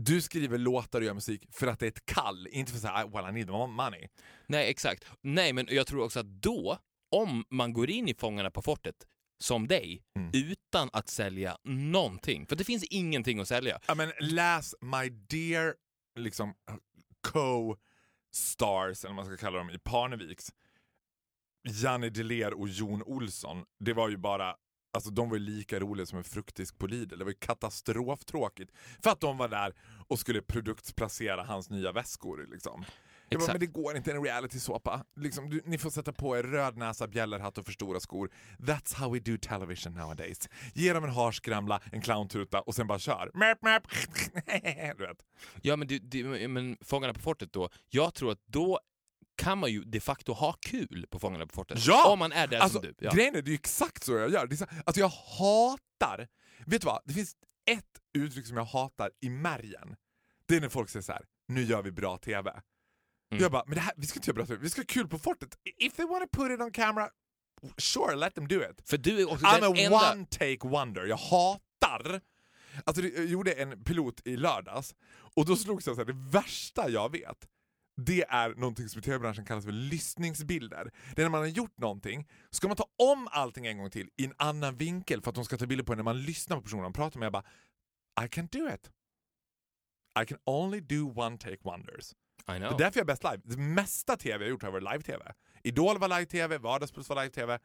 du 0.05 0.21
skriver 0.21 0.57
låtar 0.57 0.99
och 0.99 1.05
gör 1.05 1.13
musik 1.13 1.45
för 1.51 1.67
att 1.67 1.79
det 1.79 1.85
är 1.85 1.87
ett 1.87 2.05
kall, 2.05 2.47
inte 2.51 2.71
för 2.71 2.79
säga 2.79 3.07
well 3.13 3.29
I 3.29 3.31
need 3.31 3.49
money. 3.49 4.07
Nej, 4.47 4.69
exakt. 4.69 5.05
Nej, 5.21 5.53
men 5.53 5.67
jag 5.71 5.87
tror 5.87 6.03
också 6.03 6.19
att 6.19 6.25
då, 6.41 6.77
om 7.11 7.45
man 7.49 7.73
går 7.73 7.89
in 7.89 8.07
i 8.09 8.13
Fångarna 8.13 8.51
på 8.51 8.61
fortet 8.61 8.95
som 9.43 9.67
dig, 9.67 10.03
Mm. 10.15 10.29
utan 10.33 10.89
att 10.93 11.09
sälja 11.09 11.57
någonting, 11.63 12.47
för 12.47 12.55
det 12.55 12.63
finns 12.63 12.83
ingenting 12.83 13.39
att 13.39 13.47
sälja. 13.47 13.79
Ja, 13.87 13.95
men 13.95 14.11
läs 14.19 14.75
My 14.81 15.09
Dear 15.09 15.75
liksom, 16.19 16.53
co-stars, 17.27 19.05
eller 19.05 19.15
vad 19.15 19.15
man 19.15 19.25
ska 19.25 19.37
kalla 19.45 19.57
dem, 19.57 19.69
i 19.69 19.79
Parneviks. 19.79 20.49
Janne 21.69 22.09
Deler 22.09 22.53
och 22.53 22.69
Jon 22.69 23.03
Olsson. 23.03 23.65
Det 23.79 23.93
var 23.93 24.09
ju 24.09 24.17
bara, 24.17 24.55
alltså 24.99 25.11
de 25.11 25.29
var 25.29 25.37
ju 25.37 25.43
lika 25.43 25.79
roliga 25.79 26.05
som 26.05 26.17
en 26.17 26.23
fruktdisk 26.23 26.77
på 26.77 26.87
Lidl. 26.87 27.17
Det 27.17 27.23
var 27.23 27.31
ju 27.31 27.37
katastroftråkigt. 27.39 28.71
För 29.03 29.09
att 29.09 29.19
de 29.19 29.37
var 29.37 29.47
där 29.47 29.73
och 30.07 30.19
skulle 30.19 30.41
produktplacera 30.41 31.43
hans 31.43 31.69
nya 31.69 31.91
väskor. 31.91 32.47
Liksom. 32.51 32.79
Var, 32.81 32.87
Exakt. 33.37 33.53
men 33.53 33.59
det 33.59 33.65
går 33.65 33.97
inte 33.97 34.11
en 34.11 34.23
reality-såpa. 34.23 35.05
Liksom, 35.15 35.49
du, 35.49 35.61
ni 35.65 35.77
får 35.77 35.89
sätta 35.89 36.13
på 36.13 36.37
er 36.37 36.43
röd 36.43 36.77
näsa, 36.77 37.07
bjällerhatt 37.07 37.57
och 37.57 37.65
för 37.65 37.71
stora 37.71 37.99
skor. 37.99 38.29
That's 38.57 38.95
how 38.95 39.13
we 39.13 39.19
do 39.19 39.37
television 39.37 39.93
nowadays. 39.93 40.49
Ge 40.73 40.93
dem 40.93 41.03
en 41.03 41.09
harskramla, 41.09 41.81
en 41.91 42.01
clowntuta 42.01 42.61
och 42.61 42.75
sen 42.75 42.87
bara 42.87 42.99
kör. 42.99 43.31
Mäp, 43.33 43.61
mäp. 43.61 43.83
du 44.97 45.07
vet. 45.07 45.25
Ja, 45.61 45.75
men, 45.75 45.87
det, 45.87 45.99
det, 45.99 46.47
men 46.47 46.77
Fångarna 46.81 47.13
på 47.13 47.19
fortet 47.19 47.53
då, 47.53 47.69
jag 47.89 48.13
tror 48.13 48.31
att 48.31 48.41
då 48.45 48.79
kan 49.39 49.57
man 49.57 49.71
ju 49.71 49.83
de 49.83 49.99
facto 49.99 50.33
ha 50.33 50.53
kul 50.53 51.07
på 51.09 51.19
Fångarna 51.19 51.47
på 51.47 51.53
fortet. 51.53 51.85
Ja! 51.85 52.11
Om 52.11 52.19
man 52.19 52.31
är 52.31 52.47
där 52.47 52.59
Alltså, 52.59 52.81
som 52.81 52.87
du. 52.87 53.05
Ja. 53.05 53.11
Grejen 53.11 53.35
är, 53.35 53.41
det 53.41 53.51
är 53.51 53.55
exakt 53.55 54.03
så 54.03 54.13
jag 54.13 54.31
gör. 54.31 54.47
Det 54.47 54.55
är 54.55 54.57
så, 54.57 54.65
alltså 54.85 54.99
jag 54.99 55.09
hatar, 55.09 56.27
vet 56.65 56.81
du 56.81 56.85
vad? 56.85 57.01
Det 57.05 57.13
finns 57.13 57.35
ett 57.71 57.85
uttryck 58.13 58.47
som 58.47 58.57
jag 58.57 58.63
hatar 58.63 59.11
i 59.21 59.29
märgen. 59.29 59.95
Det 60.45 60.55
är 60.55 60.61
när 60.61 60.69
folk 60.69 60.89
säger 60.89 61.03
så 61.03 61.11
här: 61.11 61.25
nu 61.47 61.63
gör 61.63 61.81
vi 61.81 61.91
bra 61.91 62.17
TV. 62.17 62.49
Mm. 62.51 63.41
Jag 63.41 63.51
bara, 63.51 63.63
men 63.65 63.75
det 63.75 63.81
här, 63.81 63.93
vi 63.97 64.07
ska 64.07 64.17
inte 64.17 64.29
göra 64.29 64.35
bra 64.35 64.45
TV, 64.45 64.59
vi 64.61 64.69
ska 64.69 64.81
ha 64.81 64.85
kul 64.85 65.07
på 65.07 65.19
fortet. 65.19 65.57
If 65.77 65.95
they 65.95 66.05
want 66.05 66.31
to 66.31 66.41
put 66.41 66.51
it 66.51 66.61
on 66.61 66.71
camera, 66.71 67.09
sure 67.77 68.15
let 68.15 68.35
them 68.35 68.47
do 68.47 68.55
it. 68.55 68.89
För 68.89 68.97
du 68.97 69.21
är 69.21 69.31
också 69.31 69.45
I'm 69.45 69.63
a 69.63 69.73
enda... 69.77 70.11
one 70.11 70.25
take 70.25 70.67
wonder. 70.67 71.05
Jag 71.05 71.17
hatar... 71.17 72.21
Alltså 72.83 73.03
jag 73.03 73.25
gjorde 73.25 73.53
en 73.53 73.83
pilot 73.83 74.21
i 74.25 74.37
lördags 74.37 74.95
och 75.35 75.45
då 75.45 75.55
slogs 75.55 75.87
jag 75.87 75.95
så 75.95 76.01
här, 76.01 76.05
det 76.05 76.37
värsta 76.37 76.89
jag 76.89 77.11
vet 77.11 77.47
det 78.05 78.23
är 78.29 78.49
någonting 78.49 78.89
som 78.89 78.99
i 78.99 79.01
tv-branschen 79.01 79.45
kallas 79.45 79.65
för 79.65 79.71
lyssningsbilder. 79.71 80.91
Det 81.15 81.21
är 81.21 81.25
när 81.25 81.29
man 81.29 81.39
har 81.41 81.47
gjort 81.47 81.77
någonting, 81.77 82.27
ska 82.49 82.67
man 82.67 82.77
ta 82.77 82.89
om 82.97 83.27
allting 83.31 83.65
en 83.65 83.77
gång 83.77 83.89
till 83.89 84.09
i 84.17 84.25
en 84.25 84.33
annan 84.37 84.77
vinkel 84.77 85.21
för 85.21 85.29
att 85.29 85.35
de 85.35 85.45
ska 85.45 85.57
ta 85.57 85.65
bilder 85.65 85.85
på 85.85 85.93
en 85.93 85.97
när 85.97 86.03
man 86.03 86.21
lyssnar 86.21 86.57
på 86.57 86.63
personen 86.63 86.83
man 86.83 86.93
pratar 86.93 87.19
med. 87.19 87.25
Jag 87.25 87.33
bara, 87.33 87.45
I 88.21 88.27
can't 88.27 88.49
do 88.51 88.73
it. 88.73 88.91
I 90.21 90.25
can 90.25 90.37
only 90.45 90.79
do 90.79 91.13
one 91.15 91.37
take 91.37 91.57
wonders. 91.63 92.13
I 92.47 92.59
Det 92.59 92.65
är 92.65 92.77
därför 92.77 92.99
jag 92.99 93.03
är 93.03 93.05
bäst 93.05 93.23
live. 93.23 93.41
Det 93.43 93.57
mesta 93.57 94.17
tv 94.17 94.43
jag 94.45 94.49
gjort 94.49 94.63
har 94.63 94.71
varit 94.71 94.83
live-tv. 94.83 95.33
Idol 95.63 95.97
var 95.97 96.07
live-tv, 96.07 96.57
Vardagspuls 96.57 97.09
var 97.09 97.15
live-tv. 97.15 97.59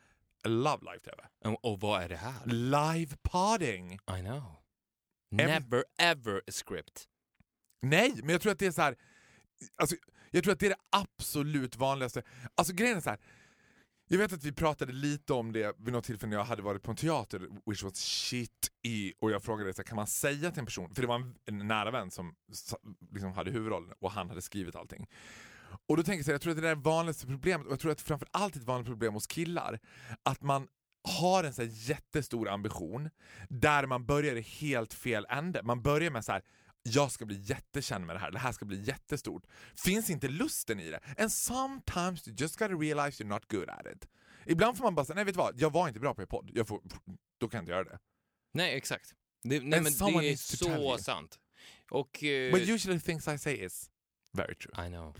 I 0.46 0.48
love 0.48 0.78
live-tv. 0.80 1.22
Och, 1.44 1.64
och 1.64 1.80
vad 1.80 2.02
är 2.02 2.08
det 2.08 2.16
här? 2.16 2.46
Live-podding. 2.46 3.92
I 3.94 4.20
know. 4.22 4.42
Never 5.30 5.84
ever 5.98 6.36
a 6.36 6.52
script. 6.52 7.08
Nej, 7.82 8.12
men 8.16 8.28
jag 8.28 8.40
tror 8.40 8.52
att 8.52 8.58
det 8.58 8.66
är 8.66 8.70
så 8.70 8.82
här. 8.82 8.96
Alltså, 9.76 9.96
jag 10.30 10.44
tror 10.44 10.52
att 10.52 10.60
det 10.60 10.66
är 10.66 10.70
det 10.70 10.76
absolut 10.90 11.76
vanligaste. 11.76 12.22
Alltså 12.54 12.74
grejen 12.74 12.96
är 12.96 13.00
så 13.00 13.10
här. 13.10 13.18
Jag 14.08 14.18
vet 14.18 14.32
att 14.32 14.44
vi 14.44 14.52
pratade 14.52 14.92
lite 14.92 15.32
om 15.32 15.52
det 15.52 15.76
vid 15.78 15.92
något 15.92 16.04
tillfälle 16.04 16.30
när 16.30 16.36
jag 16.36 16.44
hade 16.44 16.62
varit 16.62 16.82
på 16.82 16.90
en 16.90 16.96
teater, 16.96 17.48
which 17.66 17.82
was 17.82 17.96
shit 17.96 18.70
i, 18.82 19.12
och 19.20 19.30
jag 19.30 19.42
frågade 19.42 19.74
så 19.74 19.82
här, 19.82 19.84
kan 19.84 19.96
man 19.96 20.06
säga 20.06 20.50
till 20.50 20.60
en 20.60 20.66
person, 20.66 20.94
för 20.94 21.02
det 21.02 21.08
var 21.08 21.14
en, 21.14 21.34
en 21.46 21.68
nära 21.68 21.90
vän 21.90 22.10
som 22.10 22.34
liksom 23.12 23.32
hade 23.32 23.50
huvudrollen 23.50 23.92
och 24.00 24.10
han 24.10 24.28
hade 24.28 24.42
skrivit 24.42 24.76
allting. 24.76 25.06
Och 25.88 25.96
då 25.96 26.02
tänker 26.02 26.18
jag 26.18 26.24
så 26.24 26.30
här, 26.30 26.34
jag 26.34 26.40
tror 26.40 26.50
att 26.50 26.62
det 26.62 26.68
är 26.68 26.74
det 26.74 26.82
vanligaste 26.82 27.26
problemet, 27.26 27.66
och 27.66 27.72
jag 27.72 27.80
tror 27.80 27.92
att 27.92 28.00
framförallt 28.00 28.56
är 28.56 28.60
ett 28.60 28.66
vanligt 28.66 28.88
problem 28.88 29.14
hos 29.14 29.26
killar, 29.26 29.80
att 30.22 30.42
man 30.42 30.68
har 31.08 31.44
en 31.44 31.54
så 31.54 31.62
här 31.62 31.70
jättestor 31.72 32.48
ambition 32.48 33.10
där 33.48 33.86
man 33.86 34.06
börjar 34.06 34.36
i 34.36 34.40
helt 34.40 34.94
fel 34.94 35.26
ände. 35.28 35.62
Man 35.62 35.82
börjar 35.82 36.10
med 36.10 36.24
så 36.24 36.32
här 36.32 36.42
jag 36.86 37.12
ska 37.12 37.24
bli 37.26 37.40
jättekänd 37.40 38.06
med 38.06 38.16
det 38.16 38.20
här, 38.20 38.30
det 38.30 38.38
här 38.38 38.52
ska 38.52 38.64
bli 38.64 38.82
jättestort. 38.82 39.46
Finns 39.84 40.10
inte 40.10 40.28
lusten 40.28 40.80
i 40.80 40.90
det. 40.90 41.00
And 41.18 41.32
sometimes 41.32 42.28
you 42.28 42.36
just 42.38 42.56
gotta 42.58 42.74
realize 42.74 43.24
you're 43.24 43.28
not 43.28 43.50
good 43.50 43.68
at 43.68 43.86
it. 43.86 44.08
Ibland 44.46 44.76
får 44.76 44.84
man 44.84 44.94
bara 44.94 45.06
säga, 45.06 45.14
nej 45.14 45.24
vet 45.24 45.34
du 45.34 45.38
vad, 45.38 45.60
jag 45.60 45.72
var 45.72 45.88
inte 45.88 46.00
bra 46.00 46.14
på 46.14 46.22
er 46.22 46.26
podd, 46.26 46.50
jag 46.54 46.68
får, 46.68 46.80
då 47.40 47.48
kan 47.48 47.58
jag 47.58 47.62
inte 47.62 47.72
göra 47.72 47.84
det. 47.84 47.98
Nej, 48.54 48.76
exakt. 48.76 49.14
Det, 49.42 49.48
nej, 49.48 49.78
And 49.78 49.84
men 50.00 50.22
det 50.22 50.28
är 50.30 50.36
så 50.36 50.98
sant. 50.98 51.38
Och... 51.90 52.24
eh, 52.24 52.52
But 52.52 52.68
usually 52.68 53.00
things 53.00 53.28
I 53.28 53.38
say 53.38 53.54
is 53.64 53.90
very 54.36 54.54
true. 54.54 54.86
I 54.86 54.88
know. 54.90 55.16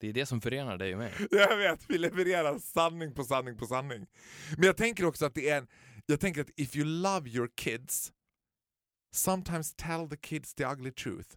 det 0.00 0.08
är 0.08 0.12
det 0.12 0.26
som 0.26 0.40
förenar 0.40 0.76
dig 0.78 0.92
och 0.92 0.98
mig. 0.98 1.12
Jag 1.30 1.56
vet, 1.56 1.80
vi 1.88 1.98
levererar 1.98 2.58
sanning 2.58 3.14
på 3.14 3.24
sanning 3.24 3.56
på 3.56 3.66
sanning. 3.66 4.06
Men 4.56 4.66
jag 4.66 4.76
tänker 4.76 5.04
också 5.04 5.26
att 5.26 5.34
det 5.34 5.48
är 5.48 5.58
en, 5.58 5.68
jag 6.06 6.20
tänker 6.20 6.40
att 6.40 6.50
if 6.56 6.76
you 6.76 6.84
love 6.84 7.30
your 7.30 7.50
kids, 7.56 8.12
sometimes 9.10 9.74
tell 9.74 10.08
the 10.08 10.16
kids 10.16 10.54
the 10.54 10.64
ugly 10.64 10.92
truth. 10.92 11.36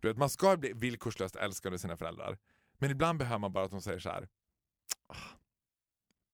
Du 0.00 0.08
vet, 0.08 0.16
man 0.16 0.30
ska 0.30 0.56
bli 0.56 0.72
villkorslöst 0.72 1.36
älskad 1.36 1.72
av 1.74 1.78
sina 1.78 1.96
föräldrar, 1.96 2.38
men 2.78 2.90
ibland 2.90 3.18
behöver 3.18 3.38
man 3.38 3.52
bara 3.52 3.64
att 3.64 3.70
de 3.70 3.82
säger 3.82 3.98
så 3.98 4.10
här. 4.10 4.28
"Ah, 5.06 5.16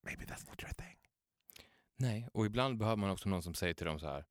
Maybe 0.03 0.25
that's 0.25 0.49
not 0.49 0.63
your 0.63 0.73
thing. 0.75 0.97
Nej, 1.97 2.29
och 2.33 2.47
ibland 2.47 2.79
behöver 2.79 2.97
man 2.97 3.11
också 3.11 3.29
någon 3.29 3.43
som 3.43 3.55
säger 3.55 3.75
till 3.75 3.87
dem 3.87 4.01
så 4.01 4.07
här. 4.07 4.27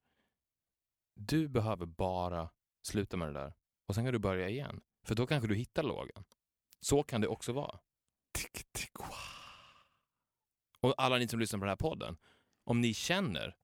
Du 1.14 1.48
behöver 1.48 1.86
bara 1.86 2.50
sluta 2.82 3.18
med 3.18 3.28
det 3.28 3.34
där. 3.34 3.54
Och 3.86 3.96
sen 3.96 4.04
kan 4.04 4.14
du 4.14 4.20
börja 4.20 4.50
igen. 4.50 4.82
För 5.04 5.16
då 5.16 5.28
kanske 5.28 5.48
du 5.48 5.56
hittar 5.56 5.84
lågan. 5.84 6.24
Så 6.80 7.04
kan 7.04 7.22
det 7.22 7.28
också 7.28 7.54
vara. 7.54 7.80
Tick, 8.32 8.72
tick, 8.72 9.00
wow. 9.00 9.10
Och 10.80 10.94
alla 10.98 11.18
ni 11.18 11.28
som 11.28 11.40
lyssnar 11.40 11.60
på 11.60 11.66
den 11.66 11.70
här 11.70 11.76
podden, 11.76 12.18
om 12.64 12.82
ni 12.82 12.94
känner 12.94 13.58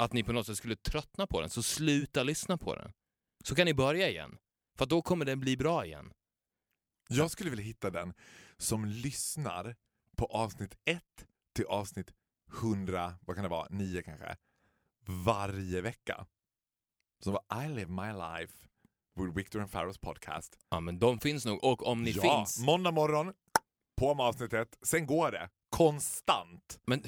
att 0.00 0.12
ni 0.12 0.22
på 0.22 0.32
något 0.32 0.46
sätt 0.46 0.56
skulle 0.56 0.76
tröttna 0.76 1.26
på 1.26 1.40
den, 1.40 1.50
så 1.50 1.62
sluta 1.62 2.22
lyssna 2.22 2.58
på 2.58 2.74
den. 2.74 2.92
Så 3.44 3.54
kan 3.54 3.64
ni 3.64 3.74
börja 3.74 4.08
igen. 4.08 4.38
För 4.78 4.86
då 4.86 5.02
kommer 5.02 5.24
den 5.24 5.40
bli 5.40 5.56
bra 5.56 5.86
igen. 5.86 6.12
Jag 7.08 7.30
skulle 7.30 7.50
vilja 7.50 7.64
hitta 7.64 7.90
den 7.90 8.14
som 8.56 8.84
lyssnar 8.84 9.76
på 10.16 10.26
avsnitt 10.26 10.74
1 10.84 11.02
till 11.54 11.66
avsnitt 11.66 12.12
100, 12.62 13.14
vad 13.20 13.36
kan 13.36 13.42
det 13.42 13.48
vara, 13.48 13.66
9 13.70 14.02
kanske, 14.02 14.36
varje 15.06 15.80
vecka. 15.80 16.26
Som 17.24 17.32
var 17.32 17.64
I 17.64 17.68
live 17.68 17.90
my 17.90 18.12
life 18.12 18.68
with 19.20 19.36
Victor 19.36 19.60
and 19.60 19.70
Farrows 19.70 19.98
podcast. 19.98 20.58
Ja, 20.70 20.80
men 20.80 20.98
de 20.98 21.20
finns 21.20 21.44
nog. 21.44 21.64
Och 21.64 21.86
om 21.86 22.02
ni 22.02 22.10
ja, 22.10 22.22
finns... 22.22 22.58
måndag 22.58 22.90
morgon, 22.90 23.32
på 23.96 24.14
med 24.14 24.26
avsnittet, 24.26 24.78
sen 24.82 25.06
går 25.06 25.30
det. 25.30 25.50
Konstant. 25.70 26.80
Men, 26.86 27.02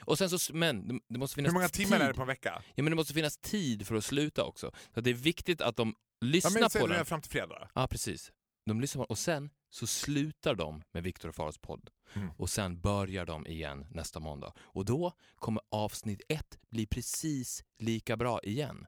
och 0.00 0.18
sen 0.18 0.30
så, 0.30 0.54
men 0.54 1.00
det- 1.08 1.18
måste 1.18 1.34
finnas 1.34 1.48
Hur 1.50 1.54
många 1.54 1.68
timmar 1.68 1.96
tid. 1.96 2.02
är 2.04 2.08
det 2.08 2.14
på 2.14 2.20
en 2.20 2.26
vecka? 2.28 2.62
Ja, 2.74 2.82
men 2.82 2.90
det 2.90 2.96
måste 2.96 3.14
finnas 3.14 3.36
tid 3.38 3.86
för 3.86 3.94
att 3.94 4.04
sluta 4.04 4.44
också. 4.44 4.70
Så 4.94 5.00
det 5.00 5.10
är 5.10 5.14
viktigt 5.14 5.60
att 5.60 5.76
de 5.76 5.94
Ja, 6.20 6.26
lyssnar 6.26 6.50
men 6.60 6.70
säg 6.70 6.80
på 6.80 6.86
den. 6.86 7.04
fram 7.06 7.20
till 7.22 7.30
fredag. 7.30 7.68
Ja, 7.74 7.86
precis. 7.86 8.32
De 8.66 8.80
lyssnar 8.80 9.04
på 9.04 9.10
Och 9.10 9.18
sen 9.18 9.50
så 9.70 9.86
slutar 9.86 10.54
de 10.54 10.82
med 10.92 11.02
Viktor 11.02 11.28
och 11.28 11.34
Faros 11.34 11.58
podd. 11.58 11.90
Mm. 12.14 12.30
Och 12.38 12.50
sen 12.50 12.80
börjar 12.80 13.26
de 13.26 13.46
igen 13.46 13.86
nästa 13.90 14.20
måndag. 14.20 14.52
Och 14.58 14.84
då 14.84 15.12
kommer 15.36 15.62
avsnitt 15.70 16.22
ett 16.28 16.58
bli 16.70 16.86
precis 16.86 17.64
lika 17.78 18.16
bra 18.16 18.40
igen. 18.42 18.86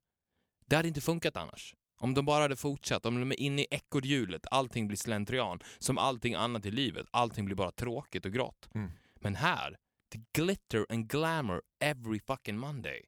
Det 0.67 0.77
hade 0.77 0.89
inte 0.89 1.01
funkat 1.01 1.37
annars. 1.37 1.75
Om 1.99 2.15
de 2.15 2.25
bara 2.25 2.43
hade 2.43 2.57
fortsatt, 2.57 3.07
om 3.07 3.21
de 3.21 3.31
är 3.33 3.41
inne 3.41 3.63
i 3.63 3.67
ekorrhjulet, 3.71 4.47
allting 4.51 4.87
blir 4.89 4.97
slentrian, 4.99 5.61
som 5.79 5.99
allting 5.99 6.35
annat 6.35 6.67
i 6.67 6.71
livet, 6.71 7.07
allting 7.11 7.45
blir 7.45 7.57
bara 7.57 7.71
tråkigt 7.71 8.25
och 8.27 8.33
grått. 8.33 8.69
Mm. 8.75 8.91
Men 9.27 9.35
här, 9.35 9.77
the 10.13 10.19
glitter 10.33 10.87
and 10.89 11.09
glamour 11.09 11.63
every 11.81 12.21
fucking 12.21 12.59
Monday. 12.59 13.05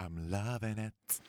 I'm 0.00 0.30
loving 0.30 0.86
it. 0.86 1.22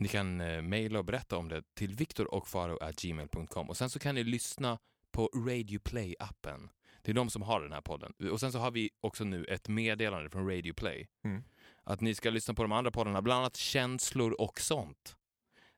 Ni 0.00 0.08
kan 0.08 0.40
eh, 0.40 0.62
mejla 0.62 0.98
och 0.98 1.04
berätta 1.04 1.36
om 1.36 1.48
det 1.48 1.62
till 1.74 1.94
viktorochfaro.gmail.com 1.94 3.68
och 3.68 3.76
sen 3.76 3.90
så 3.90 3.98
kan 3.98 4.14
ni 4.14 4.24
lyssna 4.24 4.78
på 5.12 5.30
Radio 5.34 5.78
Play-appen. 5.78 6.68
Det 7.02 7.10
är 7.12 7.14
de 7.14 7.30
som 7.30 7.42
har 7.42 7.60
den 7.60 7.72
här 7.72 7.80
podden. 7.80 8.12
Och 8.32 8.40
sen 8.40 8.52
så 8.52 8.58
har 8.58 8.70
vi 8.70 8.90
också 9.00 9.24
nu 9.24 9.44
ett 9.44 9.68
meddelande 9.68 10.30
från 10.30 10.48
Radio 10.48 10.74
Play. 10.74 11.08
Mm. 11.24 11.44
Att 11.84 12.00
ni 12.00 12.14
ska 12.14 12.30
lyssna 12.30 12.54
på 12.54 12.62
de 12.62 12.72
andra 12.72 12.90
poddarna, 12.90 13.22
bland 13.22 13.40
annat 13.40 13.56
Känslor 13.56 14.40
och 14.40 14.60
sånt. 14.60 15.16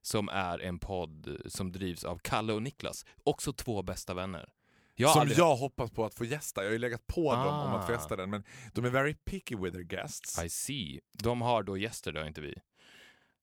Som 0.02 0.28
är 0.28 0.58
en 0.58 0.78
podd 0.78 1.40
som 1.46 1.72
drivs 1.72 2.04
av 2.04 2.18
Kalle 2.18 2.52
och 2.52 2.62
Niklas. 2.62 3.06
Också 3.24 3.52
två 3.52 3.82
bästa 3.82 4.14
vänner. 4.14 4.52
Jag 5.00 5.10
Som 5.12 5.20
aldrig- 5.20 5.38
jag 5.38 5.56
hoppas 5.56 5.90
på 5.90 6.04
att 6.04 6.14
få 6.14 6.24
gästa. 6.24 6.60
Jag 6.62 6.68
har 6.68 6.72
ju 6.72 6.78
legat 6.78 7.06
på 7.06 7.32
dem 7.34 7.46
om 7.46 7.74
att 7.74 7.86
få 7.86 7.92
Ah. 7.92 7.94
gästa 7.94 8.16
den, 8.16 8.30
men 8.30 8.44
de 8.74 8.84
är 8.84 8.90
very 8.90 9.14
picky 9.14 9.56
with 9.56 9.72
their 9.72 9.84
guests. 9.84 10.44
I 10.44 10.48
see. 10.48 11.00
De 11.12 11.40
har 11.40 11.62
då 11.62 11.76
gäster, 11.76 12.12
det 12.12 12.20
har 12.20 12.26
inte 12.26 12.40
vi. 12.40 12.54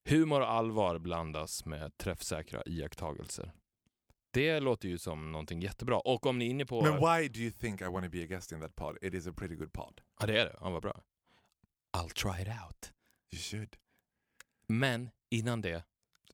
Humor 0.09 0.41
och 0.41 0.51
allvar 0.51 0.99
blandas 0.99 1.65
med 1.65 1.97
träffsäkra 1.97 2.63
iakttagelser. 2.65 3.51
Det 4.31 4.59
låter 4.59 4.89
ju 4.89 4.97
som 4.97 5.31
någonting 5.31 5.61
jättebra. 5.61 5.97
Och 5.99 6.25
om 6.25 6.37
ni 6.39 6.45
är 6.45 6.49
inne 6.49 6.65
på... 6.65 6.81
Men 6.81 6.93
why 6.93 7.27
do 7.29 7.39
you 7.39 7.51
think 7.51 7.81
I 7.81 7.83
want 7.85 8.05
to 8.05 8.11
be 8.11 8.23
a 8.23 8.25
guest 8.25 8.51
in 8.51 8.61
that 8.61 8.75
pod? 8.75 8.97
It 9.01 9.13
is 9.13 9.27
a 9.27 9.33
pretty 9.37 9.55
good 9.55 9.73
pod. 9.73 10.01
Ja, 10.19 10.25
det 10.25 10.39
är 10.41 10.45
det. 10.45 10.55
Ja, 10.61 10.69
vad 10.69 10.81
bra. 10.81 11.01
I'll 11.97 12.09
try 12.13 12.41
it 12.41 12.47
out. 12.47 12.91
You 13.33 13.41
should. 13.41 13.75
Men 14.67 15.09
innan 15.29 15.61
det, 15.61 15.83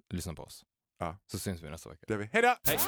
lyssna 0.09 0.33
på 0.33 0.43
oss. 0.43 0.65
Ja. 0.99 1.17
Så 1.27 1.39
syns 1.39 1.61
vi 1.61 1.69
nästa 1.69 1.89
vecka. 1.89 2.05
Det 2.07 2.13
gör 2.13 2.19
vi. 2.19 2.29
Hej 2.33 2.41
då! 2.41 2.55
Hej! 2.63 2.79